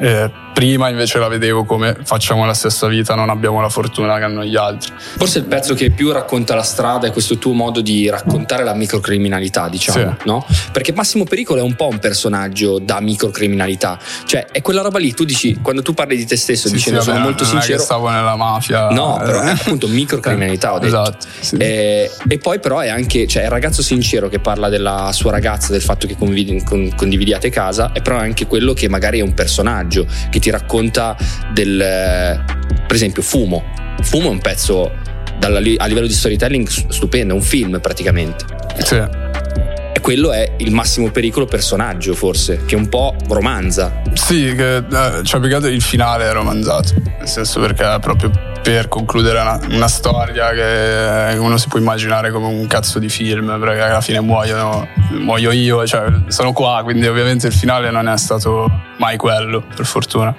Eh, 0.00 0.30
prima 0.56 0.88
invece 0.88 1.18
la 1.18 1.28
vedevo 1.28 1.64
come 1.66 1.94
facciamo 2.02 2.46
la 2.46 2.54
stessa 2.54 2.86
vita, 2.86 3.14
non 3.14 3.28
abbiamo 3.28 3.60
la 3.60 3.68
fortuna 3.68 4.16
che 4.16 4.24
hanno 4.24 4.42
gli 4.42 4.56
altri. 4.56 4.90
Forse 4.96 5.40
il 5.40 5.44
pezzo 5.44 5.74
che 5.74 5.90
più 5.90 6.10
racconta 6.12 6.54
la 6.54 6.62
strada 6.62 7.06
è 7.06 7.12
questo 7.12 7.36
tuo 7.36 7.52
modo 7.52 7.82
di 7.82 8.08
raccontare 8.08 8.64
la 8.64 8.72
microcriminalità, 8.72 9.68
diciamo, 9.68 10.16
Sì. 10.18 10.26
no? 10.26 10.46
Perché 10.72 10.94
Massimo 10.94 11.24
Pericolo 11.24 11.60
è 11.60 11.62
un 11.62 11.74
po' 11.74 11.88
un 11.88 11.98
personaggio 11.98 12.78
da 12.78 13.00
microcriminalità, 13.00 13.98
cioè 14.24 14.46
è 14.50 14.62
quella 14.62 14.80
roba 14.80 14.98
lì, 14.98 15.12
tu 15.12 15.24
dici, 15.24 15.58
quando 15.60 15.82
tu 15.82 15.92
parli 15.92 16.16
di 16.16 16.24
te 16.24 16.36
stesso 16.36 16.68
Sì, 16.68 16.74
dicendo 16.76 17.00
sì, 17.00 17.04
sono 17.04 17.18
vabbè, 17.18 17.28
molto 17.28 17.44
non 17.44 17.52
è 17.52 17.56
sincero, 17.60 17.76
che 17.78 17.84
stavo 17.84 18.08
nella 18.08 18.36
mafia. 18.36 18.88
No, 18.88 19.20
però 19.22 19.40
è 19.42 19.48
Eh. 19.48 19.50
appunto 19.50 19.88
microcriminalità, 19.88 20.72
ho 20.72 20.78
detto. 20.78 20.86
Esatto. 21.02 21.26
sì. 21.38 21.56
Eh, 21.56 22.10
e 22.28 22.38
poi 22.38 22.60
però 22.60 22.78
è 22.78 22.88
anche 22.88 23.26
cioè, 23.26 23.42
è 23.42 23.44
il 23.44 23.50
ragazzo 23.50 23.82
sincero 23.82 24.30
che 24.30 24.38
parla 24.38 24.70
della 24.70 25.10
sua 25.12 25.32
ragazza, 25.32 25.70
del 25.72 25.82
fatto 25.82 26.06
che 26.06 26.16
convidi- 26.16 26.62
con- 26.64 26.90
condividiate 26.96 27.50
casa, 27.50 27.92
e 27.92 28.00
però 28.00 28.16
è 28.20 28.22
anche 28.22 28.46
quello 28.46 28.72
che 28.72 28.88
magari 28.88 29.18
è 29.18 29.22
un 29.22 29.34
personaggio 29.34 30.06
che 30.30 30.38
ti 30.40 30.45
racconta 30.50 31.16
del, 31.52 31.76
per 31.78 32.94
esempio, 32.94 33.22
Fumo. 33.22 33.64
Fumo 34.02 34.28
è 34.28 34.30
un 34.30 34.40
pezzo 34.40 34.92
dalla- 35.38 35.58
a 35.58 35.86
livello 35.86 36.06
di 36.06 36.12
storytelling 36.12 36.66
stupendo, 36.66 37.34
è 37.34 37.36
un 37.36 37.42
film 37.42 37.78
praticamente. 37.80 38.44
Sì. 38.78 38.94
E 38.96 40.00
quello 40.00 40.32
è 40.32 40.52
il 40.58 40.72
massimo 40.72 41.10
pericolo 41.10 41.46
personaggio, 41.46 42.14
forse, 42.14 42.64
che 42.66 42.76
un 42.76 42.88
po' 42.88 43.16
romanza. 43.28 44.02
Sì, 44.12 44.54
che, 44.54 44.76
eh, 44.76 45.22
cioè 45.22 45.40
più 45.40 45.48
che 45.48 45.54
altro 45.54 45.70
il 45.70 45.82
finale 45.82 46.28
è 46.28 46.32
romanzato, 46.32 46.92
nel 47.18 47.28
senso 47.28 47.60
perché 47.60 47.94
è 47.94 47.98
proprio 47.98 48.30
per 48.66 48.88
concludere 48.88 49.38
una, 49.38 49.60
una 49.70 49.86
storia 49.86 50.50
che 50.50 51.36
uno 51.38 51.56
si 51.56 51.68
può 51.68 51.78
immaginare 51.78 52.32
come 52.32 52.46
un 52.46 52.66
cazzo 52.66 52.98
di 52.98 53.08
film, 53.08 53.60
perché 53.60 53.80
alla 53.80 54.00
fine 54.00 54.18
muoiono, 54.18 54.88
muoio 55.10 55.52
io, 55.52 55.86
cioè 55.86 56.12
sono 56.26 56.52
qua, 56.52 56.80
quindi 56.82 57.06
ovviamente 57.06 57.46
il 57.46 57.52
finale 57.52 57.92
non 57.92 58.08
è 58.08 58.18
stato 58.18 58.68
mai 58.96 59.16
quello, 59.18 59.62
per 59.72 59.86
fortuna. 59.86 60.34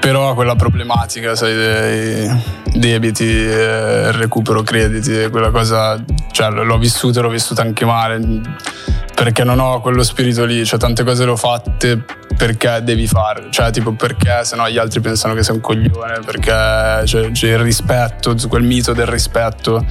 Però 0.00 0.32
quella 0.32 0.54
problematica, 0.54 1.36
sai, 1.36 1.54
dei 1.54 2.42
debiti, 2.76 3.28
eh, 3.28 4.10
recupero 4.12 4.62
crediti, 4.62 5.28
quella 5.28 5.50
cosa, 5.50 6.02
cioè 6.30 6.48
l'ho 6.48 6.78
vissuta, 6.78 7.20
l'ho 7.20 7.28
vissuta 7.28 7.60
anche 7.60 7.84
male, 7.84 8.40
perché 9.14 9.44
non 9.44 9.58
ho 9.60 9.80
quello 9.80 10.02
spirito 10.02 10.44
lì, 10.44 10.64
cioè 10.64 10.78
tante 10.78 11.04
cose 11.04 11.24
le 11.24 11.30
ho 11.32 11.36
fatte 11.36 12.02
perché 12.36 12.80
devi 12.82 13.06
fare, 13.06 13.46
cioè 13.50 13.70
tipo 13.70 13.92
perché 13.92 14.40
sennò 14.44 14.66
gli 14.68 14.78
altri 14.78 15.00
pensano 15.00 15.34
che 15.34 15.42
sei 15.42 15.54
un 15.54 15.60
coglione, 15.60 16.20
perché 16.24 17.04
c'è, 17.04 17.30
c'è 17.30 17.48
il 17.48 17.58
rispetto, 17.58 18.34
quel 18.48 18.62
mito 18.62 18.92
del 18.92 19.06
rispetto, 19.06 19.84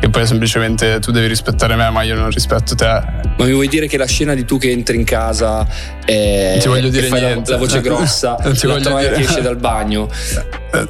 che 0.00 0.08
poi 0.08 0.26
semplicemente 0.26 0.98
tu 1.00 1.10
devi 1.10 1.26
rispettare 1.26 1.74
me, 1.74 1.90
ma 1.90 2.02
io 2.02 2.14
non 2.14 2.30
rispetto 2.30 2.74
te. 2.74 2.86
Ma 3.36 3.44
mi 3.44 3.52
vuoi 3.52 3.68
dire 3.68 3.86
che 3.86 3.98
la 3.98 4.06
scena 4.06 4.34
di 4.34 4.44
tu 4.44 4.56
che 4.56 4.70
entri 4.70 4.96
in 4.96 5.04
casa 5.04 5.66
e, 6.06 6.50
Non 6.52 6.60
ti 6.60 6.68
voglio 6.68 6.86
e 6.86 6.90
dire 6.90 7.06
fai 7.08 7.20
la, 7.20 7.26
niente. 7.28 7.50
la 7.50 7.56
voce 7.58 7.80
grossa, 7.80 8.36
Non 8.42 8.54
ti 8.54 8.66
la 8.66 8.74
voglio 8.74 8.96
dire. 8.98 9.14
che 9.14 9.20
esce 9.22 9.42
dal 9.42 9.56
bagno, 9.56 10.08
Eh, 10.72 10.86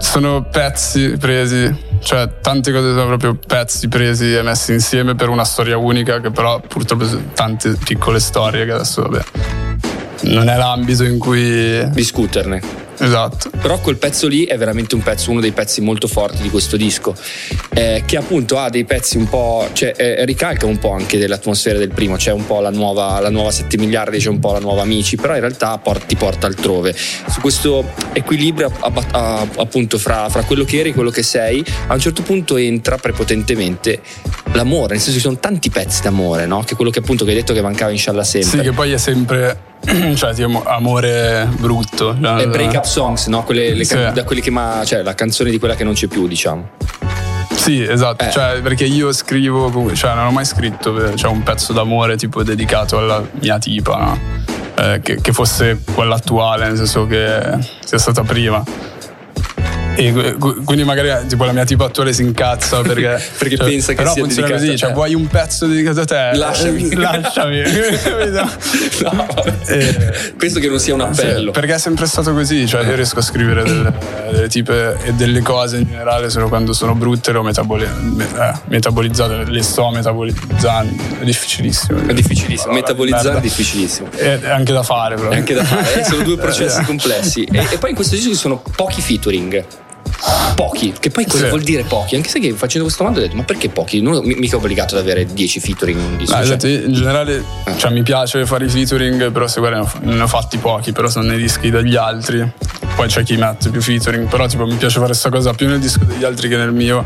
Sono 0.00 0.42
pezzi 0.42 1.16
presi, 1.18 1.72
cioè 2.00 2.40
tante 2.40 2.72
cose 2.72 2.88
sono 2.88 3.06
proprio 3.06 3.38
pezzi 3.46 3.86
presi 3.86 4.34
e 4.34 4.42
messi 4.42 4.72
insieme 4.72 5.14
per 5.14 5.28
una 5.28 5.44
storia 5.44 5.76
unica 5.76 6.20
che 6.20 6.30
però 6.30 6.58
purtroppo 6.60 7.06
sono 7.06 7.30
tante 7.34 7.76
piccole 7.84 8.18
storie 8.18 8.64
che 8.64 8.72
adesso 8.72 9.02
vabbè 9.02 9.22
non 10.22 10.48
è 10.48 10.56
l'ambito 10.56 11.04
in 11.04 11.18
cui 11.18 11.88
discuterne. 11.90 12.88
Esatto. 13.00 13.50
Però 13.60 13.78
quel 13.78 13.96
pezzo 13.96 14.26
lì 14.26 14.44
è 14.44 14.56
veramente 14.58 14.94
un 14.94 15.02
pezzo, 15.02 15.30
uno 15.30 15.40
dei 15.40 15.52
pezzi 15.52 15.80
molto 15.80 16.06
forti 16.06 16.42
di 16.42 16.50
questo 16.50 16.76
disco, 16.76 17.14
eh, 17.74 18.02
che 18.06 18.16
appunto 18.16 18.58
ha 18.58 18.68
dei 18.68 18.84
pezzi 18.84 19.16
un 19.16 19.28
po', 19.28 19.68
cioè 19.72 19.94
eh, 19.96 20.24
ricalca 20.24 20.66
un 20.66 20.78
po' 20.78 20.92
anche 20.92 21.18
dell'atmosfera 21.18 21.78
del 21.78 21.92
primo, 21.92 22.16
c'è 22.16 22.32
un 22.32 22.46
po' 22.46 22.60
la 22.60 22.70
nuova, 22.70 23.18
la 23.20 23.30
nuova 23.30 23.50
7 23.50 23.78
miliardi, 23.78 24.18
c'è 24.18 24.28
un 24.28 24.38
po' 24.38 24.52
la 24.52 24.58
nuova 24.58 24.82
Amici, 24.82 25.16
però 25.16 25.34
in 25.34 25.40
realtà 25.40 25.78
port- 25.78 26.06
ti 26.06 26.16
porta 26.16 26.46
altrove. 26.46 26.94
Su 26.94 27.40
questo 27.40 27.92
equilibrio 28.12 28.70
a- 28.80 28.92
a- 29.12 29.46
appunto 29.56 29.98
fra, 29.98 30.28
fra 30.28 30.42
quello 30.42 30.64
che 30.64 30.78
eri 30.80 30.90
e 30.90 30.94
quello 30.94 31.10
che 31.10 31.22
sei, 31.22 31.64
a 31.86 31.94
un 31.94 32.00
certo 32.00 32.22
punto 32.22 32.56
entra 32.56 32.96
prepotentemente 32.98 34.00
l'amore, 34.52 34.94
nel 34.94 35.00
senso 35.00 35.18
ci 35.18 35.20
sono 35.20 35.38
tanti 35.38 35.70
pezzi 35.70 36.02
d'amore, 36.02 36.46
no? 36.46 36.62
Che 36.64 36.74
quello 36.74 36.90
che 36.90 36.98
appunto 36.98 37.24
che 37.24 37.30
hai 37.30 37.36
detto 37.36 37.52
che 37.52 37.62
mancava 37.62 37.90
inshallah 37.90 38.24
sempre. 38.24 38.50
Sì, 38.50 38.60
che 38.60 38.72
poi 38.72 38.92
è 38.92 38.98
sempre 38.98 39.68
cioè, 40.14 40.34
tipo, 40.34 40.62
amore 40.66 41.48
brutto. 41.58 42.14
E 42.38 42.48
break 42.48 42.74
up 42.74 42.84
songs, 42.90 43.26
no? 43.26 43.42
Quelle, 43.44 43.74
le 43.74 43.84
Sì. 43.84 43.94
da 44.12 44.24
quelli 44.24 44.40
che 44.40 44.50
ma, 44.50 44.82
cioè 44.84 45.02
la 45.02 45.14
canzone 45.14 45.50
di 45.50 45.58
quella 45.58 45.74
che 45.74 45.84
non 45.84 45.94
c'è 45.94 46.06
più, 46.08 46.26
diciamo. 46.26 46.70
Sì, 47.54 47.82
esatto, 47.82 48.24
Eh. 48.24 48.30
cioè, 48.30 48.60
perché 48.62 48.84
io 48.84 49.12
scrivo, 49.12 49.94
cioè 49.94 50.14
non 50.14 50.26
ho 50.26 50.30
mai 50.30 50.44
scritto 50.46 51.14
cioè, 51.14 51.30
un 51.30 51.42
pezzo 51.42 51.72
d'amore 51.72 52.16
tipo 52.16 52.42
dedicato 52.42 52.98
alla 52.98 53.22
mia 53.40 53.58
tipa, 53.58 53.96
no? 53.96 54.18
Eh, 54.76 55.00
che, 55.02 55.20
che 55.20 55.32
fosse 55.32 55.82
quella 55.94 56.14
attuale, 56.14 56.66
nel 56.68 56.76
senso 56.76 57.06
che 57.06 57.40
sia 57.84 57.98
stata 57.98 58.22
prima. 58.22 58.62
E 60.00 60.36
quindi 60.64 60.84
magari 60.84 61.08
eh, 61.08 61.26
tipo 61.26 61.44
la 61.44 61.52
mia 61.52 61.64
tipa 61.64 61.84
attuale 61.84 62.12
si 62.12 62.22
incazza 62.22 62.80
perché, 62.80 63.22
Perché 63.38 63.56
cioè, 63.56 63.68
pensa 63.68 63.88
che 63.92 63.96
però 63.96 64.12
sia 64.14 64.22
funziona 64.22 64.50
così, 64.50 64.76
cioè 64.76 64.92
vuoi 64.92 65.14
un 65.14 65.26
pezzo 65.26 65.66
dedicato 65.66 66.00
a 66.00 66.04
te? 66.04 66.30
Lasciami. 66.34 66.94
Lasciami. 66.96 67.62
No. 69.00 69.26
Eh, 69.66 70.32
Questo 70.36 70.60
che 70.60 70.68
non 70.68 70.78
sia 70.78 70.94
un 70.94 71.08
sì, 71.14 71.20
appello. 71.22 71.50
perché 71.52 71.74
è 71.74 71.78
sempre 71.78 72.04
stato 72.06 72.34
così, 72.34 72.66
cioè 72.66 72.84
io 72.84 72.94
riesco 72.94 73.18
a 73.20 73.22
scrivere 73.22 73.62
delle, 73.62 73.92
delle 74.30 74.48
tipe 74.48 74.98
e 75.02 75.12
delle 75.14 75.40
cose 75.40 75.78
in 75.78 75.84
generale 75.84 76.28
solo 76.28 76.48
quando 76.48 76.74
sono 76.74 76.94
brutte 76.94 77.32
le 77.32 77.40
metaboli- 77.42 77.88
me- 78.14 78.26
eh, 78.26 78.52
metabolizzate, 78.66 79.44
le 79.46 79.62
sto 79.62 79.88
metabolizzando, 79.90 81.02
è 81.18 81.24
difficilissimo. 81.24 82.06
È 82.06 82.12
difficilissimo, 82.12 82.72
metabolizzare 82.74 83.38
è 83.38 83.40
difficilissimo. 83.40 84.10
È 84.14 84.50
anche 84.50 84.72
da 84.72 84.82
fare 84.82 85.14
però. 85.14 85.30
È 85.30 85.36
anche 85.36 85.54
da 85.54 85.64
fare, 85.64 86.00
eh, 86.00 86.04
sono 86.04 86.22
due 86.22 86.36
processi 86.36 86.82
complessi. 86.84 87.44
E, 87.44 87.66
e 87.70 87.78
poi 87.78 87.90
in 87.90 87.96
questo 87.96 88.14
disco 88.16 88.28
ci 88.28 88.36
sono 88.36 88.62
pochi 88.76 89.00
featuring. 89.00 89.64
Pochi, 90.54 90.92
che 90.98 91.10
poi 91.10 91.24
cosa 91.26 91.44
Sì. 91.44 91.48
vuol 91.48 91.62
dire 91.62 91.82
pochi? 91.84 92.14
Anche 92.16 92.28
se 92.28 92.38
che 92.40 92.52
facendo 92.52 92.84
questo 92.84 93.02
domanda 93.02 93.20
ho 93.20 93.26
detto, 93.26 93.36
ma 93.36 93.44
perché 93.44 93.68
pochi? 93.70 94.02
Non, 94.02 94.20
mi- 94.24 94.34
mica 94.34 94.56
obbligato 94.56 94.94
ad 94.94 95.00
avere 95.00 95.24
10 95.24 95.60
featuring 95.60 95.98
in 95.98 96.04
un 96.04 96.16
disco. 96.18 96.34
No, 96.36 96.44
cioè- 96.44 96.54
esatto, 96.56 96.66
in 96.68 96.92
generale 96.92 97.42
cioè, 97.78 97.90
mi 97.90 98.02
piace 98.02 98.44
fare 98.44 98.66
i 98.66 98.68
featuring, 98.68 99.30
però 99.32 99.46
se 99.46 99.60
guardi 99.60 99.88
ne 100.02 100.20
ho, 100.20 100.26
fatti 100.26 100.58
pochi, 100.58 100.92
però 100.92 101.08
sono 101.08 101.26
nei 101.28 101.38
dischi 101.38 101.70
degli 101.70 101.96
altri. 101.96 102.46
Poi 102.94 103.08
c'è 103.08 103.22
chi 103.22 103.36
mette 103.36 103.70
più 103.70 103.80
featuring, 103.80 104.28
però 104.28 104.46
tipo 104.46 104.66
mi 104.66 104.74
piace 104.74 104.94
fare 104.96 105.06
questa 105.06 105.30
cosa 105.30 105.52
più 105.54 105.66
nel 105.68 105.78
disco 105.78 106.04
degli 106.04 106.24
altri 106.24 106.48
che 106.50 106.56
nel 106.56 106.72
mio, 106.72 107.02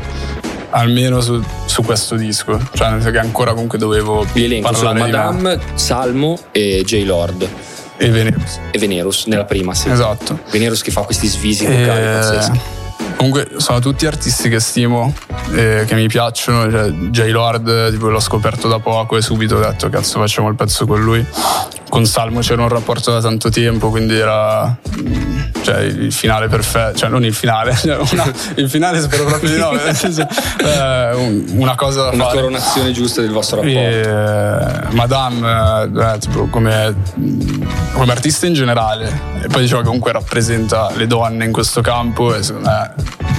almeno 0.70 1.20
su, 1.20 1.40
su 1.66 1.82
questo 1.82 2.16
disco. 2.16 2.58
Cioè 2.74 2.88
nel 2.90 3.00
senso 3.00 3.10
che 3.12 3.18
ancora 3.18 3.52
comunque 3.52 3.78
dovevo 3.78 4.26
Vi 4.32 4.44
elenco 4.44 4.74
sono 4.74 4.88
parlare 4.92 5.10
me. 5.12 5.16
Madame, 5.16 5.58
Salmo 5.74 6.38
e 6.50 6.82
J-Lord. 6.84 7.48
e 7.96 8.08
Venus. 8.10 8.58
E 8.72 8.78
Venerus 8.80 9.26
nella 9.26 9.44
prima, 9.44 9.72
sì. 9.72 9.88
Esatto. 9.88 10.40
Venerus 10.50 10.82
che 10.82 10.90
fa 10.90 11.02
questi 11.02 11.28
svisi 11.28 11.64
vocali 11.64 12.00
E- 12.00 12.12
pazzeschi. 12.12 12.60
Comunque 13.16 13.48
sono 13.56 13.78
tutti 13.78 14.06
artisti 14.06 14.48
che 14.48 14.60
stimo, 14.60 15.14
eh, 15.52 15.84
che 15.86 15.94
mi 15.94 16.06
piacciono. 16.08 16.70
Cioè, 16.70 16.88
J-Lord 16.90 17.90
tipo, 17.92 18.08
l'ho 18.10 18.20
scoperto 18.20 18.68
da 18.68 18.78
poco 18.80 19.16
e 19.16 19.22
subito 19.22 19.56
ho 19.56 19.60
detto 19.60 19.88
cazzo 19.88 20.18
facciamo 20.18 20.48
il 20.48 20.54
pezzo 20.56 20.86
con 20.86 21.02
lui. 21.02 21.24
Con 21.88 22.06
Salmo 22.06 22.40
c'era 22.40 22.62
un 22.62 22.68
rapporto 22.68 23.12
da 23.12 23.20
tanto 23.20 23.50
tempo, 23.50 23.88
quindi 23.90 24.18
era 24.18 24.76
cioè, 25.62 25.78
il 25.82 26.12
finale 26.12 26.48
perfetto, 26.48 26.98
cioè 26.98 27.08
non 27.08 27.24
il 27.24 27.32
finale, 27.32 27.72
cioè, 27.80 27.96
una- 28.10 28.32
il 28.56 28.68
finale 28.68 29.00
spero 29.00 29.24
proprio 29.26 29.50
di 29.50 29.58
no, 29.58 29.70
nel 29.70 29.94
senso, 29.94 30.22
eh, 30.58 31.14
un- 31.14 31.44
una 31.50 31.76
cosa 31.76 32.08
Una 32.08 32.24
fare. 32.24 32.36
coronazione 32.38 32.90
giusta 32.90 33.20
del 33.20 33.30
vostro 33.30 33.60
rapporto. 33.62 33.78
E, 33.78 34.88
Madame, 34.90 35.88
eh, 36.14 36.18
tipo, 36.18 36.48
come, 36.48 36.94
come 37.92 38.10
artista 38.12 38.46
in 38.46 38.54
generale, 38.54 39.20
e 39.44 39.46
poi 39.46 39.60
diciamo 39.62 39.82
che 39.82 39.86
comunque 39.86 40.10
rappresenta 40.10 40.90
le 40.96 41.06
donne 41.06 41.44
in 41.44 41.52
questo 41.52 41.80
campo 41.80 42.34
e 42.34 42.42
secondo 42.42 42.68
me 42.70 42.92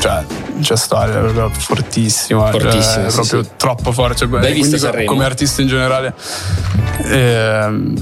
cioè, 0.05 0.23
c'è 0.61 0.77
stare, 0.77 1.13
è 1.13 1.19
proprio 1.19 1.49
fortissima, 1.49 2.51
cioè, 2.51 2.61
Fortissima, 2.61 3.09
sì, 3.09 3.15
proprio 3.15 3.43
sì. 3.43 3.49
troppo 3.57 3.91
forte. 3.91 4.27
Cioè, 4.27 4.39
L'hai 4.39 4.63
Sanremo? 4.63 5.11
come 5.11 5.25
artista 5.25 5.61
in 5.61 5.67
generale 5.67 6.13
ehm, 7.03 7.95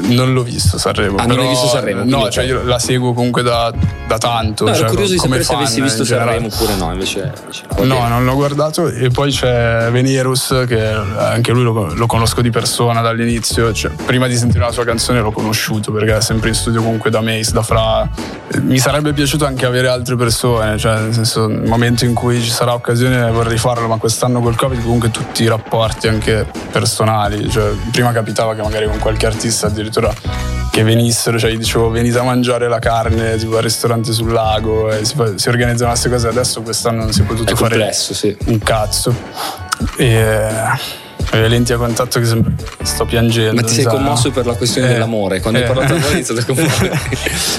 non 0.00 0.32
l'ho 0.32 0.42
visto 0.42 0.78
Sanremo. 0.78 1.16
Ah, 1.16 1.26
non 1.26 1.36
però- 1.36 1.42
hai 1.42 1.48
visto 1.48 1.66
Sanremo, 1.66 2.04
No, 2.04 2.30
cioè 2.30 2.44
io 2.44 2.62
la 2.64 2.78
seguo 2.78 3.12
comunque 3.12 3.42
da, 3.42 3.72
da 4.06 4.18
tanto. 4.18 4.64
No, 4.64 4.70
ero 4.70 4.78
cioè, 4.78 4.88
curioso 4.88 5.12
di 5.12 5.18
come 5.18 5.42
sapere 5.42 5.44
se 5.44 5.54
avessi 5.54 5.80
visto. 5.80 6.04
Sanremo 6.04 6.46
oppure 6.46 6.74
no, 6.76 6.92
invece, 6.92 7.32
invece 7.40 7.64
no. 7.84 8.08
Non 8.08 8.24
l'ho 8.24 8.34
guardato. 8.34 8.88
E 8.88 9.08
poi 9.10 9.30
c'è 9.32 9.88
Venerus, 9.90 10.64
che 10.66 10.84
anche 10.84 11.52
lui 11.52 11.62
lo, 11.62 11.92
lo 11.94 12.06
conosco 12.06 12.40
di 12.40 12.50
persona 12.50 13.00
dall'inizio. 13.00 13.72
Cioè, 13.72 13.90
prima 14.04 14.26
di 14.26 14.36
sentire 14.36 14.64
la 14.64 14.72
sua 14.72 14.84
canzone 14.84 15.20
l'ho 15.20 15.32
conosciuto 15.32 15.92
perché 15.92 16.16
è 16.16 16.20
sempre 16.20 16.48
in 16.48 16.54
studio 16.54 16.82
comunque 16.82 17.10
da 17.10 17.20
Mace, 17.20 17.52
da 17.52 17.62
Fra. 17.62 18.08
Mi 18.60 18.78
sarebbe 18.78 19.12
piaciuto 19.12 19.46
anche 19.46 19.64
avere 19.64 19.88
altre 19.88 20.16
persone, 20.16 20.76
cioè 20.76 21.00
nel 21.00 21.14
senso 21.14 21.46
nel 21.46 21.66
momento 21.66 22.04
in 22.04 22.12
cui 22.12 22.40
ci 22.42 22.50
sarà 22.50 22.74
occasione 22.74 23.30
vorrei 23.30 23.56
farlo, 23.56 23.88
ma 23.88 23.96
quest'anno 23.96 24.40
col 24.40 24.56
Covid 24.56 24.82
comunque 24.82 25.10
tutti 25.10 25.42
i 25.42 25.48
rapporti 25.48 26.08
anche 26.08 26.46
personali. 26.70 27.48
Cioè, 27.48 27.70
prima 27.90 28.12
capitava 28.12 28.54
che 28.54 28.62
magari 28.62 28.86
con 28.86 28.98
qualche 28.98 29.26
artista 29.26 29.68
addirittura 29.82 30.14
che 30.70 30.82
venissero, 30.84 31.38
cioè 31.38 31.50
gli 31.50 31.58
dicevo 31.58 31.90
venite 31.90 32.18
a 32.18 32.22
mangiare 32.22 32.66
la 32.68 32.78
carne 32.78 33.36
tipo 33.36 33.56
al 33.58 33.62
ristorante 33.62 34.12
sul 34.12 34.32
lago 34.32 34.90
e 34.90 35.04
si, 35.04 35.14
si 35.34 35.48
organizzano 35.50 35.90
queste 35.90 36.08
cose 36.08 36.28
adesso 36.28 36.62
quest'anno 36.62 37.02
non 37.02 37.12
si 37.12 37.20
è 37.20 37.24
potuto 37.24 37.52
È 37.52 37.56
fare 37.56 37.76
complesso, 37.76 38.14
sì. 38.14 38.34
un 38.46 38.58
cazzo 38.58 39.14
e 39.96 40.48
le 41.32 41.48
lenti 41.48 41.72
a 41.72 41.76
contatto 41.76 42.18
che 42.20 42.26
sembra 42.26 42.52
che 42.56 42.84
sto 42.84 43.04
piangendo 43.04 43.54
Ma 43.60 43.66
ti 43.66 43.74
sei 43.74 43.84
commosso 43.84 44.28
no? 44.28 44.34
per 44.34 44.46
la 44.46 44.54
questione 44.54 44.88
Eh, 44.88 44.92
dell'amore. 44.94 45.40
Quando 45.40 45.58
hai 45.60 45.64
eh. 45.64 45.68
parlato 45.68 45.92
d'amore 45.94 46.08
hai 46.08 46.14
iniziato 46.16 46.40
a 46.40 46.44
commuovere. 46.44 47.00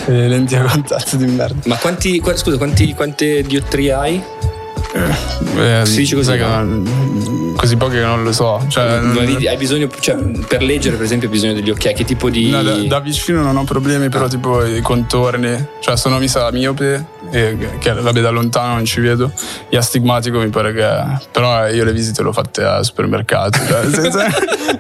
le 0.08 0.28
lenti 0.30 0.56
a 0.56 0.64
contatto 0.64 1.16
di 1.16 1.26
merda 1.26 1.60
Ma 1.66 1.76
quanti, 1.78 2.20
qua- 2.20 2.36
scusa, 2.36 2.58
quanti, 2.58 2.94
quante 2.94 3.42
diottrie 3.44 3.92
hai? 3.94 4.24
Eh, 5.58 5.86
Si 5.86 5.98
dice 5.98 6.16
così, 6.16 6.38
non- 6.38 7.43
così 7.56 7.76
pochi 7.78 7.96
che 7.96 8.02
non 8.02 8.24
lo 8.24 8.32
so 8.32 8.64
cioè, 8.70 8.84
hai 9.48 9.58
bisogno, 9.58 9.90
cioè, 10.00 10.16
per 10.48 10.62
leggere, 10.64 10.96
per 10.96 11.06
esempio, 11.06 11.28
hai 11.28 11.34
bisogno 11.34 11.54
degli 11.54 11.70
occhiali. 11.70 11.96
Che 11.96 12.06
tipo 12.06 12.30
di. 12.30 12.50
no, 12.50 12.64
da, 12.64 12.76
da 12.76 13.00
vicino 13.00 13.42
non 13.42 13.56
ho 13.58 13.64
problemi 13.64 14.10
però 14.10 14.28
tipo 14.28 14.64
i 14.66 14.82
contorni 14.82 15.66
cioè 15.80 15.96
sono 15.98 16.18
mi 16.20 16.28
sa 16.28 16.50
miope 16.52 17.06
e 17.32 17.58
che 17.80 17.94
vabbè 17.94 18.22
da 18.22 18.30
lontano 18.30 18.74
non 18.76 18.86
ci 18.86 19.00
vedo 19.00 19.32
e 19.70 19.78
astigmatico 19.78 20.40
mi 20.40 20.50
pare 20.50 20.74
che 20.74 20.90
però 21.32 21.68
io 21.68 21.84
le 21.84 21.94
visite 21.94 22.22
le 22.22 22.30
ho 22.30 22.34
fatte 22.34 22.64
al 22.64 22.84
supermercato 22.84 23.60
cioè, 23.66 23.82
nel 23.84 23.94
senso- 23.94 24.20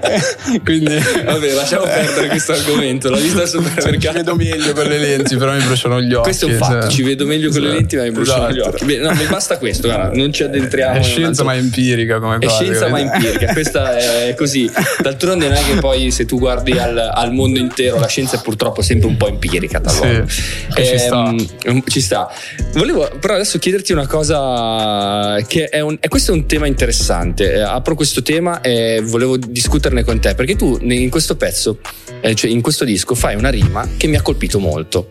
quindi 0.63 0.95
Vabbè, 1.23 1.53
lasciamo 1.53 1.83
perdere 1.83 2.27
questo 2.27 2.51
argomento. 2.53 3.09
La 3.09 3.17
vista 3.17 3.41
al 3.41 3.47
Cioè, 3.49 3.61
ci 3.61 3.67
supermercato. 3.67 4.13
vedo 4.17 4.35
meglio 4.35 4.73
con 4.73 4.85
le 4.85 4.97
lenti, 4.97 5.35
però 5.37 5.53
mi 5.53 5.63
bruciano 5.63 6.01
gli 6.01 6.13
occhi. 6.13 6.23
Questo 6.23 6.47
è 6.47 6.51
un 6.51 6.57
fatto, 6.57 6.81
cioè. 6.81 6.89
ci 6.89 7.03
vedo 7.03 7.25
meglio 7.25 7.49
con 7.51 7.61
le 7.61 7.67
Esatto. 7.67 7.79
lenti, 7.79 7.95
ma 7.97 8.03
mi 8.03 8.11
bruciano 8.11 8.51
gli 8.51 8.57
Esatto. 8.59 8.75
occhi. 8.75 8.85
Bene, 8.85 9.07
no, 9.09 9.13
mi 9.15 9.25
basta 9.25 9.57
questo, 9.57 9.87
guarda, 9.87 10.11
non 10.15 10.33
ci 10.33 10.43
addentriamo. 10.43 10.97
È 10.99 11.03
scienza 11.03 11.27
altro- 11.41 11.45
ma 11.45 11.55
empirica 11.55 12.19
come 12.19 12.37
È 12.39 12.47
scienza 12.63 12.87
ma 12.87 12.99
empirica, 12.99 13.53
questa 13.53 13.97
è 13.97 14.33
così. 14.35 14.69
D'altronde 15.01 15.47
non 15.47 15.57
è 15.57 15.63
che 15.63 15.75
poi 15.79 16.11
se 16.11 16.25
tu 16.25 16.39
guardi 16.39 16.71
al, 16.71 16.97
al 16.97 17.33
mondo 17.33 17.59
intero, 17.59 17.99
la 17.99 18.07
scienza 18.07 18.37
è 18.37 18.41
purtroppo 18.41 18.81
sempre 18.81 19.07
un 19.07 19.17
po' 19.17 19.27
empirica 19.27 19.79
talvolta. 19.79 20.27
Sì, 20.27 20.41
e 20.75 20.85
ci 20.85 20.97
sta. 20.97 21.35
Ehm, 21.63 21.83
ci 21.85 22.01
sta. 22.01 22.31
Volevo 22.73 23.09
però 23.19 23.35
adesso 23.35 23.59
chiederti 23.59 23.91
una 23.91 24.07
cosa 24.07 25.37
che 25.47 25.65
è 25.65 25.79
un, 25.79 25.97
e 25.99 26.07
questo 26.07 26.31
è 26.31 26.35
un 26.35 26.45
tema 26.45 26.67
interessante. 26.67 27.53
Eh, 27.53 27.59
apro 27.59 27.95
questo 27.95 28.21
tema 28.21 28.61
e 28.61 29.01
volevo 29.03 29.37
discuterne 29.37 30.03
con 30.03 30.19
te 30.19 30.35
perché 30.35 30.55
tu 30.55 30.77
in 30.81 31.09
questo 31.09 31.35
pezzo, 31.35 31.79
eh, 32.21 32.33
cioè 32.35 32.49
in 32.49 32.61
questo 32.61 32.85
disco, 32.85 33.15
fai 33.15 33.35
una 33.35 33.49
rima 33.49 33.87
che 33.97 34.07
mi 34.07 34.15
ha 34.15 34.21
colpito 34.21 34.59
molto 34.59 35.09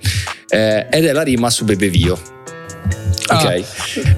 eh, 0.48 0.86
ed 0.90 1.04
è 1.04 1.12
la 1.12 1.22
rima 1.22 1.50
su 1.50 1.64
Bebevio. 1.64 2.40
Ah. 3.32 3.42
Ok, 3.42 3.64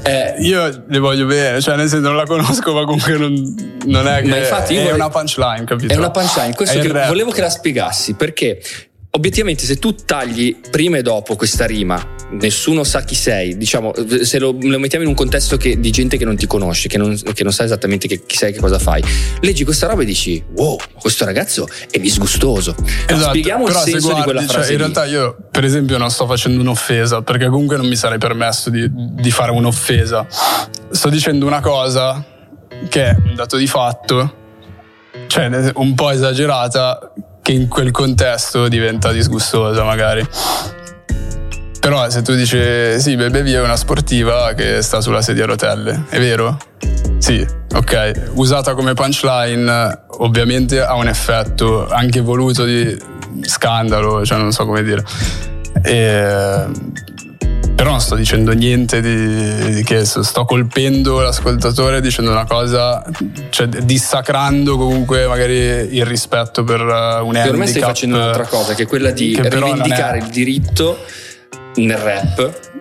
Eh, 0.02 0.34
Io 0.40 0.84
le 0.88 0.98
voglio 0.98 1.26
bene, 1.26 1.60
cioè 1.60 1.76
nel 1.76 1.88
senso 1.88 2.06
non 2.08 2.16
la 2.16 2.24
conosco, 2.24 2.72
ma 2.74 2.84
comunque 2.84 3.16
non, 3.16 3.78
non 3.86 4.06
è 4.08 4.22
che 4.22 4.28
Ma 4.28 4.36
infatti 4.38 4.74
è 4.76 4.82
vorrei- 4.82 4.94
una 4.94 5.08
punchline, 5.08 5.64
capito? 5.64 5.92
È 5.92 5.96
una 5.96 6.10
punchline, 6.10 6.54
questo 6.54 6.78
che 6.80 6.88
volevo 6.88 7.30
che 7.30 7.40
la 7.40 7.50
spiegassi 7.50 8.14
perché 8.14 8.60
obiettivamente 9.10 9.64
se 9.64 9.78
tu 9.78 9.94
tagli 9.94 10.56
prima 10.70 10.96
e 10.98 11.02
dopo 11.02 11.36
questa 11.36 11.66
rima, 11.66 12.13
nessuno 12.30 12.84
sa 12.84 13.02
chi 13.02 13.14
sei, 13.14 13.56
diciamo, 13.56 13.92
se 14.22 14.38
lo, 14.38 14.56
lo 14.60 14.78
mettiamo 14.78 15.04
in 15.04 15.10
un 15.10 15.16
contesto 15.16 15.56
che- 15.56 15.78
di 15.78 15.90
gente 15.90 16.16
che 16.16 16.24
non 16.24 16.36
ti 16.36 16.46
conosce, 16.46 16.88
che 16.88 16.98
non, 16.98 17.16
che 17.32 17.42
non 17.42 17.52
sa 17.52 17.64
esattamente 17.64 18.08
che- 18.08 18.24
chi 18.26 18.36
sei, 18.36 18.52
che 18.52 18.58
cosa 18.60 18.78
fai, 18.78 19.02
leggi 19.40 19.64
questa 19.64 19.86
roba 19.86 20.02
e 20.02 20.04
dici 20.04 20.42
wow, 20.56 20.78
questo 21.00 21.24
ragazzo 21.24 21.66
è 21.90 21.98
disgustoso. 21.98 22.74
Esatto, 23.06 23.28
Spieghiamo 23.28 23.66
il 23.66 23.72
senso 23.74 23.98
guardi, 24.08 24.14
di 24.16 24.22
quella 24.22 24.40
cioè, 24.40 24.48
frase. 24.48 24.72
in 24.72 24.76
lì. 24.76 24.82
realtà 24.82 25.04
io, 25.04 25.36
per 25.50 25.64
esempio, 25.64 25.98
non 25.98 26.10
sto 26.10 26.26
facendo 26.26 26.60
un'offesa, 26.60 27.22
perché 27.22 27.46
comunque 27.48 27.76
non 27.76 27.86
mi 27.86 27.96
sarei 27.96 28.18
permesso 28.18 28.70
di, 28.70 28.86
di 28.90 29.30
fare 29.30 29.50
un'offesa. 29.52 30.26
Sto 30.90 31.08
dicendo 31.08 31.46
una 31.46 31.60
cosa 31.60 32.24
che 32.88 33.04
è 33.04 33.16
un 33.24 33.34
dato 33.34 33.56
di 33.56 33.66
fatto, 33.66 34.34
cioè 35.28 35.70
un 35.74 35.94
po' 35.94 36.10
esagerata, 36.10 37.12
che 37.42 37.52
in 37.52 37.68
quel 37.68 37.90
contesto 37.90 38.68
diventa 38.68 39.12
disgustosa 39.12 39.84
magari. 39.84 40.26
Però 41.84 42.08
se 42.08 42.22
tu 42.22 42.34
dici 42.34 42.58
sì, 42.98 43.14
Bebe 43.14 43.42
Via 43.42 43.58
è 43.58 43.62
una 43.62 43.76
sportiva 43.76 44.54
che 44.54 44.80
sta 44.80 45.02
sulla 45.02 45.20
sedia 45.20 45.44
a 45.44 45.48
rotelle, 45.48 46.04
è 46.08 46.18
vero? 46.18 46.56
Sì, 47.18 47.46
ok. 47.74 48.30
Usata 48.36 48.72
come 48.72 48.94
punchline 48.94 50.04
ovviamente 50.20 50.80
ha 50.80 50.94
un 50.94 51.08
effetto 51.08 51.86
anche 51.86 52.20
voluto 52.20 52.64
di 52.64 52.96
scandalo, 53.42 54.24
cioè 54.24 54.38
non 54.38 54.50
so 54.50 54.64
come 54.64 54.82
dire. 54.82 55.04
E, 55.82 56.64
però 57.74 57.90
non 57.90 58.00
sto 58.00 58.14
dicendo 58.14 58.52
niente 58.52 59.02
di, 59.02 59.74
di, 59.74 59.82
che 59.84 60.06
sto 60.06 60.46
colpendo 60.46 61.20
l'ascoltatore 61.20 62.00
dicendo 62.00 62.30
una 62.30 62.46
cosa, 62.46 63.04
cioè 63.50 63.66
dissacrando 63.66 64.78
comunque 64.78 65.26
magari 65.26 65.54
il 65.96 66.06
rispetto 66.06 66.64
per 66.64 66.80
un 66.80 66.90
handicap. 66.90 67.44
Per 67.44 67.56
me 67.58 67.66
stai 67.66 67.82
facendo 67.82 68.16
un'altra 68.16 68.46
cosa, 68.46 68.72
che 68.72 68.84
è 68.84 68.86
quella 68.86 69.10
di 69.10 69.38
rivendicare 69.38 70.16
il 70.16 70.28
diritto 70.28 71.04
nel 71.76 71.96
rap 71.96 72.72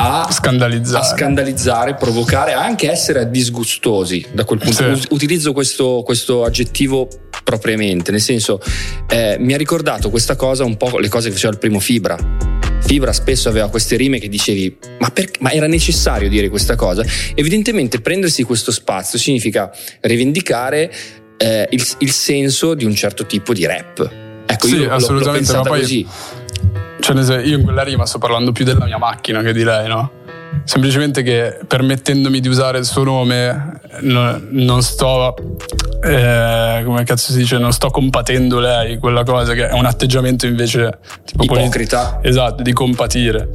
a 0.00 0.30
scandalizzare. 0.30 1.04
a 1.04 1.08
scandalizzare, 1.08 1.94
provocare, 1.94 2.52
anche 2.52 2.90
essere 2.90 3.28
disgustosi 3.30 4.24
da 4.32 4.44
quel 4.44 4.60
punto. 4.60 4.96
Sì. 4.96 5.06
Utilizzo 5.10 5.52
questo, 5.52 6.02
questo, 6.04 6.44
aggettivo 6.44 7.08
propriamente, 7.42 8.12
nel 8.12 8.20
senso 8.20 8.60
eh, 9.08 9.36
mi 9.40 9.54
ha 9.54 9.56
ricordato 9.56 10.08
questa 10.10 10.36
cosa 10.36 10.64
un 10.64 10.76
po' 10.76 10.98
le 10.98 11.08
cose 11.08 11.28
che 11.28 11.34
faceva 11.34 11.52
il 11.52 11.58
primo 11.58 11.80
Fibra. 11.80 12.16
Fibra 12.80 13.12
spesso 13.12 13.48
aveva 13.48 13.68
queste 13.68 13.96
rime 13.96 14.18
che 14.18 14.28
dicevi 14.28 14.78
ma, 15.00 15.10
per, 15.10 15.30
ma 15.40 15.50
era 15.50 15.66
necessario 15.66 16.28
dire 16.28 16.48
questa 16.48 16.76
cosa? 16.76 17.04
Evidentemente 17.34 18.00
prendersi 18.00 18.44
questo 18.44 18.70
spazio 18.70 19.18
significa 19.18 19.70
rivendicare 20.02 20.92
eh, 21.36 21.66
il, 21.70 21.86
il, 21.98 22.10
senso 22.12 22.74
di 22.74 22.84
un 22.84 22.94
certo 22.94 23.26
tipo 23.26 23.52
di 23.52 23.66
rap. 23.66 24.08
Ecco, 24.46 24.66
sì, 24.66 24.76
io 24.76 24.90
assolutamente, 24.90 25.52
l'ho, 25.52 25.58
ma 25.58 25.68
poi 25.68 25.80
così 25.80 26.06
cioè, 27.00 27.38
io 27.38 27.56
in 27.56 27.64
quella 27.64 27.82
rima 27.82 28.04
sto 28.06 28.18
parlando 28.18 28.52
più 28.52 28.64
della 28.64 28.84
mia 28.84 28.98
macchina 28.98 29.42
che 29.42 29.52
di 29.52 29.62
lei, 29.62 29.88
no? 29.88 30.10
Semplicemente 30.64 31.22
che 31.22 31.58
permettendomi 31.66 32.40
di 32.40 32.48
usare 32.48 32.78
il 32.78 32.84
suo 32.84 33.04
nome 33.04 33.80
no, 34.00 34.40
non 34.50 34.82
sto, 34.82 35.34
eh, 36.02 36.82
come 36.84 37.04
cazzo 37.04 37.32
si 37.32 37.38
dice, 37.38 37.58
non 37.58 37.72
sto 37.72 37.90
compatendo 37.90 38.58
lei, 38.58 38.98
quella 38.98 39.24
cosa 39.24 39.54
che 39.54 39.68
è 39.68 39.72
un 39.72 39.86
atteggiamento 39.86 40.46
invece 40.46 40.98
tipo 41.24 41.44
ipocrita. 41.44 42.14
Polit- 42.14 42.26
esatto, 42.26 42.62
di 42.62 42.72
compatire. 42.72 43.48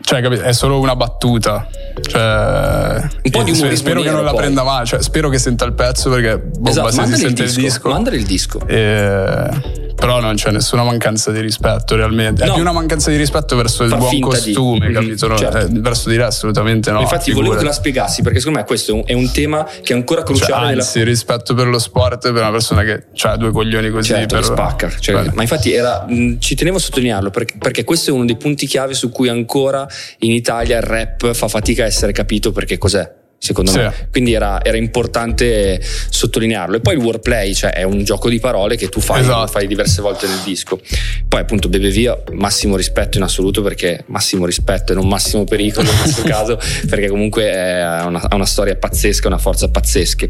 Cioè, 0.00 0.20
è 0.20 0.52
solo 0.52 0.80
una 0.80 0.96
battuta. 0.96 1.66
Cioè, 2.00 3.00
un 3.22 3.30
po' 3.30 3.42
di 3.42 3.52
umorismo 3.52 3.74
spero 3.76 4.02
che 4.02 4.10
non 4.10 4.24
la 4.24 4.30
poi. 4.30 4.40
prenda 4.40 4.64
male. 4.64 4.84
Cioè, 4.86 5.00
spero 5.02 5.28
che 5.28 5.38
senta 5.38 5.64
il 5.64 5.72
pezzo 5.72 6.10
perché 6.10 6.38
boh, 6.38 6.68
esatto, 6.68 6.90
se 6.90 7.06
si 7.06 7.14
sente 7.14 7.42
il 7.42 7.46
disco, 7.46 7.60
il 7.60 7.64
disco. 7.64 7.88
Mandare 7.88 8.16
il 8.16 8.24
disco. 8.24 8.66
E 8.66 9.87
però 9.98 10.20
non 10.20 10.36
c'è 10.36 10.50
nessuna 10.50 10.84
mancanza 10.84 11.32
di 11.32 11.40
rispetto 11.40 11.96
realmente. 11.96 12.44
No. 12.44 12.50
È 12.50 12.54
più 12.54 12.62
una 12.62 12.72
mancanza 12.72 13.10
di 13.10 13.16
rispetto 13.16 13.56
verso 13.56 13.82
il 13.82 13.96
buon 13.96 14.20
costume, 14.20 14.86
di... 14.86 14.92
capito? 14.92 15.26
Mm-hmm, 15.26 15.36
certo. 15.36 15.58
eh, 15.58 15.66
verso 15.70 16.08
di 16.08 16.16
lei 16.16 16.26
assolutamente 16.26 16.90
no. 16.90 17.00
Infatti 17.00 17.32
volevo 17.32 17.56
che 17.56 17.64
la 17.64 17.72
spiegassi 17.72 18.22
perché 18.22 18.38
secondo 18.38 18.60
me 18.60 18.64
questo 18.64 19.04
è 19.04 19.12
un 19.12 19.30
tema 19.32 19.64
che 19.64 19.92
è 19.92 19.96
ancora 19.96 20.20
cioè, 20.20 20.30
cruciale. 20.30 20.66
Cioè, 20.66 20.74
anzi, 20.76 20.98
nella... 20.98 21.10
rispetto 21.10 21.54
per 21.54 21.66
lo 21.66 21.78
sport 21.78 22.32
per 22.32 22.40
una 22.40 22.50
persona 22.50 22.82
che 22.84 23.06
ha 23.22 23.36
due 23.36 23.50
coglioni 23.50 23.90
così. 23.90 24.08
Certo, 24.08 24.36
per... 24.36 24.44
spacca. 24.44 24.90
Cioè, 24.98 25.30
ma 25.34 25.42
infatti 25.42 25.72
era, 25.72 26.04
mh, 26.08 26.38
ci 26.38 26.54
tenevo 26.54 26.76
a 26.76 26.80
sottolinearlo 26.80 27.30
perché, 27.30 27.56
perché 27.58 27.84
questo 27.84 28.10
è 28.10 28.12
uno 28.12 28.24
dei 28.24 28.36
punti 28.36 28.66
chiave 28.66 28.94
su 28.94 29.10
cui 29.10 29.28
ancora 29.28 29.86
in 30.18 30.32
Italia 30.32 30.76
il 30.76 30.82
rap 30.82 31.32
fa 31.32 31.48
fatica 31.48 31.82
a 31.82 31.86
essere 31.86 32.12
capito 32.12 32.52
perché 32.52 32.78
cos'è 32.78 33.17
secondo 33.38 33.70
sì. 33.70 33.78
me. 33.78 34.08
Quindi 34.10 34.32
era, 34.32 34.62
era, 34.62 34.76
importante 34.76 35.80
sottolinearlo. 35.82 36.76
E 36.76 36.80
poi 36.80 36.94
il 36.94 37.00
wordplay, 37.00 37.54
cioè 37.54 37.70
è 37.70 37.84
un 37.84 38.02
gioco 38.04 38.28
di 38.28 38.40
parole 38.40 38.76
che 38.76 38.88
tu 38.88 39.00
fai, 39.00 39.20
esatto. 39.20 39.46
fai 39.46 39.66
diverse 39.66 40.02
volte 40.02 40.26
nel 40.26 40.40
disco. 40.44 40.80
Poi 41.28 41.40
appunto 41.40 41.68
Bebe 41.68 41.90
Via, 41.90 42.20
massimo 42.32 42.76
rispetto 42.76 43.16
in 43.16 43.22
assoluto 43.22 43.62
perché 43.62 44.04
massimo 44.06 44.44
rispetto 44.44 44.92
e 44.92 44.94
non 44.94 45.06
massimo 45.06 45.44
pericolo 45.44 45.88
in 45.88 45.96
questo 45.96 46.22
caso, 46.28 46.58
perché 46.88 47.08
comunque 47.08 47.80
ha 47.80 48.06
una, 48.06 48.26
una, 48.32 48.46
storia 48.46 48.76
pazzesca, 48.76 49.28
una 49.28 49.38
forza 49.38 49.70
pazzesca. 49.70 50.26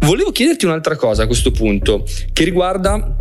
Volevo 0.00 0.30
chiederti 0.30 0.64
un'altra 0.64 0.96
cosa 0.96 1.24
a 1.24 1.26
questo 1.26 1.50
punto, 1.50 2.06
che 2.32 2.44
riguarda, 2.44 3.16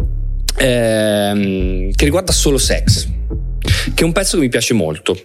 ehm, 0.58 1.92
che 1.94 2.06
riguarda 2.06 2.32
solo 2.32 2.58
sex 2.58 3.20
che 3.94 4.02
è 4.02 4.04
un 4.04 4.12
pezzo 4.12 4.38
che 4.38 4.44
mi 4.44 4.50
piace 4.50 4.74
molto. 4.74 5.18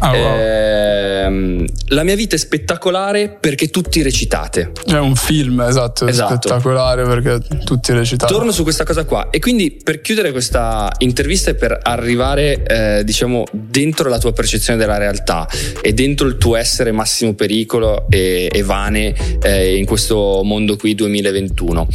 Oh, 0.00 0.06
wow. 0.06 0.14
eh, 0.14 1.64
la 1.88 2.02
mia 2.02 2.14
vita 2.14 2.36
è 2.36 2.38
spettacolare 2.38 3.36
perché 3.40 3.68
tutti 3.68 4.02
recitate. 4.02 4.72
È 4.84 4.98
un 4.98 5.14
film, 5.16 5.60
esatto, 5.60 6.06
esatto. 6.06 6.48
spettacolare 6.48 7.04
perché 7.04 7.40
tutti 7.64 7.92
recitate. 7.92 8.32
Torno 8.32 8.52
su 8.52 8.62
questa 8.62 8.84
cosa 8.84 9.04
qua 9.04 9.30
e 9.30 9.38
quindi 9.38 9.78
per 9.82 10.00
chiudere 10.00 10.32
questa 10.32 10.90
intervista 10.98 11.50
e 11.50 11.54
per 11.54 11.78
arrivare, 11.82 12.62
eh, 12.64 13.04
diciamo, 13.04 13.44
dentro 13.50 14.08
la 14.08 14.18
tua 14.18 14.32
percezione 14.32 14.78
della 14.78 14.98
realtà 14.98 15.48
e 15.80 15.92
dentro 15.92 16.26
il 16.26 16.36
tuo 16.36 16.56
essere 16.56 16.92
massimo 16.92 17.34
pericolo 17.34 18.06
e, 18.08 18.48
e 18.50 18.62
vane 18.62 19.14
eh, 19.42 19.76
in 19.76 19.84
questo 19.84 20.40
mondo 20.44 20.76
qui 20.76 20.94
2021. 20.94 21.88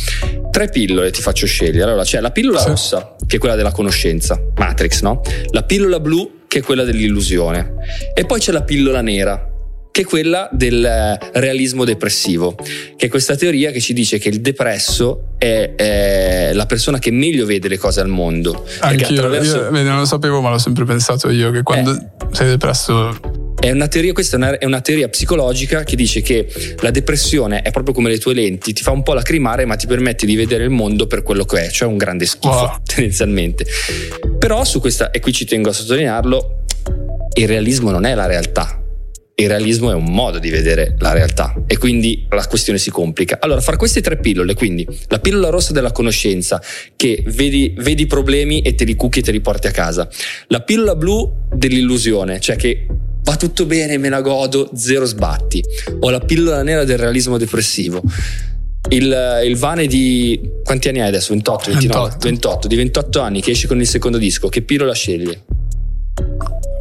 Tre 0.51 0.67
pillole 0.67 1.11
ti 1.11 1.21
faccio 1.21 1.45
scegliere. 1.45 1.83
Allora, 1.83 2.03
c'è 2.03 2.19
la 2.19 2.31
pillola 2.31 2.59
sì. 2.59 2.67
rossa, 2.67 3.15
che 3.25 3.37
è 3.37 3.39
quella 3.39 3.55
della 3.55 3.71
conoscenza, 3.71 4.39
Matrix, 4.55 5.01
no? 5.01 5.21
La 5.51 5.63
pillola 5.63 5.99
blu 6.01 6.39
che 6.47 6.59
è 6.59 6.61
quella 6.61 6.83
dell'illusione 6.83 7.75
e 8.13 8.25
poi 8.25 8.39
c'è 8.39 8.51
la 8.51 8.63
pillola 8.63 9.01
nera 9.01 9.51
che 9.91 10.01
è 10.01 10.03
quella 10.05 10.49
del 10.53 10.83
eh, 10.83 11.19
realismo 11.33 11.83
depressivo, 11.83 12.55
che 12.95 13.07
è 13.07 13.09
questa 13.09 13.35
teoria 13.35 13.71
che 13.71 13.81
ci 13.81 13.91
dice 13.91 14.19
che 14.19 14.29
il 14.29 14.39
depresso 14.39 15.33
è, 15.37 15.73
è 15.75 16.51
la 16.53 16.65
persona 16.65 16.97
che 16.97 17.11
meglio 17.11 17.45
vede 17.45 17.67
le 17.67 17.77
cose 17.77 17.99
al 17.99 18.07
mondo. 18.07 18.65
Anch'io, 18.79 19.07
attraverso... 19.07 19.57
io 19.57 19.69
non 19.69 19.97
lo 19.97 20.05
sapevo, 20.05 20.39
ma 20.39 20.49
l'ho 20.49 20.59
sempre 20.59 20.85
pensato 20.85 21.29
io, 21.29 21.51
che 21.51 21.61
quando 21.63 21.91
eh. 21.91 22.07
sei 22.31 22.47
depresso 22.47 23.40
è 23.61 23.69
una 23.69 23.87
teoria, 23.87 24.11
questa 24.11 24.37
è 24.37 24.39
una, 24.39 24.57
è 24.57 24.65
una, 24.65 24.81
teoria 24.81 25.07
psicologica 25.07 25.83
che 25.83 25.95
dice 25.95 26.21
che 26.21 26.47
la 26.79 26.89
depressione 26.89 27.61
è 27.61 27.69
proprio 27.69 27.93
come 27.93 28.09
le 28.09 28.17
tue 28.17 28.33
lenti, 28.33 28.73
ti 28.73 28.81
fa 28.81 28.89
un 28.89 29.03
po' 29.03 29.13
lacrimare, 29.13 29.65
ma 29.65 29.75
ti 29.75 29.85
permette 29.85 30.25
di 30.25 30.35
vedere 30.35 30.63
il 30.63 30.71
mondo 30.71 31.05
per 31.05 31.21
quello 31.21 31.45
che 31.45 31.67
è, 31.67 31.69
cioè 31.69 31.87
un 31.87 31.97
grande 31.97 32.25
schifo, 32.25 32.55
wow. 32.55 32.77
tendenzialmente. 32.83 33.67
Però 34.39 34.65
su 34.65 34.79
questa, 34.79 35.11
e 35.11 35.19
qui 35.19 35.31
ci 35.31 35.45
tengo 35.45 35.69
a 35.69 35.73
sottolinearlo, 35.73 36.63
il 37.35 37.47
realismo 37.47 37.91
non 37.91 38.05
è 38.05 38.15
la 38.15 38.25
realtà. 38.25 38.77
Il 39.35 39.47
realismo 39.47 39.91
è 39.91 39.93
un 39.93 40.05
modo 40.05 40.39
di 40.39 40.49
vedere 40.49 40.95
la 40.99 41.13
realtà 41.13 41.63
e 41.65 41.77
quindi 41.77 42.25
la 42.29 42.45
questione 42.47 42.77
si 42.77 42.89
complica. 42.89 43.37
Allora, 43.39 43.61
fra 43.61 43.77
queste 43.77 44.01
tre 44.01 44.17
pillole, 44.17 44.55
quindi 44.55 44.87
la 45.07 45.19
pillola 45.19 45.49
rossa 45.49 45.71
della 45.71 45.91
conoscenza, 45.91 46.61
che 46.95 47.23
vedi, 47.27 47.73
vedi 47.77 48.07
problemi 48.07 48.61
e 48.61 48.75
te 48.75 48.83
li 48.83 48.95
cucchi 48.95 49.19
e 49.19 49.21
te 49.21 49.31
li 49.31 49.39
porti 49.39 49.67
a 49.67 49.71
casa, 49.71 50.07
la 50.47 50.61
pillola 50.61 50.95
blu 50.95 51.47
dell'illusione, 51.53 52.39
cioè 52.39 52.55
che 52.55 52.85
va 53.23 53.35
tutto 53.35 53.65
bene, 53.65 53.97
me 53.97 54.09
la 54.09 54.21
godo, 54.21 54.69
zero 54.75 55.05
sbatti, 55.05 55.63
o 55.99 56.09
la 56.09 56.19
pillola 56.19 56.63
nera 56.63 56.83
del 56.83 56.97
realismo 56.97 57.37
depressivo. 57.37 58.01
Il, 58.89 59.41
il, 59.45 59.57
Vane 59.57 59.85
di 59.85 60.39
quanti 60.63 60.89
anni 60.89 61.01
hai 61.01 61.07
adesso? 61.07 61.33
28, 61.33 61.71
29, 61.71 62.09
28. 62.09 62.27
28, 62.27 62.67
di 62.67 62.75
28 62.75 63.19
anni 63.21 63.41
che 63.41 63.51
esce 63.51 63.67
con 63.67 63.79
il 63.79 63.87
secondo 63.87 64.17
disco, 64.17 64.49
che 64.49 64.63
pillola 64.63 64.93
sceglie? 64.93 65.43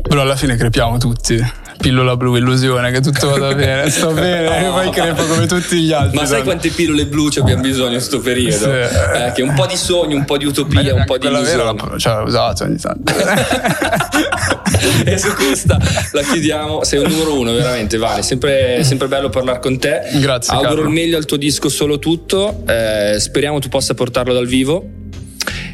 Però 0.03 0.22
alla 0.22 0.36
fine 0.36 0.57
crepiamo 0.57 0.99
tutti. 0.99 1.38
Pillola 1.81 2.16
blu, 2.16 2.37
illusione, 2.37 2.91
che 2.91 3.01
tutto 3.01 3.31
vada 3.31 3.55
bene, 3.55 3.89
sto 3.89 4.12
bene, 4.12 4.66
e 4.66 4.70
poi 4.70 4.91
crepo 4.91 5.24
come 5.24 5.47
tutti 5.47 5.81
gli 5.81 5.93
altri. 5.93 6.16
Ma 6.16 6.26
sai 6.26 6.43
quante 6.43 6.68
pillole 6.68 7.07
blu 7.07 7.31
ci 7.31 7.39
abbiamo 7.39 7.62
bisogno 7.62 7.87
in 7.87 7.95
questo 7.95 8.20
periodo? 8.20 8.64
Sì. 8.64 8.68
Eh, 8.68 9.33
che 9.35 9.43
un 9.43 9.55
po' 9.55 9.66
di 9.66 9.76
sogno, 9.76 10.16
un 10.16 10.24
po' 10.24 10.37
di 10.37 10.45
utopia, 10.45 10.95
un 10.95 11.05
po' 11.05 11.16
di 11.16 11.26
illusione. 11.26 11.72
Vera, 11.72 11.99
cioè, 11.99 12.22
usato 12.22 12.64
ogni 12.64 12.76
tanto. 12.76 13.12
e 15.05 15.18
su 15.18 15.33
questa 15.35 15.78
la 16.12 16.22
chiudiamo. 16.22 16.85
Sei 16.85 16.99
un 16.99 17.11
numero 17.11 17.39
uno, 17.39 17.53
veramente, 17.53 17.97
Vale. 17.97 18.22
Sempre, 18.22 18.83
sempre 18.85 19.09
bello 19.09 19.28
parlare 19.28 19.61
con 19.61 19.78
te. 19.78 20.03
Grazie. 20.14 20.53
Auguro 20.55 20.74
Carlo. 20.74 20.89
il 20.89 20.95
meglio 20.95 21.16
al 21.16 21.24
tuo 21.24 21.37
disco 21.37 21.68
Solo 21.68 21.99
Tutto. 21.99 22.62
Eh, 22.66 23.16
speriamo 23.18 23.59
tu 23.59 23.68
possa 23.68 23.95
portarlo 23.95 24.33
dal 24.33 24.47
vivo. 24.47 24.85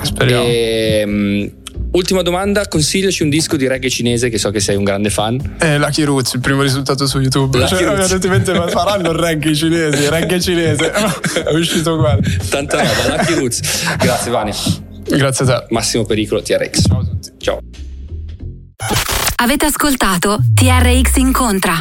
Speriamo. 0.02 0.44
E, 0.44 1.02
um, 1.04 1.50
Ultima 1.97 2.20
domanda, 2.20 2.68
consigliaci 2.68 3.22
un 3.22 3.30
disco 3.30 3.57
di 3.57 3.66
reggae 3.66 3.88
cinese 3.88 4.28
che 4.28 4.36
so 4.36 4.51
che 4.51 4.61
sei 4.61 4.76
un 4.76 4.84
grande 4.84 5.09
fan. 5.09 5.57
Eh, 5.59 5.78
Lucky 5.78 6.03
Roots, 6.03 6.34
il 6.34 6.40
primo 6.40 6.61
risultato 6.61 7.07
su 7.07 7.18
YouTube. 7.20 7.57
Lucky 7.57 7.74
cioè, 7.74 8.14
ovviamente 8.16 8.53
faranno 8.68 9.12
il 9.12 9.16
reggae 9.16 9.55
cinese, 9.55 10.11
reggae 10.11 10.38
cinese. 10.38 10.92
È 10.92 11.55
uscito 11.55 11.97
qua. 11.97 12.18
Tanta 12.51 12.82
roba, 12.82 13.16
Lucky 13.16 13.32
Roots. 13.38 13.86
Grazie 13.97 14.30
Vani. 14.30 14.53
Grazie 15.05 15.44
a 15.47 15.61
te. 15.61 15.66
Massimo 15.70 16.05
Pericolo, 16.05 16.42
TRX. 16.42 16.82
Ciao 16.86 16.99
a 16.99 17.05
tutti. 17.05 17.30
Ciao. 17.38 17.61
Avete 19.36 19.64
ascoltato 19.64 20.38
TRX 20.53 21.16
Incontra. 21.16 21.80